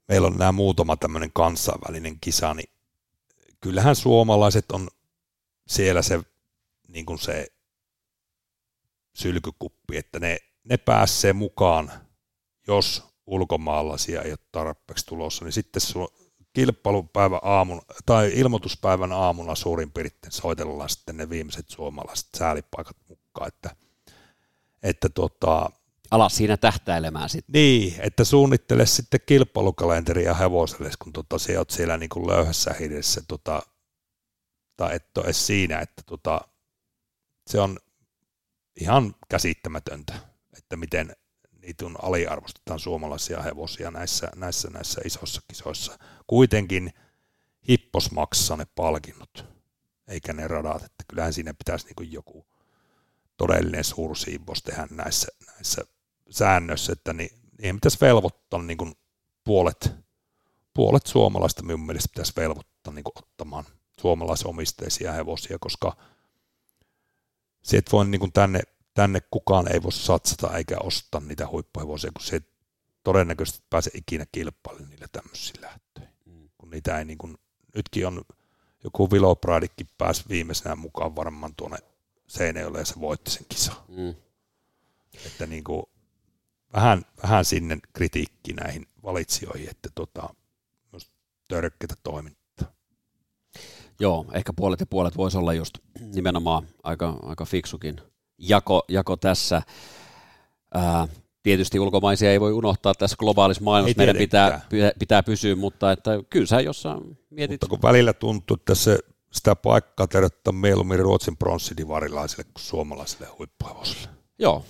meillä 0.08 0.28
on 0.28 0.38
nämä 0.38 0.51
muutama 0.51 0.97
tämmöinen 0.97 1.32
kansainvälinen 1.34 2.18
kisa, 2.22 2.53
niin 2.53 2.70
kyllähän 3.62 3.95
suomalaiset 3.95 4.72
on 4.72 4.88
siellä 5.68 6.01
se, 6.01 6.24
niin 6.88 7.05
kuin 7.05 7.19
se 7.19 7.47
sylkykuppi, 9.13 9.97
että 9.97 10.19
ne, 10.19 10.38
ne 10.63 10.77
pääsee 10.77 11.33
mukaan, 11.33 11.91
jos 12.67 13.03
ulkomaalaisia 13.25 14.21
ei 14.21 14.31
ole 14.31 14.39
tarpeeksi 14.51 15.05
tulossa, 15.05 15.45
niin 15.45 15.53
sitten 15.53 15.81
kilpailupäivän 16.53 17.39
aamun, 17.43 17.81
tai 18.05 18.31
ilmoituspäivän 18.35 19.11
aamuna 19.11 19.55
suurin 19.55 19.91
piirtein 19.91 20.31
soitellaan 20.31 20.89
sitten 20.89 21.17
ne 21.17 21.29
viimeiset 21.29 21.69
suomalaiset 21.69 22.27
säälipaikat 22.38 22.97
mukaan, 23.07 23.47
että, 23.47 23.75
että 24.83 25.09
tota, 25.09 25.69
Alas 26.11 26.35
siinä 26.35 26.57
tähtäilemään 26.57 27.29
sitten. 27.29 27.53
Niin, 27.53 27.95
että 27.99 28.23
suunnittele 28.23 28.85
sitten 28.85 29.19
kilpailukalenteria 29.25 30.33
hevoselle, 30.33 30.89
kun 31.03 31.13
tota, 31.13 31.39
se 31.39 31.57
oot 31.57 31.69
siellä 31.69 31.97
niin 31.97 32.09
kuin 32.09 32.27
löyhässä 32.27 32.75
hiidessä, 32.79 33.21
tota, 33.27 33.61
tai 34.77 34.95
et 34.95 35.17
ole 35.17 35.33
siinä, 35.33 35.79
että 35.79 36.01
tota, 36.05 36.41
se 37.47 37.59
on 37.59 37.79
ihan 38.81 39.15
käsittämätöntä, 39.29 40.13
että 40.57 40.75
miten 40.75 41.15
niitä 41.61 41.85
on 41.85 41.95
aliarvostetaan 42.01 42.79
suomalaisia 42.79 43.41
hevosia 43.41 43.91
näissä, 43.91 44.29
näissä, 44.35 44.69
näissä 44.69 45.01
isoissa 45.05 45.41
kisoissa. 45.47 45.99
Kuitenkin 46.27 46.93
hippos 47.67 48.11
maksaa 48.11 48.57
ne 48.57 48.67
palkinnot, 48.75 49.45
eikä 50.07 50.33
ne 50.33 50.47
radat, 50.47 50.83
että 50.83 51.03
kyllähän 51.07 51.33
siinä 51.33 51.53
pitäisi 51.53 51.85
niin 51.85 51.95
kuin 51.95 52.11
joku 52.11 52.45
todellinen 53.37 53.83
suursiivos 53.83 54.63
tehdä 54.63 54.87
näissä, 54.91 55.27
näissä 55.47 55.81
säännössä, 56.29 56.93
että 56.93 57.13
niin, 57.13 57.29
niin 57.61 57.75
pitäisi 57.75 57.97
velvoittaa 58.01 58.61
niin 58.61 58.77
kuin 58.77 58.95
puolet, 59.43 59.91
puolet 60.73 61.07
suomalaista 61.07 61.63
minun 61.63 61.85
mielestä 61.85 62.09
pitäisi 62.13 62.33
velvoittaa 62.37 62.93
niin 62.93 63.03
ottamaan 63.15 63.65
suomalaisomisteisia 64.01 65.11
hevosia, 65.11 65.57
koska 65.59 65.97
se 67.68 67.78
et 67.78 67.91
voi 67.91 68.05
niin 68.05 68.20
kuin 68.20 68.32
tänne, 68.32 68.59
tänne 68.93 69.22
kukaan 69.32 69.74
ei 69.74 69.84
voi 69.84 69.91
satsata 69.91 70.57
eikä 70.57 70.78
ostaa 70.84 71.22
niitä 71.22 71.47
huippuhevosia, 71.47 72.11
kun 72.11 72.26
se 72.26 72.36
ei 72.36 72.41
todennäköisesti 73.03 73.63
pääse 73.70 73.91
ikinä 73.93 74.26
kilpailemaan 74.32 74.89
niillä 74.89 75.07
tämmöisillä 75.11 75.68
lähtöihin. 75.68 76.13
Mm. 76.26 76.49
Kun 76.57 76.70
niitä 76.70 76.99
ei 76.99 77.05
niin 77.05 77.18
kuin, 77.18 77.38
nytkin 77.76 78.07
on 78.07 78.22
joku 78.84 79.11
Vilopradikin 79.11 79.88
pääsi 79.97 80.24
viimeisenä 80.30 80.76
mukaan 80.76 81.15
varmaan 81.15 81.55
tuonne 81.55 81.78
Seinäjoelle 82.28 82.80
ja 82.80 82.86
se 82.86 82.99
voitti 82.99 83.32
sen 83.32 83.45
kisa. 83.49 83.74
Mm. 83.88 84.15
Että 85.26 85.47
niin 85.47 85.63
kuin, 85.63 85.84
vähän, 86.74 87.05
vähän 87.24 87.45
sinne 87.45 87.78
kritiikki 87.93 88.53
näihin 88.53 88.88
valitsijoihin, 89.03 89.70
että 89.70 89.89
tota, 89.95 90.30
myös 90.91 91.11
törkkeitä 91.47 91.95
toimintaa. 92.03 92.46
Joo, 93.99 94.25
ehkä 94.33 94.53
puolet 94.53 94.79
ja 94.79 94.85
puolet 94.85 95.17
voisi 95.17 95.37
olla 95.37 95.53
just 95.53 95.73
nimenomaan 96.13 96.67
aika, 96.83 97.19
aika 97.21 97.45
fiksukin 97.45 97.95
jako, 98.37 98.83
jako 98.89 99.17
tässä. 99.17 99.61
Ää, 100.73 101.07
tietysti 101.43 101.79
ulkomaisia 101.79 102.31
ei 102.31 102.39
voi 102.39 102.51
unohtaa 102.51 102.93
tässä 102.93 103.17
globaalissa 103.19 103.63
maailmassa, 103.63 103.91
ei 103.91 103.97
meidän 103.97 104.15
pitää, 104.15 104.61
pitää 104.99 105.23
pysyä, 105.23 105.55
mutta 105.55 105.91
että 105.91 106.11
kyllä 106.29 106.45
sä 106.45 106.61
jossain 106.61 107.17
mietit. 107.29 107.53
Mutta 107.53 107.67
kun 107.67 107.81
välillä 107.81 108.13
tuntuu, 108.13 108.55
että 108.55 108.75
se, 108.75 108.99
sitä 109.31 109.55
paikkaa 109.55 110.07
tervettä 110.07 110.51
mieluummin 110.51 110.99
Ruotsin 110.99 111.37
pronssidivarilaisille 111.37 112.43
kuin 112.43 112.63
suomalaisille 112.63 113.27
huippuhevosille. 113.39 114.07
Joo, 114.39 114.65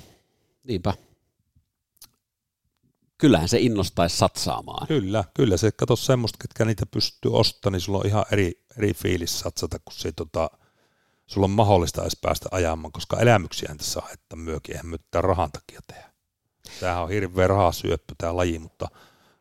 niinpä 0.63 0.93
kyllähän 3.17 3.49
se 3.49 3.59
innostaisi 3.59 4.17
satsaamaan. 4.17 4.87
Kyllä, 4.87 5.23
kyllä 5.33 5.57
se, 5.57 5.71
kato 5.71 5.95
semmoista, 5.95 6.37
ketkä 6.41 6.65
niitä 6.65 6.85
pystyy 6.85 7.31
ostamaan, 7.33 7.73
niin 7.73 7.81
sulla 7.81 7.99
on 7.99 8.07
ihan 8.07 8.25
eri, 8.31 8.65
eri 8.77 8.93
fiilis 8.93 9.39
satsata, 9.39 9.79
kun 9.79 9.93
se, 9.93 10.11
tota, 10.11 10.49
sulla 11.27 11.45
on 11.45 11.51
mahdollista 11.51 12.01
edes 12.01 12.17
päästä 12.21 12.49
ajamaan, 12.51 12.91
koska 12.91 13.19
elämyksiä 13.19 13.75
tässä 13.77 14.01
haettaa 14.01 14.39
myökin, 14.39 14.75
eihän 14.75 14.87
me 14.87 14.97
rahan 15.13 15.51
takia 15.51 15.79
tehdä. 15.87 16.11
Tämähän 16.79 17.03
on 17.03 17.09
hirveä 17.09 17.47
rahasyöppö 17.47 18.15
tämä 18.17 18.35
laji, 18.35 18.59
mutta, 18.59 18.87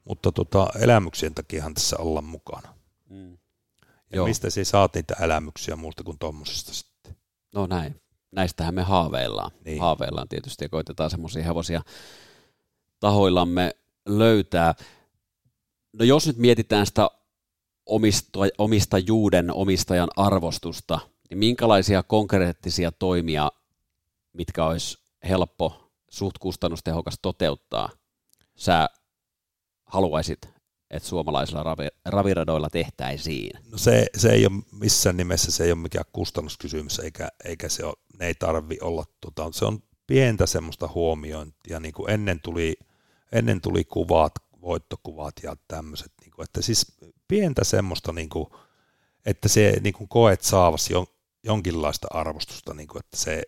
mutta 0.04 0.32
tota, 0.32 0.68
elämyksien 0.80 1.34
takiahan 1.34 1.74
tässä 1.74 1.96
ollaan 1.98 2.24
mukana. 2.24 2.74
Mm. 3.10 3.32
Ja 4.10 4.16
Joo. 4.16 4.26
mistä 4.26 4.50
sä 4.50 4.64
saat 4.64 4.94
niitä 4.94 5.14
elämyksiä 5.20 5.76
muusta 5.76 6.04
kuin 6.04 6.18
tuommoisesta 6.18 6.74
sitten? 6.74 7.16
No 7.54 7.66
näin. 7.66 8.00
Näistähän 8.32 8.74
me 8.74 8.82
haaveillaan. 8.82 9.50
Niin. 9.64 9.80
Haaveillaan 9.80 10.28
tietysti 10.28 10.64
ja 10.64 10.68
koitetaan 10.68 11.10
semmoisia 11.10 11.44
hevosia 11.44 11.82
tahoillamme 13.00 13.76
löytää. 14.06 14.74
No 15.92 16.04
jos 16.04 16.26
nyt 16.26 16.36
mietitään 16.36 16.86
sitä 16.86 17.10
omistajuuden, 18.58 19.52
omistajan 19.54 20.08
arvostusta, 20.16 21.00
niin 21.30 21.38
minkälaisia 21.38 22.02
konkreettisia 22.02 22.92
toimia, 22.92 23.52
mitkä 24.32 24.64
olisi 24.66 24.98
helppo, 25.28 25.90
suht 26.10 26.38
kustannustehokas 26.38 27.18
toteuttaa, 27.22 27.88
sä 28.56 28.88
haluaisit, 29.84 30.48
että 30.90 31.08
suomalaisilla 31.08 31.62
ravi, 31.62 31.88
raviradoilla 32.04 32.70
tehtäisiin? 32.70 33.60
No 33.70 33.78
se, 33.78 34.06
se 34.16 34.28
ei 34.28 34.46
ole 34.46 34.62
missään 34.72 35.16
nimessä, 35.16 35.52
se 35.52 35.64
ei 35.64 35.72
ole 35.72 35.80
mikään 35.80 36.04
kustannuskysymys, 36.12 36.98
eikä, 36.98 37.28
eikä 37.44 37.68
se 37.68 37.84
ole, 37.84 37.94
ne 38.18 38.26
ei 38.26 38.34
tarvi 38.34 38.78
olla, 38.80 39.04
tota, 39.20 39.52
se 39.52 39.64
on 39.64 39.82
pientä 40.06 40.46
semmoista 40.46 40.88
huomiointia, 40.94 41.80
niin 41.80 41.94
kuin 41.94 42.10
ennen 42.10 42.40
tuli, 42.40 42.76
ennen 43.32 43.60
tuli 43.60 43.84
kuvat, 43.84 44.34
voittokuvat 44.60 45.34
ja 45.42 45.56
tämmöiset, 45.68 46.12
niin 46.20 46.30
kuin, 46.30 46.44
että 46.44 46.62
siis 46.62 46.96
pientä 47.28 47.64
semmoista, 47.64 48.12
niin 48.12 48.28
kuin, 48.28 48.46
että 49.26 49.48
se 49.48 49.76
niin 49.80 49.94
kuin 49.94 50.08
koet 50.08 50.42
saavasi 50.42 50.92
jon, 50.92 51.06
jonkinlaista 51.44 52.08
arvostusta, 52.10 52.74
niin 52.74 52.88
kuin, 52.88 53.00
että 53.00 53.16
se 53.16 53.42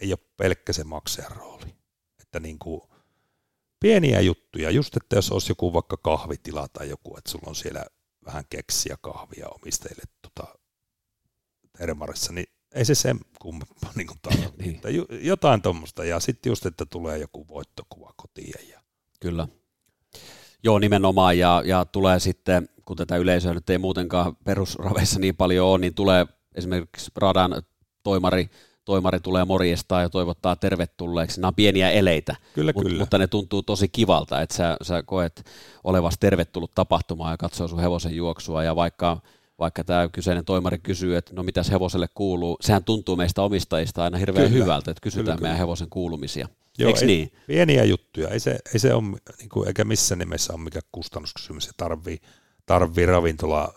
ei 0.00 0.12
ole 0.12 0.18
pelkkä 0.36 0.72
se 0.72 0.84
maksajan 0.84 1.36
rooli. 1.36 1.74
Että 2.20 2.40
niin 2.40 2.58
kuin, 2.58 2.80
pieniä 3.80 4.20
juttuja, 4.20 4.70
just 4.70 4.96
että 4.96 5.16
jos 5.16 5.32
olisi 5.32 5.50
joku 5.50 5.72
vaikka 5.72 5.96
kahvitila 5.96 6.68
tai 6.68 6.88
joku, 6.88 7.16
että 7.16 7.30
sulla 7.30 7.48
on 7.48 7.54
siellä 7.54 7.84
vähän 8.24 8.44
keksiä 8.50 8.96
kahvia 9.00 9.48
omistajille 9.48 10.02
tota, 10.22 10.54
termarissa, 11.78 12.32
niin 12.32 12.46
se 12.82 12.94
sen 12.94 13.20
kummempaa 13.38 13.92
niin 13.96 14.08
tarvitse. 14.22 14.52
niin. 14.58 14.80
Jotain 15.10 15.62
tuommoista 15.62 16.04
ja 16.04 16.20
sitten 16.20 16.50
just, 16.50 16.66
että 16.66 16.86
tulee 16.86 17.18
joku 17.18 17.48
voittokuva 17.48 18.12
kotiin. 18.16 18.68
Ja... 18.70 18.80
Kyllä. 19.20 19.48
Joo, 20.62 20.78
nimenomaan 20.78 21.38
ja, 21.38 21.62
ja 21.64 21.84
tulee 21.84 22.20
sitten, 22.20 22.68
kun 22.84 22.96
tätä 22.96 23.16
yleisöä 23.16 23.54
nyt 23.54 23.70
ei 23.70 23.78
muutenkaan 23.78 24.36
perusraveissa 24.44 25.20
niin 25.20 25.36
paljon 25.36 25.66
ole, 25.66 25.78
niin 25.78 25.94
tulee 25.94 26.26
esimerkiksi 26.54 27.10
radan 27.16 27.62
toimari, 28.02 28.50
toimari 28.84 29.20
tulee 29.20 29.44
morjestaa 29.44 30.02
ja 30.02 30.08
toivottaa 30.08 30.56
tervetulleeksi. 30.56 31.40
Nämä 31.40 31.48
on 31.48 31.54
pieniä 31.54 31.90
eleitä, 31.90 32.36
kyllä, 32.54 32.72
mut, 32.74 32.84
kyllä. 32.84 32.98
mutta 32.98 33.18
ne 33.18 33.26
tuntuu 33.26 33.62
tosi 33.62 33.88
kivalta, 33.88 34.40
että 34.40 34.56
sä, 34.56 34.76
sä 34.82 35.02
koet 35.02 35.46
olevasi 35.84 36.16
tervetullut 36.20 36.74
tapahtumaan 36.74 37.32
ja 37.32 37.36
katsoo 37.36 37.68
sun 37.68 37.80
hevosen 37.80 38.16
juoksua 38.16 38.64
ja 38.64 38.76
vaikka 38.76 39.20
vaikka 39.60 39.84
tämä 39.84 40.08
kyseinen 40.08 40.44
toimari 40.44 40.78
kysyy, 40.78 41.16
että 41.16 41.34
no 41.34 41.42
mitäs 41.42 41.70
hevoselle 41.70 42.08
kuuluu, 42.14 42.56
sehän 42.60 42.84
tuntuu 42.84 43.16
meistä 43.16 43.42
omistajista 43.42 44.04
aina 44.04 44.18
hirveän 44.18 44.48
kyllä, 44.48 44.62
hyvältä, 44.62 44.90
että 44.90 45.00
kysytään 45.00 45.24
kyllä, 45.24 45.46
meidän 45.46 45.56
kyllä. 45.56 45.66
hevosen 45.66 45.90
kuulumisia. 45.90 46.48
Joo, 46.78 46.94
ei, 47.00 47.06
niin? 47.06 47.32
Pieniä 47.46 47.84
juttuja, 47.84 48.28
ei 48.28 48.40
se, 48.40 48.58
ei 48.72 48.78
se 48.78 48.94
ole, 48.94 49.02
niin 49.38 49.48
kuin, 49.52 49.68
eikä 49.68 49.84
missään 49.84 50.18
nimessä 50.18 50.52
ole 50.52 50.60
mikään 50.60 50.82
kustannuskysymys, 50.92 51.64
se 51.64 51.70
tarvii, 51.76 52.18
tarvii 52.66 53.06
ravintola 53.06 53.74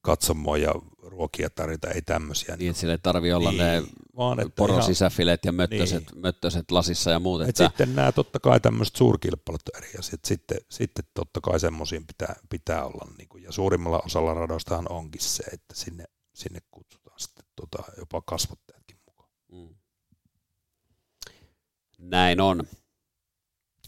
katsomoon 0.00 0.62
ja 0.62 0.74
ruokia 1.04 1.50
tarjota, 1.50 1.90
ei 1.90 2.02
tämmöisiä. 2.02 2.56
Niin, 2.56 2.70
että 2.70 2.80
sille 2.80 2.94
ei 2.94 2.98
tarvi 3.02 3.32
olla 3.32 3.50
niin, 3.50 3.60
ne 3.60 3.82
vaan, 4.16 4.40
että 4.40 4.52
porosisäfileet 4.56 5.44
ja 5.44 5.52
möttöset, 5.52 6.10
niin. 6.12 6.22
möttöset 6.22 6.70
lasissa 6.70 7.10
ja 7.10 7.18
muut. 7.18 7.42
Että... 7.42 7.64
Et 7.64 7.70
sitten 7.70 7.94
nämä 7.94 8.12
totta 8.12 8.40
kai 8.40 8.60
tämmöiset 8.60 8.96
suurkilpailut 8.96 9.62
eri 9.76 9.90
asiat. 9.98 10.24
Sitten, 10.24 10.58
sitten 10.70 11.04
totta 11.14 11.40
kai 11.40 11.60
semmoisiin 11.60 12.06
pitää, 12.06 12.36
pitää 12.50 12.84
olla. 12.84 13.08
Niin 13.18 13.28
kuin, 13.28 13.42
ja 13.42 13.52
suurimmalla 13.52 14.02
osalla 14.06 14.34
radoistahan 14.34 14.92
onkin 14.92 15.22
se, 15.22 15.42
että 15.42 15.74
sinne, 15.74 16.04
sinne 16.34 16.60
kutsutaan 16.70 17.20
sitten 17.20 17.44
tota, 17.56 17.82
jopa 17.98 18.22
kasvattajatkin 18.26 18.96
mukaan. 19.06 19.30
Mm. 19.52 19.74
Näin 21.98 22.40
on. 22.40 22.62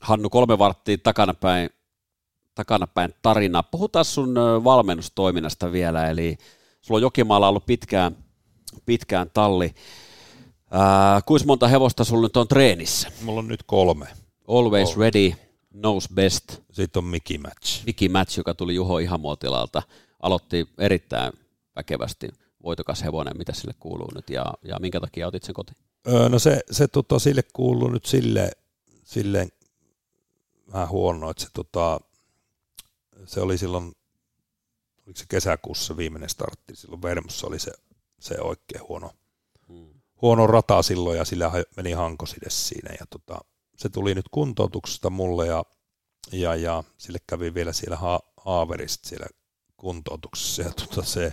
Hannu, 0.01 0.31
kolme 0.31 0.59
varttia 0.59 0.99
takanapäin, 0.99 1.71
takanapäin 2.55 3.14
tarinaa. 3.23 3.62
Puhutaan 3.62 4.05
sun 4.05 4.35
valmennustoiminnasta 4.64 5.73
vielä, 5.73 6.11
eli 6.11 6.39
sulla 6.87 6.99
on 6.99 7.03
Jokimaalla 7.03 7.49
ollut 7.49 7.66
pitkään, 7.66 8.16
pitkään 8.87 9.30
talli. 9.34 9.74
Ää, 10.70 11.20
kuinka 11.22 11.47
monta 11.47 11.68
hevosta 11.68 12.05
sulla 12.05 12.22
nyt 12.22 12.37
on 12.37 12.49
treenissä? 12.49 13.12
Mulla 13.22 13.39
on 13.39 13.49
nyt 13.49 13.62
kolme. 13.62 14.07
Always 14.49 14.89
kolme. 14.89 15.05
ready, 15.05 15.32
knows 15.80 16.09
best. 16.14 16.45
Sitten 16.72 17.01
on 17.01 17.05
Mickey 17.05 17.39
Match. 17.39 17.87
Mickey 17.87 18.09
Match, 18.09 18.39
joka 18.39 18.55
tuli 18.55 18.74
Juho 18.74 18.99
Ihamuotilalta. 18.99 19.82
Aloitti 20.22 20.68
erittäin 20.78 21.32
väkevästi. 21.76 22.28
Voitokas 22.62 23.03
hevonen, 23.03 23.39
mitä 23.39 23.53
sille 23.53 23.74
kuuluu 23.80 24.11
nyt 24.14 24.30
ja, 24.30 24.45
ja 24.62 24.76
minkä 24.80 25.01
takia 25.01 25.26
otit 25.26 25.43
sen 25.43 25.55
kotiin? 25.55 25.76
Öö, 26.09 26.28
no 26.28 26.39
se, 26.39 26.61
se 26.70 26.89
tota, 26.89 27.18
sille 27.18 27.43
kuuluu 27.53 27.89
nyt 27.89 28.05
sille, 28.05 28.51
sille 29.05 29.49
vähän 30.72 30.89
huono, 30.89 31.30
että 31.30 31.43
se, 31.43 31.49
tota, 31.53 32.01
se 33.26 33.41
oli 33.41 33.59
silloin, 33.59 33.93
oliko 35.07 35.19
se 35.19 35.25
kesäkuussa 35.29 35.97
viimeinen 35.97 36.29
startti, 36.29 36.77
silloin 36.77 37.03
Vermossa 37.03 37.47
oli 37.47 37.59
se, 37.59 37.73
se 38.21 38.41
oikein 38.41 38.89
huono, 38.89 39.11
hmm. 39.69 40.01
huono 40.23 40.47
rata 40.47 40.83
silloin 40.83 41.19
ja 41.19 41.25
sillä 41.25 41.51
meni 41.77 41.93
hankoside 41.93 42.51
siinä 42.51 42.95
ja 43.01 43.07
tota, 43.11 43.39
se 43.77 43.89
tuli 43.89 44.15
nyt 44.15 44.29
kuntoutuksesta 44.31 45.11
mulle 45.11 45.47
ja, 45.47 45.65
ja, 46.33 46.55
ja 46.55 46.85
sille 46.99 47.19
kävi 47.27 47.55
vielä 47.55 47.73
siellä 47.73 47.97
ha- 47.97 48.33
haaverista 48.37 49.09
siellä 49.09 49.27
kuntoutuksessa 49.77 50.63
ja 50.63 50.71
tota, 50.71 51.03
se 51.03 51.33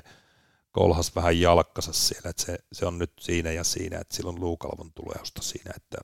kolhas 0.71 1.15
vähän 1.15 1.39
jalkkansa 1.39 1.93
siellä, 1.93 2.29
että 2.29 2.45
se, 2.45 2.57
se 2.71 2.85
on 2.85 2.97
nyt 2.97 3.13
siinä 3.19 3.51
ja 3.51 3.63
siinä, 3.63 3.99
että 3.99 4.15
silloin 4.15 4.39
luukalvon 4.39 4.93
tuleusta 4.93 5.41
siinä, 5.41 5.71
että 5.75 5.97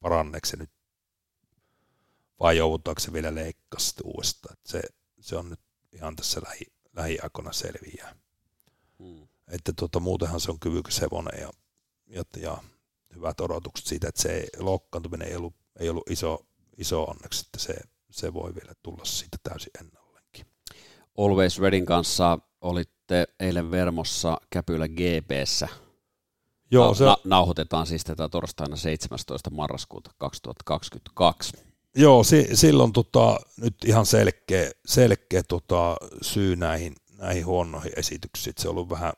paranneeko 0.00 0.46
se 0.46 0.56
nyt 0.56 0.70
vai 2.40 2.56
joudutaanko 2.56 3.00
se 3.00 3.12
vielä 3.12 3.34
leikkaa 3.34 3.78
uudestaan. 4.04 4.52
Että 4.52 4.70
se, 4.70 4.82
se 5.20 5.36
on 5.36 5.50
nyt 5.50 5.60
ihan 5.92 6.16
tässä 6.16 6.40
lähi, 6.44 6.66
lähiaikoina 6.96 7.52
selviää. 7.52 8.14
Hmm. 8.98 9.28
Että 9.48 9.72
tuota, 9.76 10.00
muutenhan 10.00 10.40
se 10.40 10.50
on 10.50 10.60
kyvykäs 10.60 11.00
hevonen 11.00 11.40
ja, 11.40 11.50
ja, 12.06 12.24
ja 12.36 12.58
hyvät 13.14 13.40
odotukset 13.40 13.86
siitä, 13.86 14.08
että 14.08 14.22
se 14.22 14.46
loukkaantuminen 14.58 15.28
ei 15.28 15.36
ollut, 15.36 15.54
ei 15.78 15.88
ollut 15.88 16.10
iso, 16.10 16.46
iso 16.76 17.04
onneksi, 17.04 17.44
että 17.46 17.58
se, 17.58 17.74
se 18.10 18.34
voi 18.34 18.54
vielä 18.54 18.72
tulla 18.82 19.04
siitä 19.04 19.38
täysin 19.42 19.70
ennallenkin. 19.80 20.46
Always 21.18 21.58
Redin 21.58 21.86
kanssa 21.86 22.38
olitte 22.60 23.26
eilen 23.40 23.70
Vermossa 23.70 24.40
Käpylä 24.50 24.88
GPssä. 24.88 25.68
Joo, 26.70 26.94
se... 26.94 27.04
na- 27.04 27.16
nauhoitetaan 27.24 27.86
siis 27.86 28.04
tätä 28.04 28.28
torstaina 28.28 28.76
17. 28.76 29.50
marraskuuta 29.50 30.10
2022. 30.18 31.71
Joo, 31.94 32.24
si- 32.24 32.48
silloin 32.56 32.92
tota, 32.92 33.40
nyt 33.56 33.74
ihan 33.86 34.06
selkeä, 34.06 34.70
selkeä 34.86 35.42
tota, 35.42 35.96
syy 36.22 36.56
näihin, 36.56 36.94
näihin 37.18 37.46
huonoihin 37.46 37.92
esityksiin. 37.96 38.54
Se 38.58 38.68
on 38.68 38.74
ollut 38.74 38.90
vähän 38.90 39.12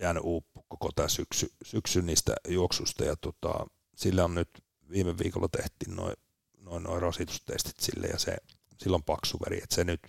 jäänyt 0.00 0.22
uuppu 0.24 0.64
koko 0.68 0.90
tämä 0.96 1.08
syksy, 1.08 1.52
syksy 1.64 2.02
niistä 2.02 2.34
juoksusta 2.48 3.04
ja 3.04 3.16
tota, 3.16 3.66
sillä 3.96 4.24
on 4.24 4.34
nyt 4.34 4.48
viime 4.90 5.18
viikolla 5.18 5.48
tehtiin 5.48 5.96
noin 5.96 6.14
noin 6.62 6.82
noi 6.82 7.00
rasitustestit 7.00 7.80
sille 7.80 8.06
ja 8.06 8.18
se, 8.18 8.36
silloin 8.78 9.02
paksu 9.02 9.38
veri, 9.44 9.62
että 9.62 9.74
se 9.74 9.84
nyt 9.84 10.00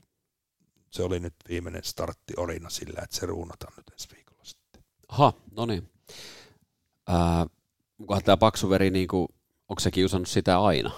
se 0.91 1.03
oli 1.03 1.19
nyt 1.19 1.33
viimeinen 1.49 1.83
startti 1.83 2.33
Orina 2.37 2.69
sillä, 2.69 3.01
että 3.03 3.15
se 3.15 3.25
ruunataan 3.25 3.73
nyt 3.77 3.89
ensi 3.91 4.07
viikolla 4.15 4.43
sitten. 4.43 4.83
Aha, 5.07 5.33
no 5.51 5.65
niin. 5.65 5.89
Äh, 7.09 8.23
tämä 8.23 8.37
paksu 8.37 8.69
veri, 8.69 8.89
niin 8.89 9.07
onko 9.69 9.79
se 9.79 9.91
kiusannut 9.91 10.29
sitä 10.29 10.59
aina? 10.59 10.91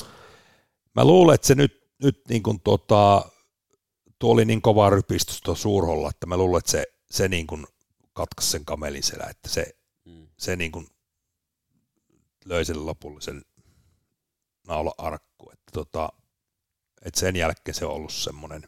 Mä 0.95 1.05
luulen, 1.05 1.35
että 1.35 1.47
se 1.47 1.55
nyt, 1.55 1.89
nyt 2.03 2.21
niin 2.29 2.43
kuin 2.43 2.61
tota, 2.61 3.29
tuo 4.19 4.33
oli 4.33 4.45
niin 4.45 4.61
kova 4.61 4.89
rypistys 4.89 5.41
tuo 5.41 5.55
suurholla, 5.55 6.09
että 6.09 6.25
mä 6.25 6.37
luulen, 6.37 6.59
että 6.59 6.71
se, 6.71 6.85
se 7.11 7.27
niin 7.27 7.47
kuin 7.47 7.67
katkaisi 8.13 8.51
sen 8.51 8.65
kamelin 8.65 9.03
selä, 9.03 9.27
että 9.29 9.49
se, 9.49 9.77
mm. 10.05 10.27
se 10.37 10.55
niin 10.55 10.71
kuin 10.71 10.87
löi 12.45 12.65
sen 12.65 12.85
lopullisen 12.85 13.41
naula-arkku, 14.67 15.49
että, 15.53 15.71
tota, 15.73 16.09
että 17.05 17.19
sen 17.19 17.35
jälkeen 17.35 17.75
se 17.75 17.85
on 17.85 17.93
ollut 17.93 18.13
semmoinen, 18.13 18.63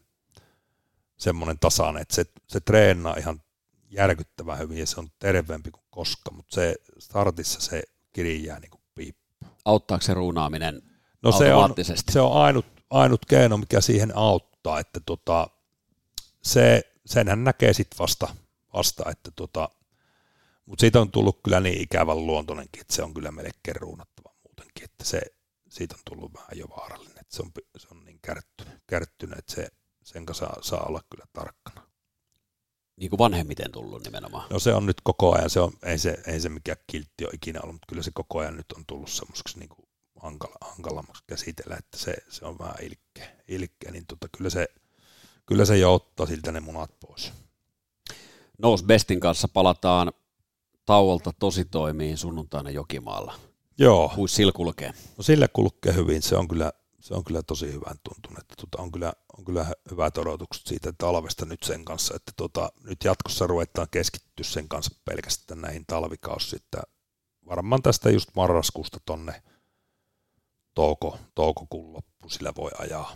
semmoinen 1.17 1.59
tasainen, 1.59 2.01
että 2.01 2.15
se, 2.15 2.25
se 2.47 2.59
treenaa 2.59 3.15
ihan 3.17 3.41
järkyttävän 3.89 4.59
hyvin 4.59 4.77
ja 4.77 4.87
se 4.87 4.99
on 4.99 5.07
terveempi 5.19 5.71
kuin 5.71 5.83
koska, 5.89 6.31
mutta 6.31 6.55
se 6.55 6.75
startissa 6.99 7.61
se 7.61 7.83
kiri 8.13 8.43
jää 8.43 8.59
niin 8.59 8.71
kuin 8.71 8.81
piippu. 8.95 9.45
Auttaako 9.65 10.01
se 10.01 10.13
ruunaaminen 10.13 10.86
No 11.31 11.37
se 11.37 11.53
on, 11.53 11.73
se 12.11 12.21
on 12.21 12.41
ainut, 12.41 12.65
ainut 12.89 13.25
keino, 13.25 13.57
mikä 13.57 13.81
siihen 13.81 14.17
auttaa, 14.17 14.79
että 14.79 14.99
tota, 15.05 15.47
se, 16.43 16.81
senhän 17.05 17.43
näkee 17.43 17.73
sitten 17.73 17.99
vasta, 17.99 18.35
vasta, 18.73 19.11
että 19.11 19.31
tota, 19.31 19.69
mutta 20.65 20.81
siitä 20.81 21.01
on 21.01 21.11
tullut 21.11 21.39
kyllä 21.43 21.59
niin 21.59 21.81
ikävän 21.81 22.27
luontoinenkin, 22.27 22.81
että 22.81 22.95
se 22.95 23.03
on 23.03 23.13
kyllä 23.13 23.31
melkein 23.31 23.75
ruunattava 23.75 24.33
muutenkin, 24.43 24.83
että 24.83 25.03
se, 25.03 25.21
siitä 25.69 25.95
on 25.95 26.01
tullut 26.05 26.33
vähän 26.33 26.49
jo 26.55 26.69
vaarallinen, 26.69 27.19
että 27.21 27.35
se 27.35 27.43
on, 27.43 27.51
se 27.77 27.87
on 27.91 28.05
niin 28.05 28.19
kärttynyt, 28.21 28.83
kärttynyt 28.87 29.39
että 29.39 29.53
se, 29.53 29.67
sen 30.03 30.25
kanssa 30.25 30.45
saa, 30.45 30.57
saa 30.61 30.85
olla 30.85 31.01
kyllä 31.09 31.25
tarkkana. 31.33 31.87
Niin 32.95 33.09
kuin 33.09 33.17
vanhemmiten 33.17 33.71
tullut 33.71 34.03
nimenomaan. 34.03 34.47
No 34.49 34.59
se 34.59 34.73
on 34.73 34.85
nyt 34.85 35.01
koko 35.03 35.35
ajan, 35.35 35.49
se 35.49 35.59
on, 35.59 35.73
ei, 35.83 35.97
se, 35.97 36.17
ei 36.27 36.39
se 36.39 36.49
mikään 36.49 36.77
kiltti 36.87 37.25
ole 37.25 37.33
ikinä 37.33 37.59
ollut, 37.63 37.73
mutta 37.73 37.85
kyllä 37.89 38.03
se 38.03 38.11
koko 38.13 38.39
ajan 38.39 38.57
nyt 38.57 38.71
on 38.71 38.85
tullut 38.87 39.09
semmoiseksi 39.09 39.59
niin 39.59 39.69
kuin 39.69 39.86
hankala, 40.19 40.55
hankalammaksi 40.61 41.23
käsitellä, 41.27 41.75
että 41.75 41.97
se, 41.97 42.15
se 42.29 42.45
on 42.45 42.59
vähän 42.59 42.75
ilkeä, 42.81 43.35
ilkeä 43.47 43.91
niin 43.91 44.05
tota, 44.07 44.27
kyllä, 44.37 44.49
se, 44.49 44.67
kyllä 45.45 45.65
se 45.65 45.77
jo 45.77 45.93
ottaa 45.93 46.25
siltä 46.25 46.51
ne 46.51 46.59
munat 46.59 46.99
pois. 46.99 47.33
Nous 48.57 48.83
Bestin 48.83 49.19
kanssa 49.19 49.47
palataan 49.47 50.11
tauolta 50.85 51.33
tosi 51.39 51.65
toimiin 51.65 52.17
sunnuntaina 52.17 52.69
Jokimaalla. 52.69 53.39
Joo. 53.79 54.11
Kuin 54.15 54.29
sillä 54.29 54.51
kulkee? 54.51 54.93
No 55.17 55.23
sillä 55.23 55.47
kulkee 55.47 55.93
hyvin, 55.93 56.21
se 56.21 56.35
on 56.35 56.47
kyllä, 56.47 56.71
se 56.99 57.13
on 57.13 57.23
kyllä 57.23 57.43
tosi 57.43 57.73
hyvän 57.73 57.97
tuntunut. 58.03 58.39
Että 58.39 58.55
tota, 58.61 58.83
on, 58.83 58.91
kyllä, 58.91 59.13
on 59.37 59.45
kyllä 59.45 59.65
hyvät 59.91 60.17
odotukset 60.17 60.67
siitä 60.67 60.93
talvesta 60.97 61.45
nyt 61.45 61.63
sen 61.63 61.85
kanssa, 61.85 62.15
että 62.15 62.31
tota, 62.37 62.71
nyt 62.83 63.03
jatkossa 63.03 63.47
ruvetaan 63.47 63.87
keskittyä 63.91 64.43
sen 64.43 64.69
kanssa 64.69 64.95
pelkästään 65.05 65.61
näihin 65.61 65.85
talvikausiin, 65.87 66.61
että 66.61 66.81
varmaan 67.49 67.81
tästä 67.81 68.09
just 68.09 68.29
marraskuusta 68.35 68.97
tonne 69.05 69.43
touko, 70.77 71.19
toukokuun 71.35 71.93
loppu 71.93 72.29
sillä 72.29 72.53
voi 72.57 72.71
ajaa. 72.79 73.15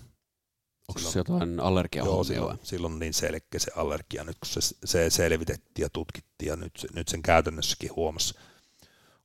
Onko 0.87 0.99
silloin, 0.99 1.13
se 1.13 1.19
jotain 1.19 1.59
allergia 1.59 2.03
Joo, 2.03 2.23
silloin, 2.23 2.59
silloin 2.63 2.99
niin 2.99 3.13
selkeä 3.13 3.59
se 3.59 3.71
allergia, 3.75 4.23
nyt 4.23 4.37
kun 4.39 4.61
se, 4.61 4.75
se 4.85 5.09
selvitettiin 5.09 5.83
ja 5.83 5.89
tutkittiin 5.89 6.49
ja 6.49 6.55
nyt, 6.55 6.87
nyt 6.95 7.07
sen 7.07 7.21
käytännössäkin 7.21 7.95
huomasi, 7.95 8.33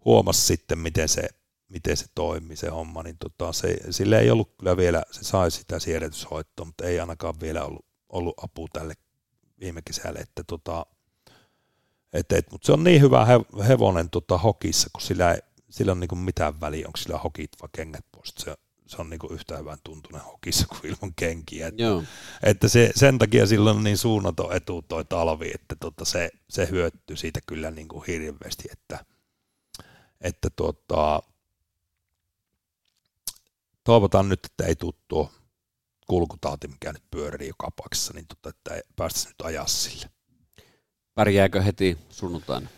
huomasi 0.05 0.47
sitten, 0.47 0.78
miten 0.78 1.09
se, 1.09 1.28
miten 1.68 1.97
se 1.97 2.07
toimi 2.14 2.57
se 2.57 2.68
homma, 2.68 3.03
niin 3.03 3.16
tota, 3.18 3.53
se, 3.53 3.76
sille 3.91 4.18
ei 4.18 4.30
ollut 4.30 4.55
kyllä 4.59 4.76
vielä, 4.76 5.03
se 5.11 5.24
sai 5.24 5.51
sitä 5.51 5.78
siedätyshoitoa, 5.78 6.66
mutta 6.66 6.84
ei 6.84 7.01
ainakaan 7.01 7.41
vielä 7.41 7.64
ollut, 7.64 7.84
ollut 8.09 8.45
apu 8.45 8.68
tälle 8.72 8.95
viime 9.61 9.82
kesälle, 9.84 10.18
että 10.18 10.45
tota, 10.45 10.87
et, 12.12 12.32
et, 12.32 12.53
mutta 12.53 12.66
se 12.66 12.72
on 12.72 12.84
niin 12.84 13.01
hyvä 13.01 13.26
hevonen 13.68 14.11
tota, 14.11 14.39
hokissa, 14.39 14.91
kun 14.93 15.03
sillä 15.03 15.32
ei, 15.32 15.41
sillä 15.70 15.93
on 15.93 16.01
niin 16.01 16.18
mitään 16.18 16.61
väliä, 16.61 16.87
onko 16.87 16.97
sillä 16.97 17.18
hokit 17.18 17.51
vai 17.62 17.68
kengät 17.72 18.05
pois. 18.35 18.45
Se, 18.45 18.57
se 18.87 18.97
on 19.03 19.11
niin 19.11 19.20
yhtä 19.31 19.57
hyvän 19.57 19.79
tuntunen 19.85 20.20
hokissa 20.20 20.66
kuin 20.66 20.81
ilman 20.87 21.14
kenkiä. 21.16 21.66
Että, 21.66 21.83
Joo. 21.83 22.03
että 22.43 22.68
se, 22.68 22.91
sen 22.95 23.18
takia 23.18 23.47
sillä 23.47 23.70
on 23.70 23.85
niin 23.85 23.99
suunnaton 23.99 24.57
etu 24.57 24.83
toi 24.83 25.05
talvi, 25.05 25.51
että 25.55 25.77
tota 25.81 26.05
se, 26.05 26.31
se 26.51 26.68
hyötyy 26.70 27.16
siitä 27.16 27.41
kyllä 27.47 27.70
niin 27.70 27.89
kuin 27.89 28.05
hirveästi, 28.07 28.68
että, 28.72 29.05
että 30.20 30.51
tota, 30.51 31.22
toivotaan 33.85 34.29
nyt, 34.29 34.47
että 34.47 34.64
ei 34.64 34.77
tule 34.77 34.95
tuo 35.09 35.31
kulkutauti, 36.07 36.68
mikä 36.68 36.93
nyt 36.93 37.11
pyörii 37.11 37.49
joka 37.49 37.70
paikassa, 37.70 38.12
niin 38.14 38.27
tota, 38.27 38.49
että 38.49 38.89
päästäisiin 38.97 39.31
nyt 39.31 39.47
ajaa 39.47 39.66
sille. 39.66 40.11
Pärjääkö 41.14 41.62
heti 41.62 41.99
sunnuntaina? 42.11 42.68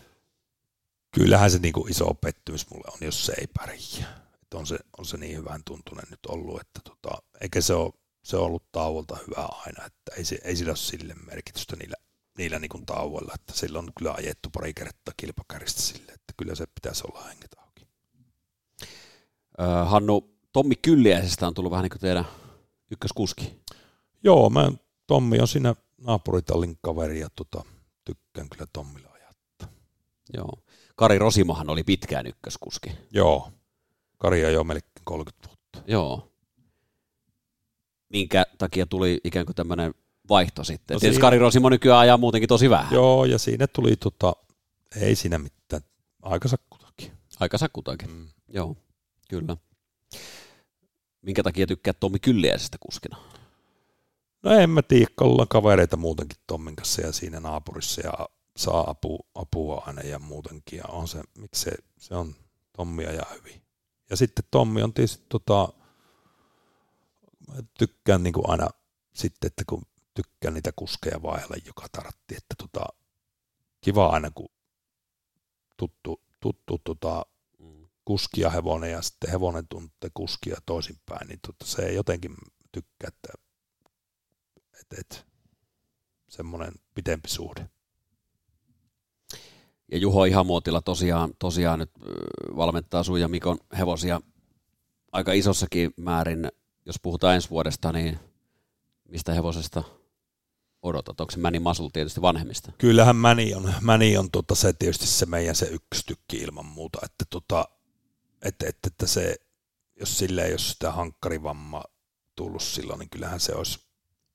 kyllähän 1.11 1.51
se 1.51 1.59
niin 1.59 1.73
kuin 1.73 1.91
iso 1.91 2.13
pettymys 2.13 2.69
mulle 2.69 2.87
on, 2.93 2.97
jos 3.01 3.25
se 3.25 3.33
ei 3.37 3.47
pärjää. 3.47 4.28
Että 4.49 4.57
on, 4.57 4.67
se, 4.67 4.79
on 4.97 5.05
se 5.05 5.17
niin 5.17 5.37
hyvän 5.37 5.61
tuntunen 5.65 6.05
nyt 6.09 6.25
ollut, 6.27 6.61
että 6.61 6.79
tota, 6.83 7.21
eikä 7.41 7.61
se 7.61 7.73
ole, 7.73 7.93
se 8.23 8.37
on 8.37 8.43
ollut 8.43 8.63
tauolta 8.71 9.17
hyvä 9.27 9.47
aina, 9.51 9.85
että 9.85 10.11
ei, 10.17 10.25
se, 10.25 10.39
ei 10.43 10.55
sillä 10.55 10.69
ole 10.69 10.77
sille 10.77 11.15
merkitystä 11.25 11.75
niillä, 11.75 11.95
niillä 12.37 12.59
niin 12.59 12.69
kuin 12.69 12.85
tauoilla, 12.85 13.31
että 13.35 13.53
sillä 13.53 13.79
on 13.79 13.91
kyllä 13.97 14.13
ajettu 14.13 14.49
pari 14.49 14.73
kertaa 14.73 15.13
kilpakäristä 15.17 15.81
sille, 15.81 16.11
että 16.11 16.33
kyllä 16.37 16.55
se 16.55 16.65
pitäisi 16.65 17.03
olla 17.07 17.23
henget 17.23 17.55
auki. 17.57 17.87
Hannu, 19.85 20.35
Tommi 20.53 20.75
Kylliäisestä 20.75 21.47
on 21.47 21.53
tullut 21.53 21.71
vähän 21.71 21.83
niin 21.83 21.91
kuin 21.91 22.01
teidän 22.01 22.25
ykköskuski. 22.91 23.61
Joo, 24.23 24.49
mä, 24.49 24.71
Tommi 25.07 25.39
on 25.39 25.47
siinä 25.47 25.75
naapuritallin 25.97 26.77
kaveri 26.81 27.19
ja 27.19 27.27
tota, 27.35 27.65
tykkään 28.05 28.49
kyllä 28.49 28.65
Tommilla 28.73 29.09
ajattaa. 29.09 29.67
Joo. 30.33 30.63
Kari 30.95 31.19
Rosimahan 31.19 31.69
oli 31.69 31.83
pitkään 31.83 32.27
ykköskuski. 32.27 32.91
Joo. 33.11 33.51
Kari 34.19 34.45
on 34.45 34.53
jo 34.53 34.63
melkein 34.63 34.91
30 35.03 35.47
vuotta. 35.47 35.91
Joo. 35.91 36.31
Minkä 38.09 38.45
takia 38.57 38.85
tuli 38.85 39.21
ikään 39.23 39.45
kuin 39.45 39.55
tämmöinen 39.55 39.93
vaihto 40.29 40.63
sitten? 40.63 40.95
No 40.95 40.99
Tietysti 40.99 41.15
siinä... 41.15 41.27
Kari 41.27 41.39
Rosimo 41.39 41.69
nykyään 41.69 41.99
ajaa 41.99 42.17
muutenkin 42.17 42.49
tosi 42.49 42.69
vähän. 42.69 42.93
Joo, 42.93 43.25
ja 43.25 43.37
siinä 43.37 43.67
tuli, 43.67 43.95
tota, 43.95 44.33
ei 44.95 45.15
siinä 45.15 45.39
mitään, 45.39 45.81
aika 46.21 46.47
sakkutakin. 46.47 47.11
Aika 47.39 47.57
sakkutakin, 47.57 48.09
mm. 48.11 48.27
joo, 48.47 48.75
kyllä. 49.29 49.57
Minkä 51.21 51.43
takia 51.43 51.67
tykkää 51.67 51.93
Tommi 51.93 52.19
Kylliäisestä 52.19 52.77
kuskina? 52.79 53.17
No 54.43 54.51
en 54.51 54.69
mä 54.69 54.81
tiedä, 54.81 55.11
ollaan 55.21 55.47
kavereita 55.47 55.97
muutenkin 55.97 56.37
Tommin 56.47 56.75
kanssa 56.75 57.01
ja 57.01 57.11
siinä 57.11 57.39
naapurissa 57.39 58.01
ja 58.01 58.13
saa 58.57 58.89
apu, 58.89 59.19
apua 59.35 59.83
aina 59.87 60.01
ja 60.01 60.19
muutenkin. 60.19 60.77
Ja 60.77 60.83
on 60.89 61.07
se, 61.07 61.21
miksi 61.37 61.61
se, 61.61 61.71
se 61.97 62.15
on 62.15 62.35
Tommia 62.77 63.11
ja 63.11 63.23
hyvin. 63.35 63.61
Ja 64.09 64.17
sitten 64.17 64.45
Tommi 64.51 64.81
on 64.81 64.93
tietysti 64.93 65.25
tota, 65.29 65.73
tykkään 67.77 68.23
niin 68.23 68.33
kuin 68.33 68.49
aina 68.49 68.69
sitten, 69.13 69.47
että 69.47 69.63
kun 69.69 69.81
tykkään 70.13 70.53
niitä 70.53 70.71
kuskeja 70.75 71.21
vaihella 71.21 71.55
joka 71.65 71.85
tartti, 71.91 72.35
että 72.35 72.55
tota, 72.57 72.85
kiva 73.81 74.07
aina 74.07 74.31
kun 74.31 74.49
tuttu, 75.77 76.21
tuttu 76.39 76.77
tota, 76.83 77.25
mm. 77.59 77.87
kuskia 78.05 78.49
hevonen 78.49 78.91
ja 78.91 79.01
sitten 79.01 79.31
hevonen 79.31 79.67
tuntee 79.67 80.09
kuskia 80.13 80.57
toisinpäin, 80.65 81.27
niin 81.27 81.39
tota, 81.47 81.65
se 81.65 81.93
jotenkin 81.93 82.35
tykkää, 82.71 83.07
että 83.07 83.33
et, 84.81 84.99
et, 84.99 85.25
semmoinen 86.29 86.73
pitempi 86.95 87.29
suhde. 87.29 87.69
Ja 89.91 89.97
Juho 89.97 90.25
Ihamuotila 90.25 90.81
tosiaan, 90.81 91.33
tosiaan 91.39 91.79
nyt 91.79 91.91
valmentaa 92.55 93.03
sun 93.03 93.21
ja 93.21 93.27
Mikon 93.27 93.57
hevosia 93.77 94.21
aika 95.11 95.33
isossakin 95.33 95.93
määrin. 95.97 96.51
Jos 96.85 96.99
puhutaan 97.01 97.35
ensi 97.35 97.49
vuodesta, 97.49 97.91
niin 97.91 98.19
mistä 99.09 99.33
hevosesta 99.33 99.83
odotat? 100.81 101.21
Onko 101.21 101.31
se 101.31 101.39
Mäni 101.39 101.59
Masul 101.59 101.89
tietysti 101.89 102.21
vanhemmista? 102.21 102.71
Kyllähän 102.77 103.15
Mäni 103.15 103.53
on, 103.53 103.73
Mäni 103.81 104.17
on 104.17 104.31
tota 104.31 104.55
se 104.55 104.73
tietysti 104.73 105.07
se 105.07 105.25
meidän 105.25 105.55
se 105.55 105.65
ykköstykki 105.65 106.37
ilman 106.37 106.65
muuta, 106.65 106.99
että, 107.03 107.25
tota, 107.29 107.67
että, 108.41 108.65
että, 108.67 108.87
että 108.87 109.07
se, 109.07 109.35
jos 109.99 110.17
sille 110.17 110.45
ei 110.45 110.51
ole 110.51 110.59
sitä 110.59 110.91
hankkarivamma 110.91 111.83
tullut 112.35 112.63
silloin, 112.63 112.99
niin 112.99 113.09
kyllähän 113.09 113.39
se 113.39 113.55
olisi 113.55 113.88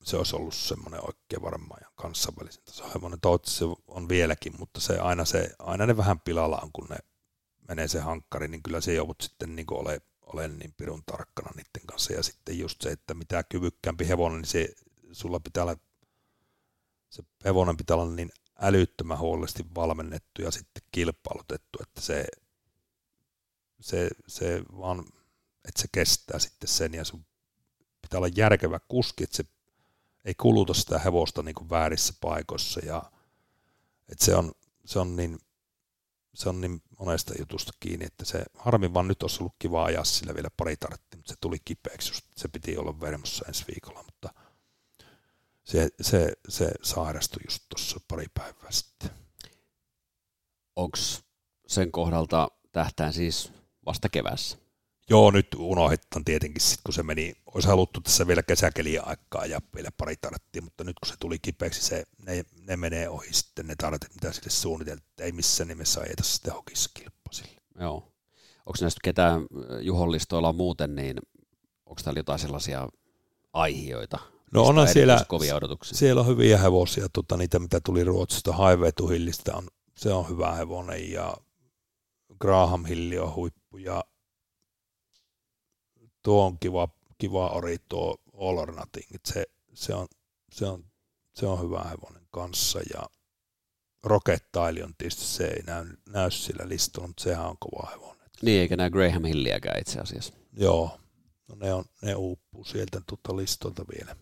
se 0.04 0.16
olisi 0.16 0.36
ollut 0.36 0.54
semmoinen 0.54 1.00
oikein 1.00 1.42
varmaan 1.42 1.80
ja 1.82 1.90
kansainvälisen 1.94 2.64
tason 2.64 2.92
hevonen. 2.94 3.20
Toivottavasti 3.20 3.58
se 3.58 3.64
on 3.86 4.08
vieläkin, 4.08 4.52
mutta 4.58 4.80
se 4.80 4.98
aina, 4.98 5.24
se, 5.24 5.50
aina 5.58 5.86
ne 5.86 5.96
vähän 5.96 6.20
pilalla 6.20 6.60
on, 6.62 6.72
kun 6.72 6.86
ne 6.90 6.96
menee 7.68 7.88
se 7.88 8.00
hankkari, 8.00 8.48
niin 8.48 8.62
kyllä 8.62 8.80
se 8.80 8.94
joudut 8.94 9.20
sitten 9.20 9.56
niin 9.56 9.66
ole, 9.70 10.00
ole 10.22 10.48
niin 10.48 10.74
pirun 10.76 11.02
tarkkana 11.06 11.50
niiden 11.56 11.86
kanssa. 11.86 12.12
Ja 12.12 12.22
sitten 12.22 12.58
just 12.58 12.80
se, 12.80 12.90
että 12.90 13.14
mitä 13.14 13.42
kyvykkäämpi 13.42 14.08
hevonen, 14.08 14.40
niin 14.40 14.48
se, 14.48 14.68
sulla 15.12 15.40
pitää 15.40 15.62
olla, 15.62 15.76
se 17.10 17.22
hevonen 17.44 17.76
pitää 17.76 17.96
olla 17.96 18.14
niin 18.14 18.30
älyttömän 18.60 19.18
huolellisesti 19.18 19.66
valmennettu 19.74 20.42
ja 20.42 20.50
sitten 20.50 20.82
kilpailutettu, 20.92 21.78
että 21.82 22.00
se, 22.00 22.26
se, 23.80 24.10
se 24.26 24.62
vaan, 24.78 24.98
että 25.68 25.82
se 25.82 25.88
kestää 25.92 26.38
sitten 26.38 26.68
sen 26.68 26.94
ja 26.94 27.04
sun 27.04 27.26
pitää 28.02 28.18
olla 28.18 28.28
järkevä 28.36 28.80
kuski, 28.88 29.24
että 29.24 29.36
se 29.36 29.44
ei 30.24 30.34
kuluta 30.34 30.74
sitä 30.74 30.98
hevosta 30.98 31.42
niin 31.42 31.54
kuin 31.54 31.70
väärissä 31.70 32.14
paikoissa 32.20 32.80
ja 32.86 33.12
että 34.08 34.24
se 34.24 34.36
on, 34.36 34.52
se 34.84 34.98
on 34.98 35.16
niin 35.16 35.38
se 36.34 36.48
on 36.48 36.60
niin 36.60 36.82
monesta 36.98 37.34
jutusta 37.38 37.72
kiinni, 37.80 38.06
että 38.06 38.24
se 38.24 38.44
harmi 38.58 38.94
vaan 38.94 39.08
nyt 39.08 39.22
olisi 39.22 39.40
ollut 39.40 39.54
kiva 39.58 39.84
ajaa 39.84 40.04
sillä 40.04 40.34
vielä 40.34 40.50
pari 40.56 40.76
tartti, 40.76 41.16
mutta 41.16 41.32
se 41.32 41.38
tuli 41.40 41.56
kipeäksi, 41.64 42.10
just, 42.10 42.24
se 42.36 42.48
piti 42.48 42.76
olla 42.76 43.00
vermossa 43.00 43.44
ensi 43.48 43.64
viikolla, 43.66 44.02
mutta 44.02 44.34
se, 45.64 45.88
se, 46.00 46.32
se 46.48 46.70
sairastui 46.82 47.42
just 47.46 47.62
tuossa 47.68 48.00
pari 48.08 48.26
päivää 48.34 48.70
sitten. 48.70 49.10
Onko 50.76 50.98
sen 51.66 51.92
kohdalta 51.92 52.48
tähtään 52.72 53.12
siis 53.12 53.52
vasta 53.86 54.08
kevässä? 54.08 54.63
Joo, 55.10 55.30
nyt 55.30 55.46
unohdetaan 55.56 56.24
tietenkin 56.24 56.60
sit, 56.62 56.80
kun 56.84 56.94
se 56.94 57.02
meni, 57.02 57.34
olisi 57.54 57.68
haluttu 57.68 58.00
tässä 58.00 58.26
vielä 58.26 58.42
kesäkeliä 58.42 59.02
aikaa 59.02 59.46
ja 59.46 59.60
vielä 59.74 59.88
pari 59.96 60.16
tarttia, 60.16 60.62
mutta 60.62 60.84
nyt 60.84 60.98
kun 60.98 61.08
se 61.08 61.14
tuli 61.20 61.38
kipeäksi, 61.38 61.82
se, 61.82 62.04
ne, 62.26 62.44
ne 62.60 62.76
menee 62.76 63.08
ohi 63.08 63.32
sitten 63.32 63.66
ne 63.66 63.74
tartit, 63.78 64.14
mitä 64.14 64.32
sille 64.32 64.50
suunniteltiin, 64.50 65.06
ei 65.18 65.32
missään 65.32 65.68
nimessä 65.68 66.00
ajeta 66.00 66.22
sitten 66.22 66.52
hokissa 66.52 66.90
kilpasille. 66.94 67.60
Joo. 67.80 67.94
Onko 68.66 68.76
näistä 68.80 69.00
ketään 69.04 69.46
juhollistoilla 69.80 70.52
muuten, 70.52 70.94
niin 70.94 71.16
onko 71.86 72.00
täällä 72.04 72.18
jotain 72.18 72.38
sellaisia 72.38 72.88
aihioita, 73.52 74.18
No 74.54 74.62
onhan 74.62 74.88
siellä, 74.88 75.24
kovia 75.28 75.56
odotuksia. 75.56 75.98
siellä 75.98 76.20
on 76.20 76.26
hyviä 76.26 76.58
hevosia, 76.58 77.06
tota, 77.12 77.36
niitä 77.36 77.58
mitä 77.58 77.80
tuli 77.84 78.04
Ruotsista, 78.04 78.52
Highway 78.52 78.92
to 78.92 79.06
Hillistä 79.06 79.56
on, 79.56 79.68
se 79.96 80.12
on 80.12 80.28
hyvä 80.28 80.52
hevonen 80.52 81.10
ja 81.10 81.36
Graham 82.40 82.84
Hill 82.84 83.22
on 83.22 83.34
huippu 83.34 83.76
ja 83.78 84.04
tuo 86.24 86.46
on 86.46 86.58
kiva, 86.58 86.88
kiva 87.18 87.48
ori 87.48 87.76
tuo 87.88 88.16
All 88.40 88.58
or 88.58 88.72
Nothing, 88.74 89.20
se, 89.24 89.44
se, 89.74 89.94
on, 89.94 90.06
se, 90.52 90.66
on, 90.66 90.84
se 91.34 91.46
on 91.46 91.62
hyvä 91.62 91.84
hevonen 91.90 92.26
kanssa 92.30 92.80
ja 92.94 93.02
Rocket 94.04 94.52
Tile 94.52 94.84
on 94.84 94.94
tietysti, 94.98 95.24
se 95.24 95.44
ei 95.44 95.62
näy, 95.62 95.86
näy 96.08 96.30
sillä 96.30 96.68
listalla, 96.68 97.06
mutta 97.06 97.22
sehän 97.22 97.46
on 97.46 97.56
kova 97.58 97.90
hevonen. 97.90 98.30
Niin, 98.42 98.60
eikä 98.60 98.76
näy 98.76 98.90
Graham 98.90 99.24
Hilliäkään 99.24 99.80
itse 99.80 100.00
asiassa. 100.00 100.34
Joo, 100.56 100.98
no 101.48 101.56
ne, 101.60 101.72
on, 101.72 101.84
ne 102.02 102.14
uupuu 102.14 102.64
sieltä 102.64 103.00
tuota 103.06 103.36
listolta 103.36 103.84
vielä. 103.98 104.16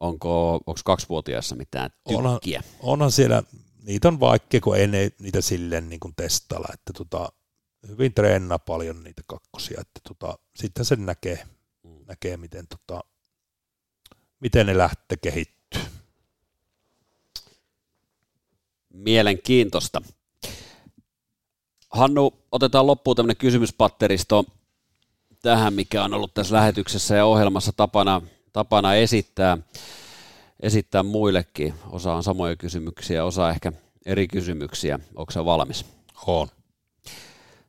Onko, 0.00 0.54
onko 0.54 0.80
kaksivuotiaassa 0.84 1.56
mitään 1.56 1.90
tykkiä? 1.90 2.18
Onhan, 2.18 2.40
onhan 2.80 3.12
siellä, 3.12 3.42
niitä 3.82 4.08
on 4.08 4.20
vaikea, 4.20 4.60
kun 4.60 4.76
ei 4.76 4.86
ne, 4.86 5.10
niitä 5.18 5.40
silleen 5.40 5.88
niin 5.88 6.00
kuin 6.00 6.14
testailla, 6.14 6.68
että 6.74 6.92
tota, 6.92 7.32
hyvin 7.88 8.14
treenaa 8.14 8.58
paljon 8.58 9.02
niitä 9.04 9.22
kakkosia, 9.26 9.80
että 9.80 10.00
tota, 10.08 10.38
sitten 10.56 10.84
sen 10.84 11.06
näkee, 11.06 11.44
mm. 11.82 12.04
näkee 12.06 12.36
miten, 12.36 12.66
tota, 12.68 13.00
miten 14.40 14.66
ne 14.66 14.78
lähtee 14.78 15.18
kehittyä. 15.22 15.80
Mielenkiintoista. 18.88 20.02
Hannu, 21.90 22.32
otetaan 22.52 22.86
loppuun 22.86 23.16
tämmöinen 23.16 23.36
kysymyspatteristo 23.36 24.44
tähän, 25.42 25.74
mikä 25.74 26.04
on 26.04 26.14
ollut 26.14 26.34
tässä 26.34 26.56
lähetyksessä 26.56 27.16
ja 27.16 27.26
ohjelmassa 27.26 27.72
tapana, 27.72 28.22
tapana 28.52 28.94
esittää, 28.94 29.58
esittää 30.60 31.02
muillekin. 31.02 31.74
Osa 31.90 32.14
on 32.14 32.22
samoja 32.22 32.56
kysymyksiä, 32.56 33.24
osa 33.24 33.50
ehkä 33.50 33.72
eri 34.06 34.28
kysymyksiä. 34.28 34.98
Onko 35.16 35.44
valmis? 35.44 35.86
On. 36.26 36.48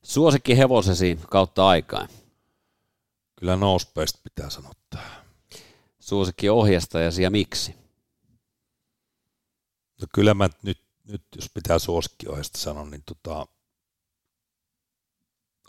Suosikki 0.04 0.58
hevosesi 0.58 1.20
kautta 1.30 1.68
aikaan? 1.68 2.08
Kyllä 3.40 3.56
Nosebest 3.56 4.18
pitää 4.24 4.50
sanoa 4.50 4.72
tähän. 4.90 5.26
Suosikki 6.00 6.50
ohjastajasi 6.50 7.24
ja 7.24 7.32
miksi? 7.32 7.76
No 10.02 10.08
kyllä 10.16 10.34
mä 10.34 10.50
nyt, 10.64 10.78
nyt 11.08 11.22
jos 11.36 11.50
pitää 11.54 11.78
ohjasta 12.30 12.58
sanoa, 12.58 12.86
niin 12.86 13.04
tota, 13.06 13.48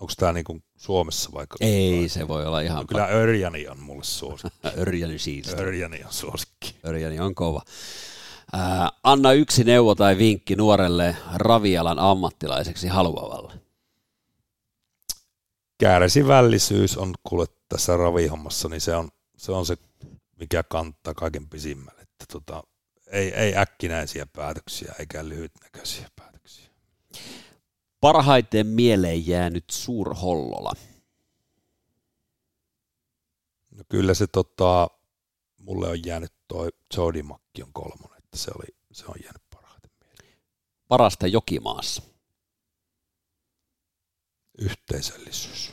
onko 0.01 0.13
tämä 0.17 0.33
niin 0.33 0.65
Suomessa 0.77 1.31
vaikka? 1.35 1.57
Ei, 1.61 2.01
vai? 2.01 2.09
se 2.09 2.29
voi 2.29 2.47
olla 2.47 2.61
ihan... 2.61 2.79
No 2.79 2.85
kyllä 2.89 3.07
Örjani 3.07 3.69
on 3.69 3.81
mulle 3.81 4.05
suosikki. 4.05 4.69
Örjani 4.81 5.19
siis. 5.19 5.55
Örjani 5.55 6.05
on 6.05 6.13
suosikki. 6.13 6.75
Örjani 6.85 7.21
on 7.21 7.35
kova. 7.35 7.63
Ää, 8.53 8.91
anna 9.03 9.33
yksi 9.33 9.65
neuvo 9.65 9.95
tai 9.95 10.19
vinkki 10.19 10.57
nuorelle 10.57 11.17
ravialan 11.35 11.99
ammattilaiseksi 11.99 12.89
haluavalle 12.89 13.62
kärsivällisyys 15.83 16.97
on 16.99 17.15
kuule 17.23 17.47
tässä 17.69 17.97
ravihommassa, 17.97 18.69
niin 18.69 18.81
se 18.81 18.97
on 18.97 19.09
se, 19.37 19.53
on 19.53 19.67
se 19.67 19.77
mikä 20.37 20.63
kantaa 20.63 21.15
kaiken 21.15 21.49
pisimmälle. 21.49 22.03
Että 22.03 22.25
tota, 22.33 22.63
ei, 23.07 23.35
ei 23.35 23.57
äkkinäisiä 23.57 24.27
päätöksiä 24.27 24.95
eikä 24.99 25.29
lyhytnäköisiä 25.29 26.09
päätöksiä. 26.17 26.71
Parhaiten 28.01 28.67
mieleen 28.67 29.27
jäänyt 29.27 29.65
Suurhollola? 29.71 30.73
No 33.71 33.85
kyllä 33.89 34.15
se 34.15 34.27
tota, 34.27 34.91
mulle 35.61 35.89
on 35.89 36.05
jäänyt 36.07 36.33
toi 36.49 36.69
Jody 36.97 37.23
Makkion 37.23 37.73
kolmonen, 37.73 38.19
että 38.19 38.39
se 38.39 38.51
oli, 38.55 38.77
se 38.93 39.05
on 39.07 39.15
jäänyt 39.23 39.43
parhaiten 39.55 39.91
mieleen. 40.05 40.39
Parasta 40.89 41.27
jokimaassa. 41.27 42.12
Yhteisöllisyys. 44.63 45.73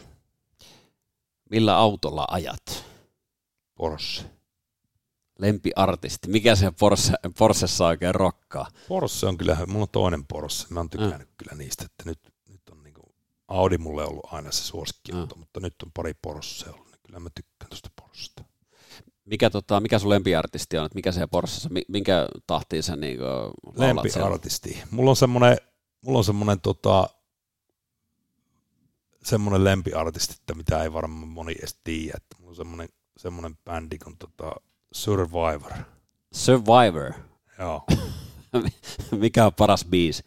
Millä 1.50 1.78
autolla 1.78 2.28
ajat? 2.32 2.86
Porsche. 3.76 4.26
Lempiartisti. 5.40 6.30
Mikä 6.30 6.56
se 6.56 6.72
Porsche, 6.80 7.14
Porschessa 7.38 7.86
oikein 7.86 8.16
rokkaa? 8.16 8.68
Porsche 8.88 9.28
on 9.28 9.38
kyllä, 9.38 9.58
mulla 9.68 9.84
on 9.84 9.90
toinen 9.90 10.26
Porsche. 10.26 10.68
Mä 10.70 10.80
oon 10.80 10.90
tykännyt 10.90 11.30
mm. 11.30 11.34
kyllä 11.38 11.56
niistä, 11.56 11.86
että 11.86 12.04
nyt, 12.06 12.20
nyt 12.50 12.62
on 12.72 12.84
niinku, 12.84 13.16
Audi 13.48 13.78
mulle 13.78 14.04
ollut 14.04 14.34
aina 14.34 14.52
se 14.52 14.64
suosikki, 14.64 15.12
mm. 15.12 15.28
mutta 15.36 15.60
nyt 15.60 15.76
on 15.86 15.92
pari 15.94 16.14
Porsche 16.22 16.70
ollut, 16.70 16.88
niin 16.88 17.00
kyllä 17.08 17.20
mä 17.20 17.30
tykkään 17.36 17.70
tuosta 17.70 17.90
Porschesta. 18.02 18.44
Mikä, 19.26 19.50
tota, 19.50 19.80
mikä 19.80 20.00
sun 20.00 20.10
lempiartisti 20.10 20.78
on? 20.78 20.90
Mikä 20.96 21.12
se 21.12 21.28
Porschessa, 21.28 21.70
minkä 21.88 22.28
tahtiin 22.48 22.84
sä 22.84 22.96
niinku 22.96 23.24
Lempiartisti. 23.76 24.84
Mulla 24.92 25.10
on 25.10 25.16
semmonen, 25.16 25.58
mulla 26.06 26.18
on 26.18 26.24
semmonen 26.24 26.62
tota, 26.62 27.10
semmoinen 29.30 29.64
lempiartisti, 29.64 30.36
että 30.40 30.54
mitä 30.54 30.84
ei 30.84 30.94
varmaan 30.94 31.28
moni 31.28 31.56
edes 31.60 31.80
tiedä. 31.84 32.18
Että 32.18 32.36
mulla 32.40 32.50
on 32.50 32.56
semmoinen, 32.56 32.90
semmoinen 33.18 33.58
bändi 33.66 33.98
kuin 33.98 34.18
tota 34.18 34.52
Survivor. 34.92 35.72
Survivor? 36.34 37.14
Joo. 37.60 37.86
mikä 39.20 39.46
on 39.46 39.54
paras 39.54 39.86
biisi? 39.86 40.24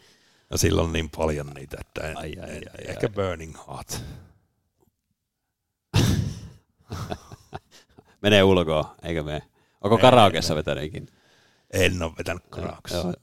Ja 0.50 0.58
sillä 0.58 0.82
on 0.82 0.92
niin 0.92 1.10
paljon 1.16 1.46
niitä, 1.46 1.76
että 1.80 2.08
en, 2.08 2.18
ai, 2.18 2.34
ai, 2.42 2.50
en, 2.50 2.62
ai, 2.78 2.84
ehkä 2.88 3.06
ai. 3.06 3.12
Burning 3.12 3.56
Heart. 3.68 4.02
Menee 8.22 8.42
ulkoa, 8.42 8.94
eikö 9.02 9.22
mene? 9.22 9.42
Onko 9.80 9.98
karaokeessa 9.98 10.54
vetänytkin? 10.54 11.08
En 11.70 12.02
ole 12.02 12.12
vetänyt 12.18 12.42
karaokeessa. 12.50 13.08
Uh, 13.08 13.14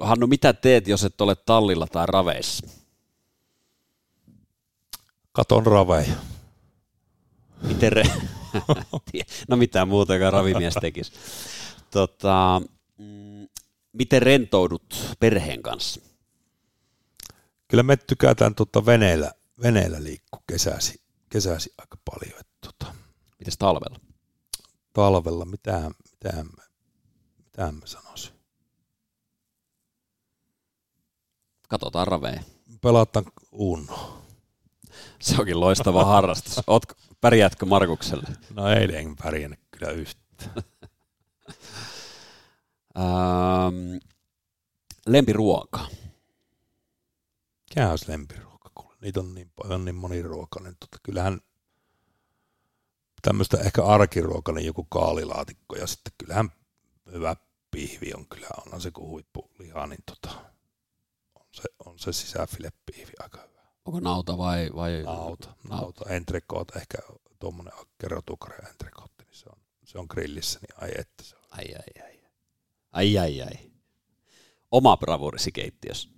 Hannu, 0.00 0.26
mitä 0.26 0.52
teet, 0.52 0.88
jos 0.88 1.04
et 1.04 1.20
ole 1.20 1.34
tallilla 1.34 1.86
tai 1.86 2.06
raveissa? 2.06 2.79
Katon 5.32 5.66
raveja. 5.66 6.14
Miten 7.62 7.92
re... 7.92 8.02
no 9.48 9.56
mitään 9.56 9.88
muuta, 9.88 10.30
ravimies 10.30 10.74
tekisi. 10.80 11.12
Tota, 11.90 12.62
mm, 12.98 13.48
miten 13.92 14.22
rentoudut 14.22 15.16
perheen 15.20 15.62
kanssa? 15.62 16.00
Kyllä 17.68 17.82
me 17.82 17.96
tykätään 17.96 18.54
tota 18.54 18.86
veneellä, 18.86 19.32
veneellä 19.62 20.02
liikkua 20.02 20.42
kesäsi, 20.46 21.02
kesäsi 21.28 21.74
aika 21.78 21.96
paljon. 22.10 22.40
Että 22.40 22.56
tota, 22.60 22.94
Mites 23.38 23.58
talvella? 23.58 24.00
Talvella, 24.92 25.44
mitä, 25.44 25.90
mitä, 26.10 26.44
mitä 27.38 27.72
mä 27.72 27.86
sanoisin? 27.86 28.32
Katsotaan 31.68 32.06
raveja. 32.06 32.42
Pelataan 32.80 33.24
Uno. 33.52 34.19
Se 35.20 35.36
onkin 35.38 35.60
loistava 35.60 36.04
harrastus. 36.04 36.60
Oot, 36.66 36.82
pärjäätkö 37.20 37.66
Markukselle? 37.66 38.28
No 38.54 38.68
ei 38.68 38.96
en 38.96 39.16
pärjännyt 39.16 39.60
kyllä 39.70 39.92
yhtään. 39.92 40.52
ähm, 42.98 43.96
lempiruoka. 45.06 45.86
Mikä 47.70 47.90
olisi 47.90 48.10
lempiruoka? 48.10 48.70
Kuule, 48.74 48.96
niitä 49.00 49.20
on 49.20 49.34
niin 49.34 49.52
paljon 49.56 49.84
niin 49.84 49.94
moniruokainen. 49.94 50.76
Tota, 50.80 50.98
kyllähän 51.02 51.40
tämmöistä 53.22 53.58
ehkä 53.60 53.84
arkiruoka, 53.84 54.52
niin 54.52 54.66
joku 54.66 54.84
kaalilaatikko 54.84 55.76
ja 55.76 55.86
sitten 55.86 56.12
kyllähän 56.18 56.52
hyvä 57.12 57.36
pihvi 57.70 58.12
on 58.14 58.26
kyllä, 58.28 58.48
onhan 58.66 58.80
se 58.80 58.90
kuin 58.90 59.08
huippuliha, 59.08 59.86
niin 59.86 60.02
tota, 60.06 60.44
on 61.34 61.46
se, 61.52 61.62
on 61.84 61.98
se 61.98 62.12
sisäfilepihvi 62.12 63.12
aika 63.18 63.38
hyvä. 63.38 63.49
Onko 63.90 64.00
nauta 64.00 64.38
vai? 64.38 64.70
vai... 64.74 65.02
Nauta, 65.02 65.54
nauta. 65.68 66.10
Entrecote, 66.10 66.78
ehkä 66.78 66.98
tuommoinen 67.38 67.72
kerrotukare 67.98 68.56
entrecote, 68.56 69.24
niin 69.24 69.36
se 69.36 69.46
on, 69.48 69.62
se 69.84 69.98
on 69.98 70.06
grillissä, 70.10 70.58
niin 70.58 70.82
ai 70.82 70.90
että 70.98 71.24
se 71.24 71.36
on. 71.36 71.42
Ai 71.50 71.64
ai 71.74 72.04
ai. 72.04 72.20
Ai 72.92 73.18
ai 73.18 73.42
ai. 73.42 73.70
Oma 74.70 74.96
bravurisi 74.96 75.52
keittiössä. 75.52 76.08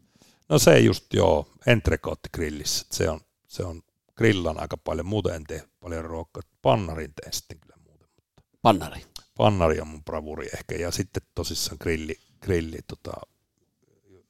No 0.49 0.59
se 0.59 0.81
just 0.81 1.15
joo, 1.15 1.49
entrecote 1.67 2.29
grillissä, 2.35 2.87
se 2.91 3.11
on, 3.11 3.21
se 3.47 3.65
on 3.65 3.83
grillan 4.17 4.61
aika 4.61 4.77
paljon, 4.77 5.07
muuten 5.07 5.35
en 5.35 5.45
tee 5.45 5.69
paljon 5.81 6.05
ruokaa. 6.05 6.43
Pannarin 6.63 7.15
teen 7.15 7.33
sitten 7.33 7.61
kyllä 7.61 7.77
muuten. 7.85 8.09
Mutta 8.17 8.33
Pannari? 8.63 9.07
Pannari 9.37 9.81
on 9.81 9.89
mun 9.89 10.05
bravuri 10.05 10.49
ehkä, 10.55 10.75
ja 10.75 10.91
sitten 10.91 11.23
tosissaan 11.35 11.77
grilli, 11.81 12.15
grilli 12.41 12.79
tota, 12.87 13.13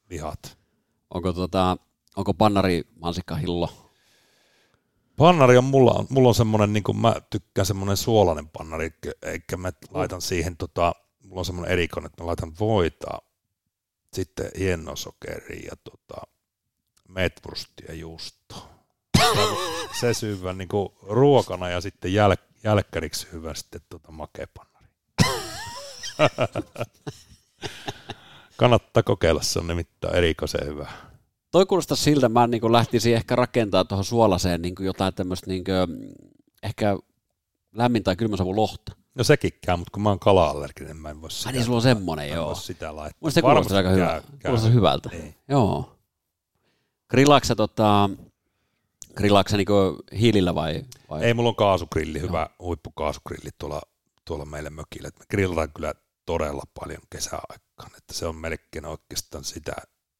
lihat. 0.09 0.57
Onko, 1.09 1.33
tota, 1.33 1.77
onko 2.15 2.33
pannari 2.33 2.83
mansikkahillo? 2.99 3.69
Pannari 5.17 5.57
on 5.57 5.63
mulla, 5.63 6.05
mulla 6.09 6.27
on 6.27 6.35
semmoinen, 6.35 6.73
niin 6.73 6.83
kuin 6.83 6.97
mä 6.97 7.15
tykkään 7.29 7.65
semmoinen 7.65 7.97
suolainen 7.97 8.49
pannari, 8.49 8.93
eikä 9.21 9.57
mä 9.57 9.71
laitan 9.91 10.21
siihen, 10.21 10.57
tota, 10.57 10.95
mulla 11.23 11.41
on 11.41 11.45
semmoinen 11.45 11.71
erikoinen, 11.71 12.05
että 12.05 12.23
mä 12.23 12.27
laitan 12.27 12.53
voita, 12.59 13.21
sitten 14.13 14.51
hienosokeria 14.57 15.69
ja 15.71 15.75
tota, 15.83 16.21
metwurstia 17.07 17.93
juustoa 17.93 18.69
se 19.99 20.13
syvä 20.13 20.53
niin 20.53 20.67
kuin 20.67 20.89
ruokana 21.01 21.69
ja 21.69 21.81
sitten 21.81 22.13
jäl, 22.13 22.35
jälkkäriksi 22.63 23.27
hyvä 23.31 23.53
sitten 23.53 23.81
tuota 23.89 24.11
makepannari. 24.11 24.87
Kannattaa 28.57 29.03
kokeilla, 29.03 29.41
se 29.41 29.59
on 29.59 29.67
nimittäin 29.67 30.15
erikoisen 30.15 30.67
hyvä. 30.67 30.91
Toi 31.53 31.65
kuulostaa 31.65 31.97
siltä, 31.97 32.29
mä 32.29 32.47
niin 32.47 32.71
lähtisin 32.71 33.15
ehkä 33.15 33.35
rakentamaan 33.35 33.87
tuohon 33.87 34.05
suolaseen 34.05 34.61
niin 34.61 34.75
jotain 34.79 35.13
tämmöistä 35.13 35.47
niin 35.47 35.63
ehkä 36.63 36.97
lämmin 37.73 38.03
tai 38.03 38.15
kylmäsavun 38.15 38.55
lohta. 38.55 38.95
No 39.15 39.23
sekin 39.23 39.51
käy, 39.65 39.77
mutta 39.77 39.91
kun 39.91 40.03
mä 40.03 40.09
oon 40.09 40.19
kala-allerginen, 40.19 40.97
mä 40.97 41.09
en 41.09 41.21
voi 41.21 41.31
sitä. 41.31 41.49
Ai 41.49 41.53
niin, 41.53 41.65
sulla 41.65 41.75
on 41.75 41.81
semmonen, 41.81 42.29
joo. 42.29 42.47
Voi 42.47 42.55
sitä 42.55 42.95
laittaa. 42.95 43.17
Mun 43.21 43.31
se 43.31 43.41
kuulostaa 43.41 43.77
aika 43.77 43.89
hyvä. 43.89 44.21
Kuulostaa 44.45 44.71
hyvältä. 44.71 45.09
Niin. 45.09 45.35
Joo. 45.47 45.95
Grillaksa 47.09 47.55
tota, 47.55 48.09
Grillaatko 49.15 49.57
niin 49.57 49.67
hiilillä 50.19 50.55
vai, 50.55 50.83
vai? 51.09 51.23
Ei, 51.23 51.33
mulla 51.33 51.49
on 51.49 51.55
kaasugrilli, 51.55 52.21
hyvä 52.21 52.39
Joo. 52.39 52.67
huippukaasugrilli 52.67 53.49
tuolla, 53.57 53.81
tuolla 54.25 54.45
meille 54.45 54.69
mökillä. 54.69 55.07
Et 55.07 55.19
me 55.19 55.25
grillataan 55.29 55.73
kyllä 55.73 55.93
todella 56.25 56.63
paljon 56.79 57.01
kesäaikaan, 57.09 57.91
että 57.97 58.13
se 58.13 58.25
on 58.25 58.35
melkein 58.35 58.85
oikeastaan 58.85 59.43
sitä, 59.43 59.73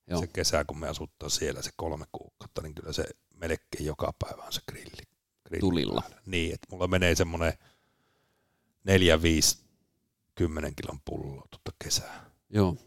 Joo. 0.08 0.20
se 0.20 0.28
kesä, 0.28 0.66
kun 0.66 0.78
me 0.78 0.88
asuttaa 0.88 1.30
siellä 1.30 1.62
se 1.62 1.72
kolme 1.76 2.06
kuukautta, 2.12 2.62
niin 2.62 2.76
kyllä 2.76 2.94
se 2.94 3.06
melkein 3.36 3.86
joka 3.86 4.14
päivä 4.20 4.44
on 4.44 4.54
se 4.54 4.62
grilli. 4.68 5.04
grilli 5.46 5.60
Tulilla. 5.60 6.02
Päällä. 6.02 6.22
Niin, 6.26 6.54
että 6.54 6.68
mulla 6.72 6.88
menee 6.88 7.16
semmoinen 7.16 7.54
neljä, 8.84 9.22
viisi, 9.22 9.58
kymmenen 10.36 10.76
kilon 10.76 11.00
pullo 11.06 11.48
tuota 11.50 11.78
kesää. 11.84 12.26
Joo. 12.50 12.78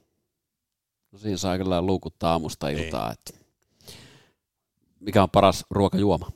No 1.13 1.19
siinä 1.19 1.37
saa 1.37 1.59
kyllä 1.59 1.83
luukuttaa 1.83 2.33
aamusta 2.33 2.69
iltaa, 2.69 3.09
niin. 3.09 3.13
että 3.13 3.47
mikä 5.01 5.23
on 5.23 5.31
paras 5.31 5.65
ruokajuoma? 5.71 6.31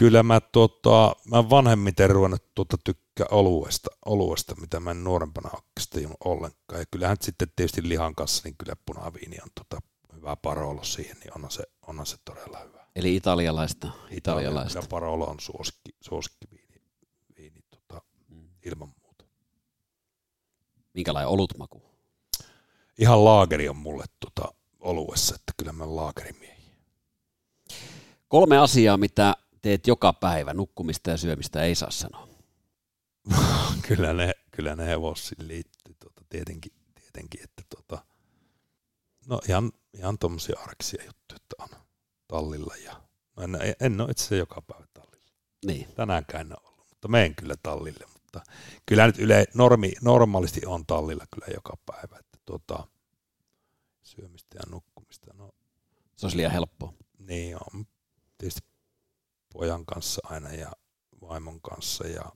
Kyllä 0.00 0.22
mä, 0.22 0.40
tota, 0.40 1.16
mä 1.24 1.50
vanhemmiten 1.50 2.10
ruvennut 2.10 2.54
tuota 2.54 2.76
tykkää 2.84 3.26
oluesta, 3.30 3.90
oluesta, 4.04 4.54
mitä 4.60 4.80
mä 4.80 4.90
en 4.90 5.04
nuorempana 5.04 5.50
oikeastaan 5.54 6.16
ollenkaan. 6.24 6.80
Ja 6.80 6.84
kyllähän 6.90 7.16
sitten 7.20 7.48
tietysti 7.56 7.88
lihan 7.88 8.14
kanssa, 8.14 8.42
niin 8.44 8.56
kyllä 8.58 8.76
punaviini 8.86 9.36
on 9.42 9.50
tota, 9.54 9.82
hyvä 10.16 10.36
parolo 10.36 10.84
siihen, 10.84 11.16
niin 11.20 11.34
onhan 11.34 11.50
se, 11.50 11.62
onhan 11.86 12.06
se 12.06 12.16
todella 12.24 12.58
hyvä. 12.58 12.86
Eli 12.96 13.16
italialaista. 13.16 13.88
italialaista. 14.10 14.78
Kyllä 14.78 14.90
parolo 14.90 15.24
on 15.24 15.40
suosikki, 15.40 15.90
suosikkiviini 16.00 16.82
viini, 17.38 17.60
tota, 17.70 18.02
mm. 18.28 18.48
ilman 18.64 18.92
muuta. 19.02 19.24
Minkälainen 20.94 21.28
olutmaku? 21.28 21.82
Ihan 22.98 23.24
laageri 23.24 23.68
on 23.68 23.76
mulle 23.76 24.04
tota, 24.20 24.54
oluessa, 24.80 25.34
että 25.34 25.52
kyllä 25.56 25.72
mä 25.72 25.96
laakerimiehiä. 25.96 26.74
Kolme 28.28 28.58
asiaa, 28.58 28.96
mitä 28.96 29.36
teet 29.62 29.86
joka 29.86 30.12
päivä, 30.12 30.54
nukkumista 30.54 31.10
ja 31.10 31.16
syömistä 31.16 31.62
ei 31.62 31.74
saa 31.74 31.90
sanoa. 31.90 32.28
kyllä 33.88 34.12
ne, 34.12 34.32
kyllä 34.50 34.76
ne 34.76 34.86
hevosiin 34.86 35.48
liittyy 35.48 35.94
tuota, 36.00 36.22
tietenkin, 36.28 36.72
tietenkin, 36.94 37.40
että 37.44 37.62
tuota, 37.68 38.04
no 39.26 39.40
ihan, 39.48 39.72
ihan 39.94 40.18
tuommoisia 40.18 40.60
arkisia 40.60 41.04
juttuja, 41.04 41.36
että 41.36 41.56
on 41.58 41.68
tallilla 42.28 42.74
ja 42.84 43.02
no 43.36 43.42
en, 43.42 43.74
en 43.80 44.00
ole 44.00 44.10
itse 44.10 44.36
joka 44.36 44.62
päivä 44.62 44.86
tallilla. 44.94 45.30
Niin. 45.66 45.88
Tänäänkään 45.94 46.40
en 46.46 46.52
ole 46.52 46.68
ollut, 46.72 46.86
mutta 46.90 47.08
menen 47.08 47.34
kyllä 47.34 47.54
tallille, 47.62 48.06
mutta 48.12 48.42
kyllä 48.86 49.06
nyt 49.06 49.18
yle, 49.18 49.44
normi, 49.54 49.92
normaalisti 50.02 50.66
on 50.66 50.86
tallilla 50.86 51.24
kyllä 51.34 51.46
joka 51.54 51.76
päivä, 51.86 52.18
että 52.18 52.38
tuota, 52.44 52.86
syömistä 54.02 54.58
ja 54.58 54.62
nukkumista. 54.70 55.34
No, 55.34 55.50
se 56.16 56.26
olisi 56.26 56.36
liian 56.36 56.52
helppoa. 56.52 56.92
Niin 57.18 57.56
on. 57.56 57.86
Tietysti 58.38 58.69
pojan 59.52 59.86
kanssa 59.86 60.20
aina 60.24 60.52
ja 60.52 60.72
vaimon 61.20 61.60
kanssa 61.60 62.06
ja, 62.06 62.32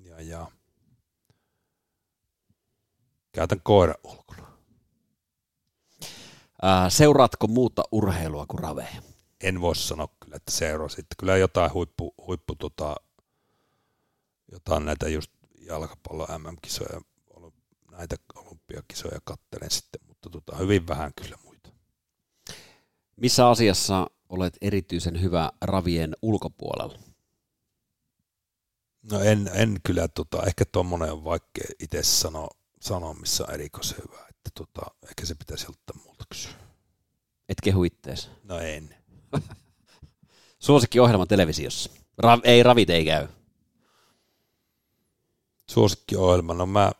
ja, 0.00 0.20
ja 0.20 0.46
käytän 3.32 3.60
koira 3.62 3.94
ulkona. 4.04 4.48
Ää, 6.62 6.90
seuraatko 6.90 7.46
muuta 7.46 7.82
urheilua 7.92 8.46
kuin 8.46 8.58
raveja? 8.58 9.02
En 9.40 9.60
voi 9.60 9.76
sanoa 9.76 10.08
kyllä, 10.20 10.36
että 10.36 10.52
seuraa 10.52 10.88
sitten. 10.88 11.16
Kyllä 11.18 11.36
jotain 11.36 11.72
huippu, 11.72 12.14
huippu 12.26 12.54
tota, 12.54 12.96
jotain 14.52 14.84
näitä 14.84 15.08
just 15.08 15.30
jalkapallo 15.60 16.26
MM-kisoja, 16.38 17.00
näitä 17.90 18.16
olympiakisoja 18.34 19.18
kattelen 19.24 19.70
sitten, 19.70 20.00
mutta 20.06 20.30
tota, 20.30 20.56
hyvin 20.56 20.88
vähän 20.88 21.12
kyllä 21.22 21.36
muita. 21.44 21.70
Missä 23.16 23.48
asiassa 23.48 24.06
olet 24.28 24.56
erityisen 24.60 25.22
hyvä 25.22 25.50
ravien 25.60 26.16
ulkopuolella? 26.22 26.98
No 29.10 29.20
en, 29.20 29.50
en 29.54 29.80
kyllä, 29.82 30.08
tota, 30.08 30.42
ehkä 30.46 30.64
tuommoinen 30.64 31.12
on 31.12 31.24
vaikea 31.24 31.68
itse 31.80 32.02
sanoa, 32.02 32.48
sanoa 32.80 33.14
missä 33.14 33.44
on 33.44 33.54
erikoisen 33.54 33.98
hyvä, 33.98 34.20
että 34.28 34.50
tota, 34.54 34.82
ehkä 35.08 35.26
se 35.26 35.34
pitäisi 35.34 35.66
ottaa 35.68 36.02
multa 36.04 36.24
kysyä. 36.28 36.52
Et 37.48 37.58
kehu 37.62 37.84
ittees. 37.84 38.30
No 38.42 38.58
en. 38.58 38.94
Suosikkiohjelma 40.58 41.26
televisiossa. 41.26 41.90
Ra- 42.22 42.40
ei, 42.44 42.62
ravit 42.62 42.90
ei 42.90 43.04
käy. 43.04 43.28
Suosikkiohjelma, 45.70 46.54
no 46.54 46.66
mä, 46.66 46.92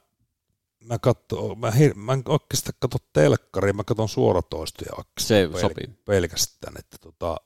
mä, 0.88 0.98
katso, 0.98 1.54
mä, 1.54 1.70
hir- 1.70 1.94
mä 1.94 2.12
en 2.12 2.22
oikeastaan 2.26 2.74
katso 2.80 2.98
telkkaria, 3.12 3.72
mä 3.72 3.84
katson 3.84 4.08
suoratoistoja 4.08 5.04
Se 5.20 5.46
pel- 5.46 5.60
sopii. 5.60 5.86
pelkästään, 6.04 6.74
että 6.78 6.96
tota, 7.00 7.36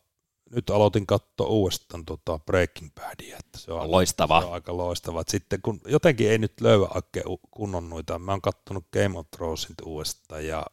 nyt 0.51 0.71
aloitin 0.71 1.07
katsoa 1.07 1.47
uudestaan 1.47 2.05
tota 2.05 2.39
Breaking 2.39 2.91
Badia, 2.95 3.37
että 3.39 3.59
se 3.59 3.73
on, 3.73 3.91
loistava. 3.91 4.41
Se 4.41 4.47
on 4.47 4.53
aika 4.53 4.77
loistava. 4.77 5.21
Et 5.21 5.29
sitten 5.29 5.63
kun 5.63 5.81
jotenkin 5.87 6.31
ei 6.31 6.39
nyt 6.39 6.61
löyä 6.61 6.89
oikein 6.95 7.25
kunnon 7.51 7.91
noita, 7.91 8.19
mä 8.19 8.33
oon 8.33 8.41
katsonut 8.41 8.85
Game 8.93 9.19
of 9.19 9.27
Thronesin 9.37 9.75
uudestaan 9.85 10.47
ja 10.47 10.67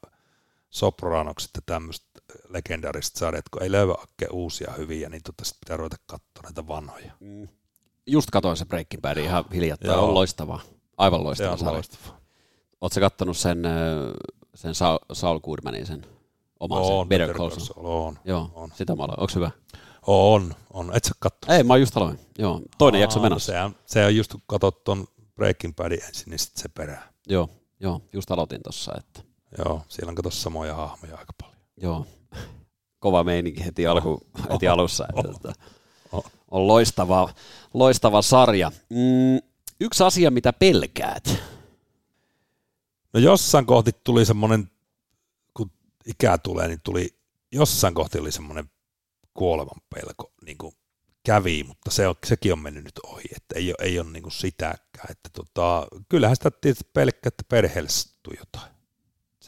Sopranokset 0.69 1.49
ja 1.55 1.61
tämmöistä 1.65 2.07
legendaarista 2.49 3.19
sarjat, 3.19 3.49
kun 3.49 3.63
ei 3.63 3.71
löyä 3.71 3.93
oikein 3.93 4.31
uusia 4.31 4.73
hyviä, 4.77 5.09
niin 5.09 5.23
tota 5.23 5.43
pitää 5.59 5.77
ruveta 5.77 5.97
katsoa 6.05 6.43
näitä 6.43 6.67
vanhoja. 6.67 7.11
Mm. 7.19 7.47
Just 8.05 8.29
katoin 8.31 8.57
se 8.57 8.65
Breaking 8.65 9.01
Bad 9.01 9.17
ihan 9.17 9.45
hiljattain, 9.53 9.99
on 9.99 10.13
loistava. 10.13 10.59
Aivan 10.97 11.23
loistava 11.23 11.57
se 11.57 11.65
on 11.65 11.73
loistava. 11.73 12.18
Oletko 12.81 12.99
kattonut 12.99 13.37
sen, 13.37 13.63
sen 14.55 14.73
Saul, 15.13 15.39
Goodmanin, 15.39 15.85
sen 15.85 16.05
oman 16.59 16.81
on, 16.81 16.85
sen 16.87 17.07
Better 17.07 17.33
Call 17.33 17.49
Saul? 17.49 17.85
On, 17.85 18.19
Joo, 18.25 18.51
on. 18.55 18.71
sitä 18.75 18.95
mä 18.95 19.03
aloin. 19.03 19.19
Onko 19.19 19.33
hyvä? 19.35 19.51
On, 20.07 20.53
on. 20.73 20.95
Et 20.95 21.03
sä 21.03 21.11
katso? 21.19 21.53
Ei, 21.53 21.63
mä 21.63 21.77
just 21.77 21.97
aloin. 21.97 22.19
Joo, 22.37 22.61
toinen 22.77 22.99
Aa, 22.99 23.03
jakso 23.03 23.19
menossa. 23.19 23.51
Se 23.51 23.61
on, 23.61 23.75
se 23.85 24.05
on 24.05 24.15
just 24.15 24.31
kun 24.31 24.41
katsot 24.47 24.83
ton 24.83 25.07
Breaking 25.35 25.75
Badin 25.75 26.03
ensin, 26.03 26.29
niin 26.29 26.39
sitten 26.39 26.61
se 26.61 26.69
perää. 26.69 27.13
Joo, 27.27 27.49
joo, 27.79 28.01
just 28.13 28.31
aloitin 28.31 28.61
tossa, 28.63 28.93
että 28.97 29.21
Joo, 29.57 29.81
siellä 29.87 30.09
on 30.09 30.15
kato 30.15 30.31
samoja 30.31 30.75
hahmoja 30.75 31.17
aika 31.17 31.33
paljon. 31.41 31.57
Joo, 31.81 32.05
kova 32.99 33.23
meininki 33.23 33.65
heti, 33.65 33.87
alku, 33.87 34.09
oh, 34.09 34.21
heti 34.53 34.67
alussa. 34.67 35.07
Että, 35.35 35.53
oh. 36.11 36.25
On 36.51 36.67
loistava, 36.67 37.33
loistava 37.73 38.21
sarja. 38.21 38.71
Mm, 38.89 39.39
yksi 39.79 40.03
asia, 40.03 40.31
mitä 40.31 40.53
pelkäät? 40.53 41.39
No 43.13 43.19
jossain 43.19 43.65
kohti 43.65 43.91
tuli 44.03 44.25
semmoinen, 44.25 44.71
kun 45.53 45.71
ikää 46.05 46.37
tulee, 46.37 46.67
niin 46.67 46.81
tuli, 46.83 47.19
jossain 47.51 47.93
kohti 47.93 48.19
oli 48.19 48.31
semmoinen 48.31 48.71
kuolevan 49.33 49.81
pelko, 49.95 50.31
niin 50.45 50.57
kuin 50.57 50.75
kävi, 51.23 51.63
mutta 51.63 51.91
se 51.91 52.07
on, 52.07 52.15
sekin 52.25 52.53
on 52.53 52.59
mennyt 52.59 52.83
nyt 52.83 52.99
ohi, 53.03 53.29
että 53.35 53.55
ei 53.55 53.69
ole, 53.69 53.87
ei 53.87 53.99
ole 53.99 54.11
niin 54.11 54.23
kuin 54.23 54.33
sitäkään. 54.33 55.07
Että 55.09 55.29
tota, 55.33 55.87
kyllähän 56.09 56.35
sitä 56.35 56.51
tietysti 56.51 56.89
pelkkää, 56.93 57.27
että 57.27 57.43
perheelle 57.49 57.89
jotain 58.39 58.79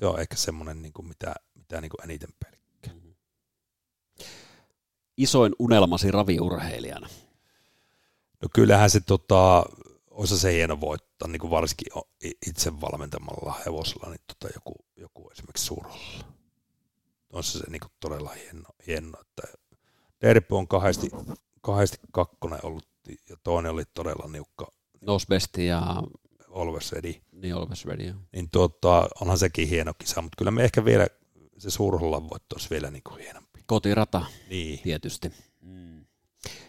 se 0.02 0.06
on 0.06 0.20
ehkä 0.20 0.36
semmoinen, 0.36 0.82
niin 0.82 0.94
kuin 0.94 1.08
mitä, 1.08 1.36
mitä 1.56 1.82
niin 1.82 1.90
kuin 1.90 2.04
eniten 2.04 2.30
pelkkää. 2.40 2.94
Mm-hmm. 2.94 3.14
Isoin 5.18 5.56
unelmasi 5.60 6.12
raviurheilijana? 6.12 7.10
No 8.42 8.48
kyllähän 8.54 8.90
se 8.90 9.00
tota, 9.00 9.66
olisi 10.12 10.40
se 10.40 10.54
hieno 10.54 10.82
voittaa, 10.82 11.28
niin 11.28 11.40
kuin 11.40 11.52
varsinkin 11.52 11.88
itse 12.48 12.82
valmentamalla 12.82 13.56
hevosella, 13.66 14.10
niin 14.10 14.22
tota 14.28 14.54
joku, 14.56 14.76
joku 14.96 15.30
esimerkiksi 15.32 15.66
suurolla. 15.66 16.26
On 17.30 17.44
se, 17.44 17.60
se 17.60 17.70
niin 17.70 17.80
kuin 17.80 17.92
todella 18.00 18.30
hieno, 18.30 18.70
hieno 18.88 19.22
että 19.22 19.44
Derby 20.22 20.58
on 20.58 20.68
kahdesti, 20.68 21.10
kahdesti 21.62 21.98
kakkonen 22.12 22.60
ollut 22.64 22.88
ja 23.30 23.36
toinen 23.44 23.72
oli 23.72 23.84
todella 23.94 24.28
niukka. 24.32 24.72
Nosbesti 25.02 25.66
ja 25.66 26.04
Always 26.56 26.92
Ready. 26.92 27.14
Niin, 27.32 27.56
Always 27.56 27.86
Ready, 27.86 28.04
joo. 28.04 28.18
Niin 28.34 28.50
tuota, 28.52 29.10
onhan 29.22 29.38
sekin 29.38 29.68
hieno 29.68 29.94
kisa, 29.94 30.22
mutta 30.22 30.36
kyllä 30.38 30.52
me 30.52 30.64
ehkä 30.64 30.86
vielä 30.86 31.08
se 31.58 31.70
suurhollan 31.70 32.30
voitto 32.30 32.56
olisi 32.56 32.70
vielä 32.70 32.92
niin 32.92 33.04
kuin 33.04 33.22
hienompi. 33.22 33.60
Kotirata, 33.66 34.26
niin. 34.50 34.80
tietysti. 34.80 35.32
Mm. 35.62 36.06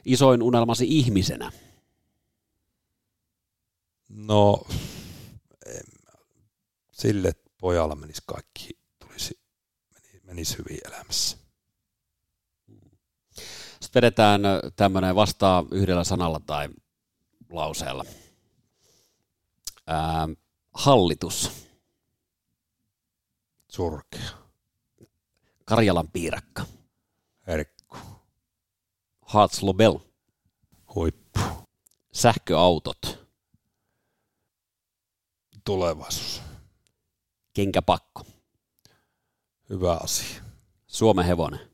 Isoin 0.05 0.43
unelmasi 0.43 0.87
ihmisenä? 0.89 1.53
No, 4.15 4.65
en, 5.67 5.83
sille 6.93 7.33
pojalla 7.61 7.95
menisi 7.95 8.23
kaikki, 8.27 8.79
tulisi, 8.99 9.41
menisi 10.23 10.59
hyvin 10.59 10.79
elämässä. 10.85 11.37
Sitten 13.81 13.95
vedetään 13.95 14.41
tämmöinen 14.77 15.15
vastaa 15.15 15.65
yhdellä 15.71 16.05
sanalla 16.05 16.41
tai 16.41 16.69
lauseella. 17.51 18.05
Ää, 19.87 20.29
hallitus. 20.75 21.51
Surkea. 23.69 24.29
Karjalan 25.65 26.09
piirakka. 26.09 26.67
Herkku. 27.47 27.97
Hartz 29.21 29.63
Lobel. 29.63 29.99
Huippu. 30.95 31.41
Sähköautot. 32.13 33.22
Tulevaisuus. 35.65 36.43
Kenkäpakko. 37.53 38.27
Hyvä 39.71 39.97
asia. 39.97 40.43
Suomen 40.87 41.25
hevonen. 41.25 41.71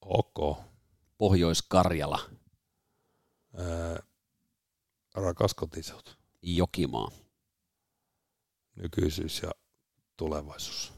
Ok. 0.00 0.58
Pohjois-Karjala. 1.18 2.18
Öö, 3.58 3.98
Rakas 5.14 5.54
kotiseutu. 5.54 6.10
Jokimaa. 6.42 7.10
Nykyisyys 8.76 9.42
ja 9.42 9.50
tulevaisuus. 10.16 10.92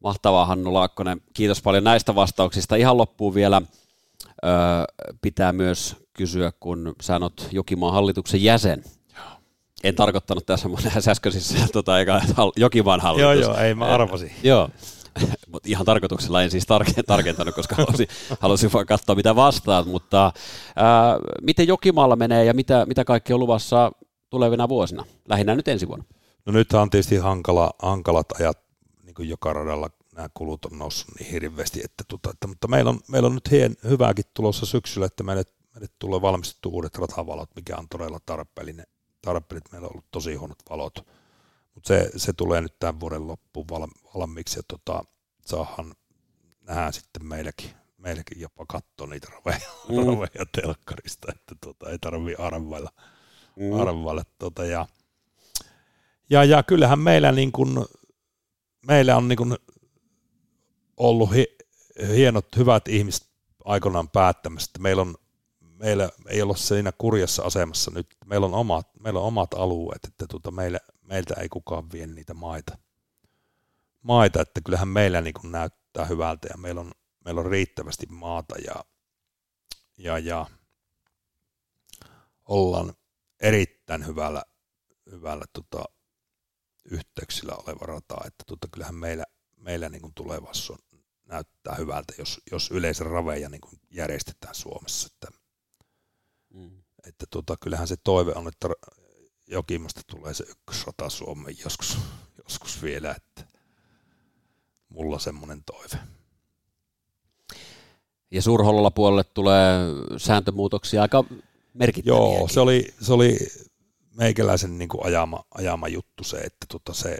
Mahtavaa 0.00 0.46
Hannu 0.46 0.74
Laakkonen. 0.74 1.20
Kiitos 1.34 1.62
paljon 1.62 1.84
näistä 1.84 2.14
vastauksista. 2.14 2.76
Ihan 2.76 2.96
loppuun 2.96 3.34
vielä 3.34 3.62
ö, 4.26 4.46
pitää 5.20 5.52
myös 5.52 5.96
kysyä, 6.20 6.52
kun 6.60 6.94
sä 7.00 7.18
oot 7.22 7.48
Jokimaan 7.52 7.92
hallituksen 7.92 8.42
jäsen. 8.42 8.84
En 9.84 9.94
tarkoittanut 9.94 10.46
tässä 10.46 10.68
äskeisissä 11.10 11.68
tota, 11.72 11.98
eikä 11.98 12.20
Jokimaan 12.56 13.00
hallitus. 13.00 13.22
Joo, 13.22 13.32
joo, 13.32 13.56
ei 13.56 13.74
mä 13.74 13.84
arvasin. 13.84 14.32
joo, 14.42 14.68
mutta 15.46 15.68
ihan 15.68 15.86
tarkoituksella 15.86 16.42
en 16.42 16.50
siis 16.50 16.66
tarkentanut, 17.06 17.54
koska 17.54 17.76
halusin, 17.76 18.08
halusin 18.40 18.72
vaan 18.72 18.86
katsoa, 18.86 19.14
mitä 19.14 19.36
vastaat, 19.36 19.86
mutta 19.86 20.32
ää, 20.76 21.18
miten 21.42 21.68
Jokimaalla 21.68 22.16
menee 22.16 22.44
ja 22.44 22.54
mitä, 22.54 22.86
mitä 22.86 23.04
kaikki 23.04 23.32
on 23.32 23.40
luvassa 23.40 23.92
tulevina 24.30 24.68
vuosina, 24.68 25.04
lähinnä 25.28 25.54
nyt 25.54 25.68
ensi 25.68 25.88
vuonna? 25.88 26.04
No 26.46 26.52
nyt 26.52 26.72
on 26.72 26.90
tietysti 26.90 27.16
hankala, 27.16 27.70
hankalat 27.82 28.32
ajat, 28.32 28.58
niin 29.02 29.14
kuin 29.14 29.28
joka 29.28 29.52
radalla 29.52 29.90
nämä 30.16 30.28
kulut 30.34 30.64
on 30.64 30.78
noussut 30.78 31.14
niin 31.18 31.30
hirveästi, 31.30 31.80
että, 31.84 32.04
tuota, 32.08 32.30
että 32.30 32.46
mutta 32.46 32.68
meillä 32.68 32.88
on, 32.88 33.00
meillä 33.08 33.26
on 33.26 33.34
nyt 33.34 33.50
hien, 33.50 33.76
hyvääkin 33.84 34.24
tulossa 34.34 34.66
syksyllä, 34.66 35.06
että 35.06 35.22
meille, 35.22 35.44
meille 35.80 35.94
tulee 35.98 36.22
valmistettu 36.22 36.68
uudet 36.68 36.98
ratavalot, 36.98 37.50
mikä 37.56 37.76
on 37.76 37.88
todella 37.88 38.20
tarpeellinen. 38.26 38.86
Tarpeellinen, 39.22 39.72
meillä 39.72 39.86
on 39.86 39.92
ollut 39.92 40.10
tosi 40.10 40.34
huonot 40.34 40.58
valot 40.70 41.04
mutta 41.74 41.88
se, 41.88 42.10
se 42.16 42.32
tulee 42.32 42.60
nyt 42.60 42.78
tämän 42.78 43.00
vuoden 43.00 43.26
loppuun 43.26 43.66
valmiiksi 44.14 44.58
ja 44.58 44.62
tota, 44.68 45.04
saahan 45.46 45.94
nähdä 46.60 46.92
sitten 46.92 47.26
meilläkin, 47.26 47.70
meilläkin 47.98 48.40
jopa 48.40 48.66
katsoa 48.68 49.06
niitä 49.06 49.28
roveja, 49.32 49.68
mm. 49.88 49.96
roveja 50.06 50.46
telkkarista, 50.52 51.32
että 51.32 51.54
tota, 51.60 51.90
ei 51.90 51.98
tarvii 51.98 52.34
arvailla. 52.34 52.90
Mm. 53.56 53.80
arvailla 53.80 54.22
tota, 54.38 54.64
ja, 54.64 54.86
ja, 56.30 56.44
ja, 56.44 56.62
kyllähän 56.62 56.98
meillä, 56.98 57.32
niin 57.32 57.52
kun, 57.52 57.86
meillä 58.86 59.16
on 59.16 59.28
niin 59.28 59.36
kun 59.36 59.58
ollut 60.96 61.34
hi, 61.34 61.56
hienot, 62.08 62.46
hyvät 62.56 62.88
ihmiset 62.88 63.26
aikoinaan 63.64 64.08
päättämässä, 64.08 64.68
että 64.70 64.82
meillä 64.82 65.02
on 65.02 65.14
meillä 65.80 66.10
ei 66.28 66.42
olla 66.42 66.56
siinä 66.56 66.92
kurjassa 66.98 67.42
asemassa 67.42 67.90
nyt. 67.90 68.06
Meillä 68.26 68.46
on 68.46 68.54
omat, 68.54 68.88
meillä 69.02 69.20
on 69.20 69.26
omat 69.26 69.54
alueet, 69.54 70.04
että 70.04 70.26
tuota 70.28 70.50
meillä, 70.50 70.78
meiltä 71.02 71.34
ei 71.40 71.48
kukaan 71.48 71.92
vie 71.92 72.06
niitä 72.06 72.34
maita. 72.34 72.78
Maita, 74.02 74.42
että 74.42 74.60
kyllähän 74.64 74.88
meillä 74.88 75.20
niin 75.20 75.34
näyttää 75.44 76.04
hyvältä 76.04 76.48
ja 76.50 76.58
meillä 76.58 76.80
on, 76.80 76.92
meillä 77.24 77.40
on 77.40 77.50
riittävästi 77.50 78.06
maata 78.06 78.54
ja, 78.58 78.84
ja, 79.98 80.18
ja 80.18 80.46
ollaan 82.48 82.94
erittäin 83.40 84.06
hyvällä, 84.06 84.42
hyvällä 85.10 85.44
tota, 85.52 85.84
yhteyksillä 86.90 87.52
oleva 87.54 87.86
rata, 87.86 88.16
että 88.26 88.44
tota, 88.46 88.68
kyllähän 88.72 88.94
meillä, 88.94 89.24
meillä 89.56 89.88
niin 89.88 90.14
tulevassa 90.14 90.72
on, 90.72 91.00
näyttää 91.24 91.74
hyvältä, 91.74 92.14
jos, 92.18 92.40
jos 92.50 92.70
yleisen 92.70 93.06
raveja 93.06 93.48
niin 93.48 93.60
järjestetään 93.90 94.54
Suomessa. 94.54 95.08
Että, 95.12 95.39
mm. 96.54 96.82
että 97.06 97.26
tota, 97.30 97.56
kyllähän 97.60 97.88
se 97.88 97.96
toive 98.04 98.32
on, 98.34 98.48
että 98.48 98.68
Jokimasta 99.46 100.00
tulee 100.06 100.34
se 100.34 100.44
ykkösrata 100.48 101.08
Suomeen 101.08 101.56
joskus, 101.64 101.98
joskus 102.44 102.82
vielä, 102.82 103.14
että 103.16 103.52
mulla 104.88 105.14
on 105.14 105.20
semmoinen 105.20 105.62
toive. 105.64 105.98
Ja 108.30 108.42
Surhollolla 108.42 108.90
puolelle 108.90 109.24
tulee 109.24 109.78
sääntömuutoksia 110.16 111.02
aika 111.02 111.24
merkittäviä. 111.74 112.18
Joo, 112.18 112.48
se 112.48 112.60
oli, 112.60 112.94
se 113.00 113.12
oli 113.12 113.38
meikäläisen 114.14 114.78
niin 114.78 114.88
kuin 114.88 115.06
ajama, 115.06 115.44
ajama 115.54 115.88
juttu 115.88 116.24
se, 116.24 116.36
että 116.36 116.66
tota 116.68 116.94
se, 116.94 117.18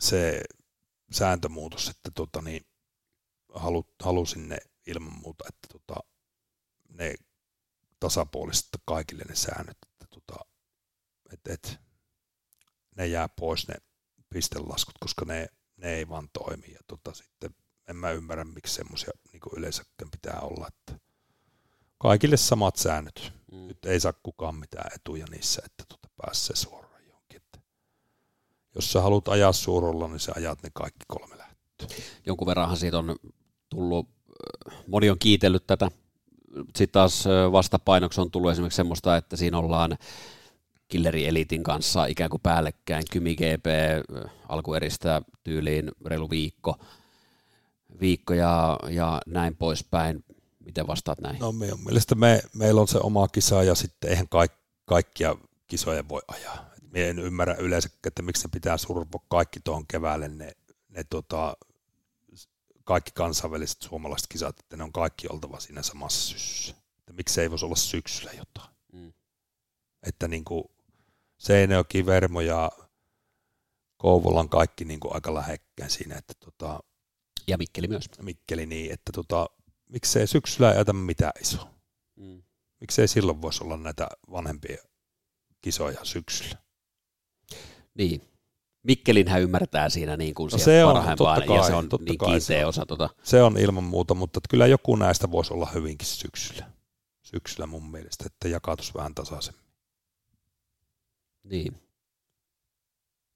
se 0.00 0.40
sääntömuutos, 1.12 1.88
että 1.88 2.10
tota 2.14 2.42
niin, 2.42 2.66
halu, 3.54 3.86
halusin 4.02 4.48
ne 4.48 4.58
ilman 4.86 5.20
muuta, 5.22 5.44
että 5.48 5.68
tota, 5.78 6.00
ne 6.88 7.14
tasapuoliset 8.00 8.68
kaikille 8.84 9.24
ne 9.28 9.34
säännöt, 9.34 9.78
että 9.92 10.06
tota, 10.10 10.44
et, 11.32 11.40
et, 11.48 11.78
ne 12.96 13.06
jää 13.06 13.28
pois 13.28 13.68
ne 13.68 13.74
pistelaskut, 14.30 14.94
koska 15.00 15.24
ne, 15.24 15.48
ne 15.76 15.94
ei 15.94 16.08
vaan 16.08 16.28
toimi. 16.32 16.72
Ja 16.72 16.80
tota, 16.86 17.14
sitten 17.14 17.54
en 17.88 17.96
mä 17.96 18.10
ymmärrä, 18.10 18.44
miksi 18.44 18.74
semmoisia 18.74 19.10
niin 19.32 19.40
yleensäkään 19.56 20.10
pitää 20.10 20.40
olla, 20.40 20.68
että 20.68 21.04
kaikille 21.98 22.36
samat 22.36 22.76
säännöt. 22.76 23.32
Mm. 23.52 23.68
Nyt 23.68 23.84
ei 23.84 24.00
saa 24.00 24.12
kukaan 24.12 24.54
mitään 24.54 24.90
etuja 24.94 25.26
niissä, 25.30 25.62
että 25.64 25.84
tuota 25.88 26.08
pääsee 26.16 26.56
suoraan 26.56 27.06
johonkin. 27.06 27.36
Että 27.36 27.58
jos 28.74 28.92
sä 28.92 29.00
haluat 29.00 29.28
ajaa 29.28 29.52
suoralla, 29.52 30.08
niin 30.08 30.20
sä 30.20 30.32
ajat 30.36 30.62
ne 30.62 30.70
kaikki 30.72 31.04
kolme 31.08 31.38
lähtöä. 31.38 31.88
Jonkun 32.26 32.46
verranhan 32.46 32.76
siitä 32.76 32.98
on 32.98 33.16
tullut, 33.68 34.08
moni 34.86 35.10
on 35.10 35.18
kiitellyt 35.18 35.66
tätä. 35.66 35.90
Sitten 36.56 36.92
taas 36.92 37.24
vastapainoksi 37.52 38.20
on 38.20 38.30
tullut 38.30 38.50
esimerkiksi 38.50 38.76
semmoista, 38.76 39.16
että 39.16 39.36
siinä 39.36 39.58
ollaan 39.58 39.98
Killeri 40.88 41.26
Elitin 41.26 41.62
kanssa 41.62 42.06
ikään 42.06 42.30
kuin 42.30 42.40
päällekkäin. 42.42 43.04
Kymi 43.10 43.34
GP 43.34 43.66
alkueristä 44.48 45.22
tyyliin 45.44 45.90
reilu 46.06 46.30
viikko, 46.30 46.76
viikko 48.00 48.34
ja, 48.34 48.78
ja 48.90 49.20
näin 49.26 49.56
poispäin. 49.56 50.24
Miten 50.64 50.86
vastaat 50.86 51.20
näin? 51.20 51.38
No 51.38 51.52
minun 51.52 51.84
mielestä 51.84 52.14
me, 52.14 52.42
meillä 52.54 52.80
on 52.80 52.88
se 52.88 52.98
oma 53.02 53.28
kisa 53.28 53.62
ja 53.62 53.74
sitten 53.74 54.10
eihän 54.10 54.28
kaik, 54.28 54.52
kaikkia 54.84 55.36
kisoja 55.66 56.08
voi 56.08 56.22
ajaa. 56.28 56.70
Minä 56.92 57.06
en 57.06 57.18
ymmärrä 57.18 57.54
yleensä, 57.54 57.88
että 58.06 58.22
miksi 58.22 58.46
ne 58.46 58.50
pitää 58.52 58.76
surpoa 58.76 59.24
kaikki 59.28 59.60
tuohon 59.64 59.86
keväälle 59.86 60.28
ne, 60.28 60.52
ne 60.88 61.04
tota, 61.10 61.56
kaikki 62.84 63.10
kansainväliset 63.14 63.82
suomalaiset 63.82 64.28
kisat, 64.28 64.60
että 64.60 64.76
ne 64.76 64.84
on 64.84 64.92
kaikki 64.92 65.28
oltava 65.28 65.60
siinä 65.60 65.82
samassa 65.82 66.28
syssyssä. 66.28 66.74
Että 66.98 67.12
miksi 67.12 67.40
ei 67.40 67.50
voisi 67.50 67.64
olla 67.64 67.76
syksyllä 67.76 68.32
jotain. 68.32 68.74
Mm. 68.92 69.12
Että 70.02 70.28
niin 70.28 70.44
kuin 70.44 70.64
Seinäjoki, 71.38 72.06
Vermo 72.06 72.40
ja 72.40 72.70
Kouvolan 73.96 74.48
kaikki 74.48 74.84
niin 74.84 75.00
kuin 75.00 75.14
aika 75.14 75.34
lähekkäin 75.34 75.90
siinä. 75.90 76.16
Että 76.16 76.34
tota, 76.44 76.80
ja 77.46 77.58
Mikkeli 77.58 77.88
myös. 77.88 78.08
Mikkeli 78.22 78.66
niin, 78.66 78.92
että 78.92 79.12
tota, 79.12 79.50
miksei 79.88 80.26
syksyllä 80.26 80.72
ei 80.72 80.92
mitään 80.92 81.32
isoa. 81.40 81.74
Mm. 82.16 82.42
Miksei 82.80 83.08
silloin 83.08 83.42
voisi 83.42 83.64
olla 83.64 83.76
näitä 83.76 84.08
vanhempia 84.30 84.82
kisoja 85.60 86.04
syksyllä. 86.04 86.58
Niin. 87.94 88.29
Mikkelinhän 88.82 89.42
ymmärtää 89.42 89.88
siinä 89.88 90.16
niin 90.16 90.34
kuin 90.34 90.50
no 90.52 90.58
se 90.58 90.84
on, 90.84 90.94
parhaimpaan, 90.94 91.42
kai, 91.46 91.56
ja 91.56 91.62
se 91.62 91.74
on 91.74 91.88
niin 92.00 92.18
kiinteä 92.18 92.40
se 92.40 92.64
on, 92.64 92.68
osa. 92.68 92.86
Tota. 92.86 93.10
Se 93.22 93.42
on 93.42 93.58
ilman 93.58 93.84
muuta, 93.84 94.14
mutta 94.14 94.40
kyllä 94.50 94.66
joku 94.66 94.96
näistä 94.96 95.30
voisi 95.30 95.54
olla 95.54 95.70
hyvinkin 95.74 96.08
syksyllä. 96.08 96.70
Syksyllä 97.22 97.66
mun 97.66 97.90
mielestä, 97.90 98.24
että 98.26 98.48
jakautus 98.48 98.94
vähän 98.94 99.14
tasaisemmin. 99.14 99.64
Niin. 101.44 101.80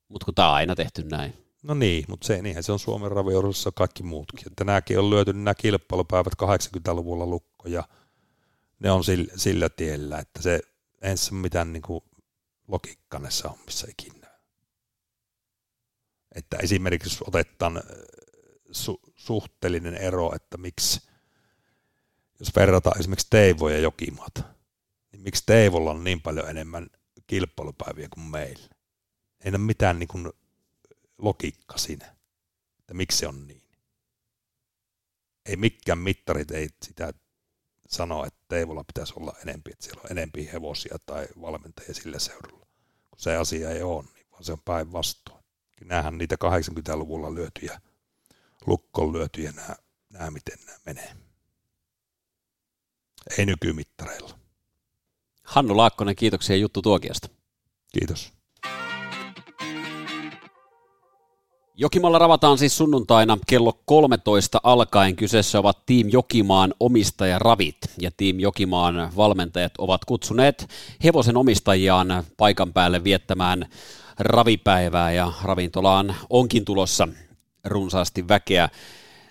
Mutta 0.08 0.24
kun 0.24 0.34
tämä 0.34 0.48
on 0.48 0.54
aina 0.54 0.74
tehty 0.74 1.02
näin. 1.02 1.34
No 1.62 1.74
niin, 1.74 2.04
mutta 2.08 2.26
se, 2.26 2.42
niinhän 2.42 2.62
se 2.62 2.72
on 2.72 2.78
Suomen 2.78 3.12
raviurheilussa 3.12 3.72
kaikki 3.72 4.02
muutkin. 4.02 4.46
Että 4.46 4.64
nämäkin 4.64 4.98
on 4.98 5.10
lyöty 5.10 5.32
nämä 5.32 5.54
kilpailupäivät 5.54 6.32
80-luvulla 6.42 7.26
lukko 7.26 7.68
ja 7.68 7.84
ne 8.78 8.90
on 8.90 9.04
sillä, 9.04 9.32
sillä 9.36 9.68
tiellä, 9.68 10.18
että 10.18 10.42
se 10.42 10.60
se 11.14 11.34
mitään 11.34 11.72
niin 11.72 11.82
kuin 11.82 12.04
logiikkaa 12.68 13.20
näissä 13.20 13.48
hommissa 13.48 13.86
ikinä. 13.90 14.23
Että 16.34 16.56
esimerkiksi 16.56 17.10
jos 17.10 17.24
otetaan 17.28 17.76
äh, 17.76 17.82
su, 18.70 19.00
suhteellinen 19.16 19.94
ero, 19.94 20.34
että 20.34 20.56
miksi, 20.56 21.08
jos 22.38 22.56
verrataan 22.56 23.00
esimerkiksi 23.00 23.26
Teivoja 23.30 23.74
ja 23.76 23.82
Jokimaata, 23.82 24.42
niin 25.12 25.22
miksi 25.22 25.42
Teivolla 25.46 25.90
on 25.90 26.04
niin 26.04 26.22
paljon 26.22 26.50
enemmän 26.50 26.90
kilpailupäiviä 27.26 28.08
kuin 28.14 28.24
meillä? 28.24 28.68
Ei 29.44 29.50
ole 29.50 29.58
mitään 29.58 29.98
niin 29.98 30.08
kuin 30.08 30.32
logiikka 31.18 31.78
siinä, 31.78 32.16
että 32.78 32.94
miksi 32.94 33.18
se 33.18 33.28
on 33.28 33.46
niin. 33.46 33.62
Ei 35.46 35.56
mikään 35.56 35.98
mittarit 35.98 36.50
ei 36.50 36.68
sitä 36.82 37.12
sano, 37.88 38.24
että 38.24 38.40
Teivolla 38.48 38.84
pitäisi 38.84 39.14
olla 39.16 39.34
enempi, 39.42 39.70
että 39.72 39.84
siellä 39.84 40.00
on 40.04 40.10
enempi 40.10 40.48
hevosia 40.52 40.96
tai 41.06 41.28
valmentajia 41.40 41.94
sillä 41.94 42.18
seudulla. 42.18 42.66
Kun 43.10 43.20
se 43.20 43.36
asia 43.36 43.70
ei 43.70 43.82
ole, 43.82 44.04
niin 44.14 44.26
vaan 44.30 44.44
se 44.44 44.52
on 44.52 44.60
päinvastoin. 44.64 45.43
Nämähän 45.84 46.18
niitä 46.18 46.36
80-luvulla 46.44 47.34
lyötyjä, 47.34 47.80
lukkoon 48.66 49.12
lyötyjä 49.12 49.52
nämä, 49.52 49.76
nämä, 50.10 50.30
miten 50.30 50.58
nämä 50.66 50.78
menee. 50.86 51.12
Ei 53.38 53.46
nykymittareilla. 53.46 54.38
Hannu 55.42 55.76
Laakkonen, 55.76 56.16
kiitoksia 56.16 56.56
juttu 56.56 56.82
tuokiosta. 56.82 57.28
Kiitos. 57.92 58.32
Jokimalla 61.76 62.18
ravataan 62.18 62.58
siis 62.58 62.76
sunnuntaina 62.76 63.38
kello 63.46 63.80
13 63.84 64.60
alkaen. 64.62 65.16
Kyseessä 65.16 65.58
ovat 65.58 65.86
Team 65.86 66.08
Jokimaan 66.12 66.74
omistajaravit 66.80 67.76
ja 68.00 68.10
Team 68.16 68.40
Jokimaan 68.40 69.12
valmentajat 69.16 69.72
ovat 69.78 70.04
kutsuneet 70.04 70.68
hevosen 71.04 71.36
omistajiaan 71.36 72.24
paikan 72.36 72.72
päälle 72.72 73.04
viettämään 73.04 73.66
ravipäivää 74.18 75.12
ja 75.12 75.32
ravintolaan 75.42 76.14
onkin 76.30 76.64
tulossa 76.64 77.08
runsaasti 77.64 78.28
väkeä 78.28 78.68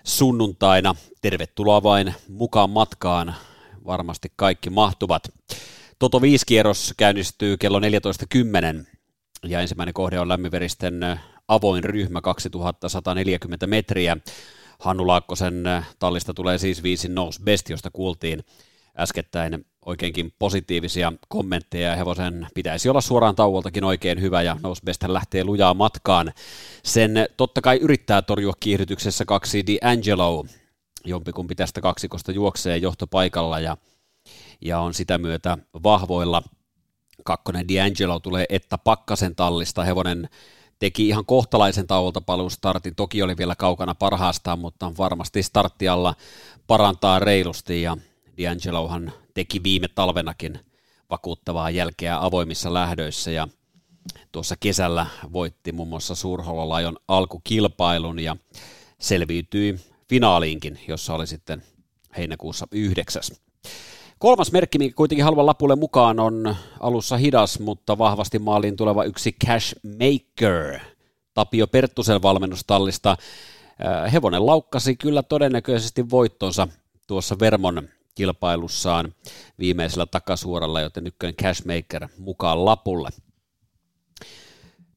sunnuntaina. 0.04 0.96
Tervetuloa 1.22 1.84
vain 1.84 2.14
mukaan 2.28 2.70
matkaan. 2.70 3.36
Varmasti 3.86 4.32
kaikki 4.36 4.70
mahtuvat. 4.70 5.24
Toto 6.00 6.22
5 6.22 6.46
kierros 6.46 6.94
käynnistyy 6.98 7.58
kello 7.58 7.80
14.10 7.80 8.86
ja 9.44 9.62
ensimmäinen 9.62 9.94
kohde 9.94 10.20
on 10.20 10.28
lämmiveristen 10.28 11.20
avoin 11.48 11.84
ryhmä 11.84 12.22
2140 12.22 13.68
metriä. 13.68 14.18
Hannu 14.80 15.08
Laakkosen 15.08 15.64
tallista 16.00 16.34
tulee 16.34 16.58
siis 16.58 16.84
viisi 16.84 17.08
Nose 17.08 17.44
Best, 17.44 17.70
josta 17.70 17.90
kuultiin 17.92 18.44
äskettäin 18.98 19.66
oikeinkin 19.86 20.34
positiivisia 20.40 21.14
kommentteja. 21.28 21.96
Hevosen 21.96 22.48
pitäisi 22.56 22.90
olla 22.90 23.02
suoraan 23.02 23.36
tauoltakin 23.36 23.84
oikein 23.84 24.22
hyvä 24.22 24.42
ja 24.42 24.58
Nose 24.64 24.82
Best 24.86 25.04
lähtee 25.08 25.44
lujaa 25.44 25.74
matkaan. 25.74 26.34
Sen 26.84 27.12
totta 27.38 27.62
kai 27.62 27.78
yrittää 27.78 28.22
torjua 28.22 28.54
kiihdytyksessä 28.60 29.26
kaksi 29.26 29.62
D'Angelo. 29.62 30.50
Jompikumpi 31.06 31.56
tästä 31.56 31.82
kaksikosta 31.82 32.32
juoksee 32.32 32.78
johtopaikalla 32.78 33.60
ja, 33.60 33.78
ja 34.62 34.80
on 34.80 34.94
sitä 34.94 35.18
myötä 35.18 35.58
vahvoilla. 35.84 36.44
Kakkonen 37.24 37.66
D'Angelo 37.66 38.20
tulee 38.20 38.46
Etta 38.50 38.78
Pakkasen 38.78 39.36
tallista. 39.36 39.84
Hevonen 39.84 40.30
teki 40.80 41.08
ihan 41.08 41.26
kohtalaisen 41.26 41.88
tauolta 41.88 42.22
paluustartin. 42.22 42.96
Toki 42.96 43.22
oli 43.22 43.38
vielä 43.38 43.56
kaukana 43.56 43.96
parhaastaan, 43.96 44.60
mutta 44.60 44.92
varmasti 44.98 45.44
starttialla 45.44 46.16
parantaa 46.68 47.20
reilusti 47.20 47.82
ja 47.82 47.98
D'Angelohan 48.38 49.12
teki 49.34 49.64
viime 49.64 49.88
talvenakin 49.88 50.60
vakuuttavaa 51.10 51.70
jälkeä 51.70 52.26
avoimissa 52.26 52.74
lähdöissä 52.74 53.32
ja 53.32 53.48
tuossa 54.32 54.56
kesällä 54.60 55.06
voitti 55.34 55.72
muun 55.72 55.88
muassa 55.88 56.16
Suurhololajon 56.16 56.98
alkukilpailun 57.08 58.20
ja 58.20 58.36
selviytyi 59.00 59.80
finaaliinkin, 60.10 60.80
jossa 60.88 61.14
oli 61.14 61.28
sitten 61.28 61.64
heinäkuussa 62.18 62.68
yhdeksäs. 62.72 63.42
Kolmas 64.20 64.52
merkki, 64.52 64.78
mikä 64.78 64.96
kuitenkin 64.96 65.26
haluan 65.26 65.46
lapulle 65.46 65.76
mukaan, 65.76 66.20
on 66.20 66.56
alussa 66.80 67.18
hidas, 67.18 67.60
mutta 67.60 67.98
vahvasti 67.98 68.40
maaliin 68.40 68.76
tuleva 68.76 69.04
yksi 69.04 69.36
Cash 69.46 69.76
Maker. 69.84 70.80
Tapio 71.34 71.68
Perttusen 71.68 72.22
valmennustallista. 72.22 73.10
Äh, 73.10 74.14
hevonen 74.14 74.46
laukkasi 74.46 74.96
kyllä 74.96 75.24
todennäköisesti 75.24 76.10
voittonsa 76.10 76.68
tuossa 77.08 77.40
Vermon 77.40 77.90
kilpailussaan 78.16 79.14
viimeisellä 79.60 80.06
takasuoralla, 80.06 80.82
joten 80.82 81.08
ykkönen 81.08 81.36
Cashmaker 81.36 82.08
mukaan 82.18 82.66
lapulle. 82.66 83.10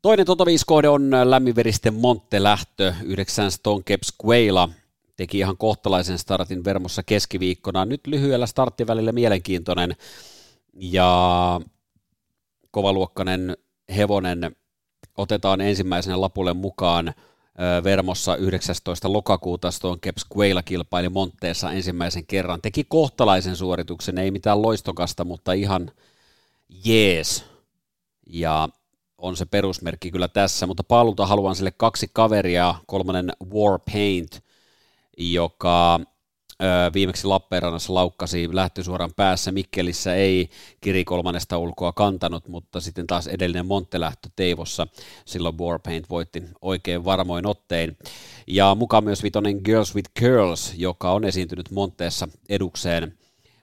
Toinen 0.02 0.26
Toto 0.26 0.46
5 0.46 0.66
kohde 0.66 0.88
on 0.88 1.10
lämminveristen 1.24 1.94
Montte 1.94 2.42
lähtö, 2.42 2.94
9 3.04 3.50
Stone 3.52 3.82
Caps 3.82 4.12
Quaila 4.24 4.68
teki 5.16 5.38
ihan 5.38 5.56
kohtalaisen 5.56 6.18
startin 6.18 6.64
Vermossa 6.64 7.02
keskiviikkona. 7.02 7.84
Nyt 7.84 8.06
lyhyellä 8.06 8.46
starttivälillä 8.46 9.12
mielenkiintoinen 9.12 9.96
ja 10.74 11.60
kovaluokkainen 12.70 13.56
hevonen 13.96 14.56
otetaan 15.16 15.60
ensimmäisenä 15.60 16.20
lapulle 16.20 16.52
mukaan 16.52 17.14
Vermossa 17.84 18.36
19. 18.36 19.12
lokakuuta 19.12 19.70
Stone 19.70 19.98
Caps 19.98 20.26
Quaila 20.36 20.62
kilpaili 20.62 21.08
Montteessa 21.08 21.72
ensimmäisen 21.72 22.26
kerran. 22.26 22.62
Teki 22.62 22.84
kohtalaisen 22.84 23.56
suorituksen, 23.56 24.18
ei 24.18 24.30
mitään 24.30 24.62
loistokasta, 24.62 25.24
mutta 25.24 25.52
ihan 25.52 25.90
jees. 26.84 27.44
Ja 28.26 28.68
on 29.18 29.36
se 29.36 29.44
perusmerkki 29.44 30.10
kyllä 30.10 30.28
tässä, 30.28 30.66
mutta 30.66 30.84
paalulta 30.84 31.26
haluan 31.26 31.56
sille 31.56 31.70
kaksi 31.70 32.10
kaveria, 32.12 32.74
kolmannen 32.86 33.32
War 33.54 33.80
Paint, 33.92 34.40
joka 35.18 36.00
viimeksi 36.94 37.26
Lappeenrannassa 37.26 37.94
laukkasi 37.94 38.48
lähtösuoran 38.52 39.10
päässä. 39.16 39.52
Mikkelissä 39.52 40.14
ei 40.14 40.50
Kiri 40.80 41.04
kolmannesta 41.04 41.58
ulkoa 41.58 41.92
kantanut, 41.92 42.48
mutta 42.48 42.80
sitten 42.80 43.06
taas 43.06 43.26
edellinen 43.26 43.66
Monttelähtö 43.66 44.28
Teivossa. 44.36 44.86
Silloin 45.24 45.58
Warpaint 45.58 46.10
voitti 46.10 46.42
oikein 46.62 47.04
varmoin 47.04 47.46
ottein. 47.46 47.96
Ja 48.46 48.74
mukaan 48.74 49.04
myös 49.04 49.22
vitonen 49.22 49.60
Girls 49.64 49.94
with 49.94 50.10
Curls, 50.20 50.74
joka 50.76 51.12
on 51.12 51.24
esiintynyt 51.24 51.70
Monteessa 51.70 52.28
edukseen. 52.48 53.18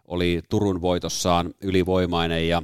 Oli 0.08 0.42
Turun 0.50 0.82
voitossaan 0.82 1.54
ylivoimainen 1.62 2.48
ja 2.48 2.62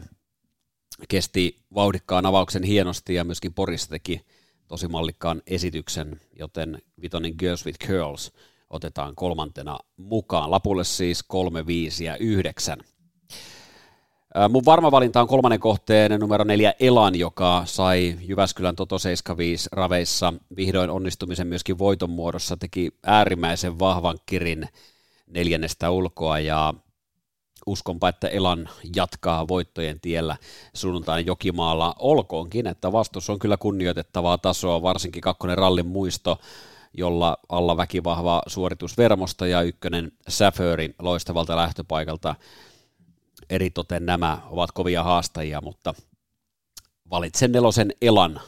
kesti 1.08 1.58
vauhdikkaan 1.76 2.26
avauksen 2.26 2.64
hienosti 2.64 3.14
ja 3.14 3.24
myöskin 3.24 3.54
Porissa 3.54 3.90
teki 3.90 4.22
tosi 4.68 4.88
mallikkaan 4.88 5.42
esityksen, 5.48 6.22
joten 6.40 6.82
vitonen 7.02 7.34
Girls 7.40 7.66
with 7.66 7.88
Curls– 7.88 8.32
otetaan 8.70 9.16
kolmantena 9.16 9.80
mukaan. 9.98 10.52
Lapulle 10.52 10.84
siis 10.84 11.24
3, 11.24 11.66
5 11.66 12.06
ja 12.06 12.18
9. 12.18 12.80
Mun 14.50 14.66
varma 14.66 14.92
valinta 14.92 15.22
on 15.22 15.28
kolmannen 15.28 15.60
kohteen 15.60 16.20
numero 16.20 16.44
neljä 16.44 16.74
Elan, 16.80 17.16
joka 17.16 17.62
sai 17.66 18.18
Jyväskylän 18.22 18.76
Toto 18.76 19.00
75 19.00 19.70
raveissa 19.72 20.34
vihdoin 20.56 20.90
onnistumisen 20.90 21.48
myöskin 21.48 21.78
voiton 21.78 22.10
muodossa, 22.10 22.58
teki 22.58 22.92
äärimmäisen 23.04 23.80
vahvan 23.80 24.20
kirin 24.26 24.68
neljännestä 25.28 25.90
ulkoa 25.92 26.40
ja 26.40 26.74
uskonpa, 27.66 28.10
että 28.10 28.28
Elan 28.28 28.70
jatkaa 28.96 29.48
voittojen 29.48 30.00
tiellä 30.00 30.38
sunnuntain 30.74 31.26
Jokimaalla. 31.26 31.96
Olkoonkin, 32.00 32.68
että 32.68 32.92
vastus 32.92 33.30
on 33.30 33.40
kyllä 33.40 33.58
kunnioitettavaa 33.58 34.38
tasoa, 34.38 34.82
varsinkin 34.82 35.22
kakkonen 35.22 35.58
rallin 35.58 35.88
muisto 35.88 36.40
jolla 36.94 37.38
alla 37.50 37.78
väkivahva 37.78 38.42
suoritus 38.48 38.98
Vermosta 38.98 39.48
ja 39.48 39.62
ykkönen 39.62 40.12
Säföri 40.28 40.96
loistavalta 41.00 41.56
lähtöpaikalta. 41.56 42.36
Eritoten 43.50 44.06
nämä 44.06 44.38
ovat 44.50 44.72
kovia 44.72 45.04
haastajia, 45.04 45.62
mutta 45.62 45.94
valitsen 47.10 47.52
nelosen 47.52 47.94
Elan 48.02 48.42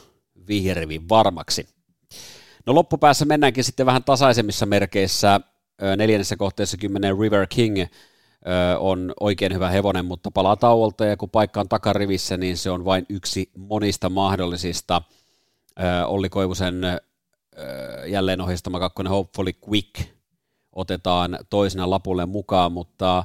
vihjerivin 0.48 1.08
varmaksi. 1.08 1.68
No 2.66 2.74
loppupäässä 2.74 3.24
mennäänkin 3.24 3.64
sitten 3.64 3.86
vähän 3.86 4.04
tasaisemmissa 4.04 4.66
merkeissä. 4.66 5.40
Neljännessä 5.96 6.36
kohteessa 6.36 6.76
10 6.76 7.18
River 7.18 7.46
King 7.46 7.76
on 8.78 9.12
oikein 9.20 9.54
hyvä 9.54 9.70
hevonen, 9.70 10.04
mutta 10.04 10.30
palaa 10.30 10.56
tauolta 10.56 11.04
ja 11.04 11.16
kun 11.16 11.30
paikka 11.30 11.60
on 11.60 11.68
takarivissä, 11.68 12.36
niin 12.36 12.56
se 12.56 12.70
on 12.70 12.84
vain 12.84 13.06
yksi 13.08 13.50
monista 13.56 14.08
mahdollisista. 14.08 15.02
Olli 16.06 16.28
Koivusen 16.28 16.82
jälleen 18.06 18.40
ohjastama 18.40 18.78
kakkonen 18.78 19.10
Hopefully 19.10 19.52
Quick 19.68 20.08
otetaan 20.72 21.38
toisena 21.50 21.90
lapulle 21.90 22.26
mukaan, 22.26 22.72
mutta 22.72 23.24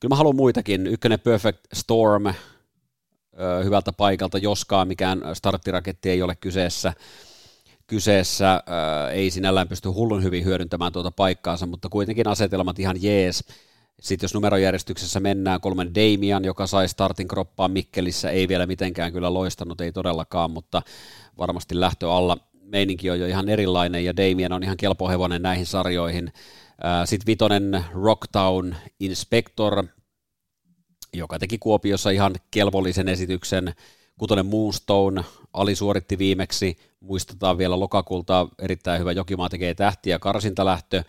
kyllä 0.00 0.12
mä 0.12 0.16
haluan 0.16 0.36
muitakin. 0.36 0.86
Ykkönen 0.86 1.20
Perfect 1.20 1.58
Storm 1.72 2.24
hyvältä 3.64 3.92
paikalta, 3.92 4.38
joskaan 4.38 4.88
mikään 4.88 5.22
starttiraketti 5.32 6.10
ei 6.10 6.22
ole 6.22 6.36
kyseessä. 6.36 6.92
Kyseessä 7.86 8.62
ei 9.12 9.30
sinällään 9.30 9.68
pysty 9.68 9.88
hullun 9.88 10.22
hyvin 10.22 10.44
hyödyntämään 10.44 10.92
tuota 10.92 11.10
paikkaansa, 11.10 11.66
mutta 11.66 11.88
kuitenkin 11.88 12.28
asetelmat 12.28 12.78
ihan 12.78 13.02
jees. 13.02 13.44
Sitten 14.00 14.24
jos 14.24 14.34
numerojärjestyksessä 14.34 15.20
mennään, 15.20 15.60
kolmen 15.60 15.94
Damian, 15.94 16.44
joka 16.44 16.66
sai 16.66 16.88
startin 16.88 17.28
kroppaan 17.28 17.70
Mikkelissä, 17.70 18.30
ei 18.30 18.48
vielä 18.48 18.66
mitenkään 18.66 19.12
kyllä 19.12 19.34
loistanut, 19.34 19.80
ei 19.80 19.92
todellakaan, 19.92 20.50
mutta 20.50 20.82
varmasti 21.38 21.80
lähtö 21.80 22.12
alla 22.12 22.36
meininki 22.72 23.10
on 23.10 23.20
jo 23.20 23.26
ihan 23.26 23.48
erilainen 23.48 24.04
ja 24.04 24.16
Damien 24.16 24.52
on 24.52 24.62
ihan 24.62 24.76
kelpo 24.76 25.08
hevonen 25.08 25.42
näihin 25.42 25.66
sarjoihin. 25.66 26.32
Sitten 27.04 27.26
vitonen 27.26 27.84
Rocktown 27.94 28.74
Inspector, 29.00 29.84
joka 31.14 31.38
teki 31.38 31.58
Kuopiossa 31.58 32.10
ihan 32.10 32.34
kelvollisen 32.50 33.08
esityksen. 33.08 33.74
Kutonen 34.18 34.46
Moonstone 34.46 35.24
alisuoritti 35.52 36.18
viimeksi, 36.18 36.78
muistetaan 37.00 37.58
vielä 37.58 37.80
lokakulta 37.80 38.48
erittäin 38.58 39.00
hyvä 39.00 39.12
Jokimaa 39.12 39.48
tekee 39.48 39.74
tähtiä 39.74 40.18
karsintalähtö, 40.18 41.04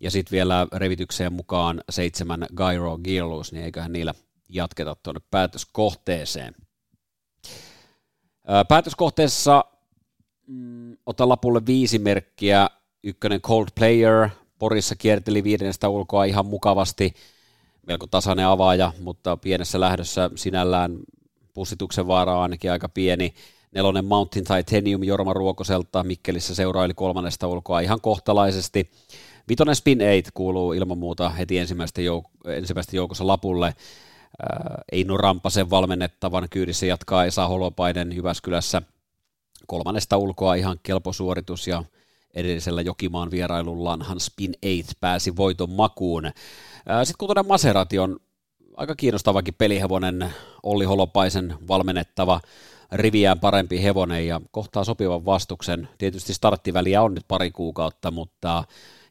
ja 0.00 0.10
sitten 0.10 0.32
vielä 0.32 0.66
revitykseen 0.72 1.32
mukaan 1.32 1.80
seitsemän 1.90 2.46
Gyro 2.56 2.98
Gearloose, 2.98 3.54
niin 3.54 3.64
eiköhän 3.64 3.92
niillä 3.92 4.14
jatketa 4.48 4.96
tuonne 5.02 5.20
päätöskohteeseen. 5.30 6.54
Päätöskohteessa 8.68 9.64
mm, 10.46 10.96
ota 11.06 11.28
lapulle 11.28 11.66
viisi 11.66 11.98
merkkiä. 11.98 12.68
Ykkönen 13.02 13.40
Cold 13.40 13.66
Player, 13.74 14.28
Porissa 14.58 14.96
kierteli 14.96 15.44
viidennestä 15.44 15.88
ulkoa 15.88 16.24
ihan 16.24 16.46
mukavasti. 16.46 17.14
Melko 17.86 18.06
tasainen 18.06 18.46
avaaja, 18.46 18.92
mutta 19.00 19.36
pienessä 19.36 19.80
lähdössä 19.80 20.30
sinällään 20.34 20.98
pussituksen 21.54 22.06
vaara 22.06 22.36
on 22.36 22.42
ainakin 22.42 22.72
aika 22.72 22.88
pieni. 22.88 23.34
Nelonen 23.72 24.04
Mountain 24.04 24.44
Titanium 24.44 25.04
Jorma 25.04 25.32
Ruokoselta 25.32 26.04
Mikkelissä 26.04 26.54
seuraili 26.54 26.94
kolmannesta 26.94 27.48
ulkoa 27.48 27.80
ihan 27.80 28.00
kohtalaisesti. 28.00 28.90
Vitonen 29.48 29.76
Spin 29.76 29.98
8 29.98 30.32
kuuluu 30.34 30.72
ilman 30.72 30.98
muuta 30.98 31.30
heti 31.30 31.58
ensimmäistä, 31.58 32.00
jouk- 32.00 32.50
ensimmäistä 32.50 32.96
joukossa 32.96 33.26
lapulle. 33.26 33.66
Äh, 33.66 35.18
Rampasen 35.18 35.70
valmennettavan 35.70 36.48
kyydissä 36.50 36.86
jatkaa 36.86 37.24
Esa 37.24 37.48
Holopainen 37.48 38.12
Jyväskylässä– 38.12 38.82
kolmannesta 39.66 40.16
ulkoa 40.16 40.54
ihan 40.54 40.80
kelpo 40.82 41.12
suoritus 41.12 41.68
ja 41.68 41.84
edellisellä 42.34 42.82
Jokimaan 42.82 43.30
vierailullaan 43.30 44.04
Spin 44.18 44.54
8 44.62 44.94
pääsi 45.00 45.36
voiton 45.36 45.70
makuun. 45.70 46.24
Sitten 47.04 47.18
kutonen 47.18 47.46
Maserati 47.46 47.98
on 47.98 48.20
aika 48.76 48.94
kiinnostavakin 48.94 49.54
pelihevonen, 49.54 50.34
Olli 50.62 50.84
Holopaisen 50.84 51.54
valmennettava, 51.68 52.40
riviään 52.92 53.40
parempi 53.40 53.82
hevonen 53.82 54.26
ja 54.26 54.40
kohtaa 54.50 54.84
sopivan 54.84 55.24
vastuksen. 55.24 55.88
Tietysti 55.98 56.34
starttiväliä 56.34 57.02
on 57.02 57.14
nyt 57.14 57.24
pari 57.28 57.50
kuukautta, 57.50 58.10
mutta 58.10 58.64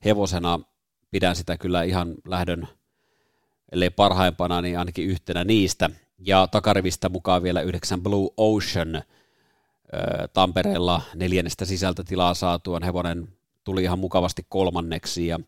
hevosena 0.05 0.59
pidän 1.11 1.35
sitä 1.35 1.57
kyllä 1.57 1.83
ihan 1.83 2.15
lähdön, 2.27 2.67
ellei 3.71 3.89
parhaimpana, 3.89 4.61
niin 4.61 4.79
ainakin 4.79 5.05
yhtenä 5.05 5.43
niistä. 5.43 5.89
Ja 6.19 6.47
takarivistä 6.47 7.09
mukaan 7.09 7.43
vielä 7.43 7.61
yhdeksän 7.61 8.01
Blue 8.01 8.29
Ocean– 8.37 9.01
Tampereella 10.33 11.01
neljännestä 11.15 11.65
sisältä 11.65 12.03
tilaa 12.03 12.33
saatuaan 12.33 12.83
hevonen 12.83 13.27
tuli 13.63 13.83
ihan 13.83 13.99
mukavasti 13.99 14.45
kolmanneksi 14.49 15.27
ja 15.27 15.39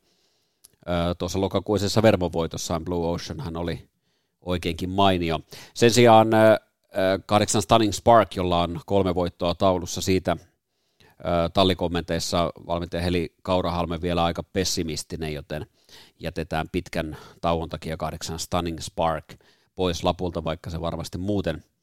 tuossa 1.17 1.41
lokakuisessa 1.41 2.01
vermovoitossaan 2.01 2.85
Blue 2.85 3.07
Ocean 3.07 3.39
hän 3.39 3.57
oli 3.57 3.89
oikeinkin 4.41 4.89
mainio. 4.89 5.39
Sen 5.73 5.91
sijaan 5.91 6.27
kahdeksan 7.25 7.61
Stunning 7.61 7.93
Spark, 7.93 8.35
jolla 8.35 8.61
on 8.61 8.79
kolme 8.85 9.15
voittoa 9.15 9.55
taulussa 9.55 10.01
siitä 10.01 10.37
tallikommenteissa 11.53 12.51
valmentaja 12.67 13.03
Heli 13.03 13.33
Kaurahalme 13.41 14.01
vielä 14.01 14.23
aika 14.23 14.43
pessimistinen, 14.43 15.33
joten 15.33 15.65
jätetään 16.19 16.69
pitkän 16.71 17.17
tauon 17.41 17.69
takia 17.69 17.97
kahdeksan 17.97 18.39
Stunning 18.39 18.79
Spark 18.79 19.25
pois 19.75 20.03
lapulta, 20.03 20.43
vaikka 20.43 20.69
se 20.69 20.81
varmasti 20.81 21.17
muuten– 21.17 21.63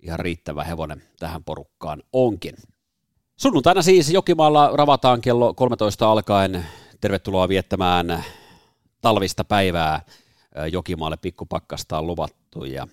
ihan 0.00 0.18
riittävä 0.18 0.64
hevonen 0.64 1.02
tähän 1.18 1.44
porukkaan 1.44 2.02
onkin. 2.12 2.54
Sunnuntaina 3.36 3.82
siis 3.82 4.10
Jokimaalla 4.10 4.70
ravataan 4.74 5.20
kello 5.20 5.54
13 5.54 6.12
alkaen. 6.12 6.66
Tervetuloa 7.00 7.48
viettämään 7.48 8.24
talvista 9.00 9.44
päivää. 9.44 10.02
Jokimaalle 10.72 11.16
pikkupakkasta 11.16 11.98
on 11.98 12.06
luvattu 12.06 12.64
ja 12.64 12.88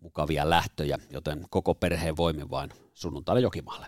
mukavia 0.00 0.50
lähtöjä, 0.50 0.98
joten 1.10 1.46
koko 1.50 1.74
perheen 1.74 2.16
voimin 2.16 2.50
vain 2.50 2.70
sunnuntaina 2.94 3.40
Jokimaalle. 3.40 3.86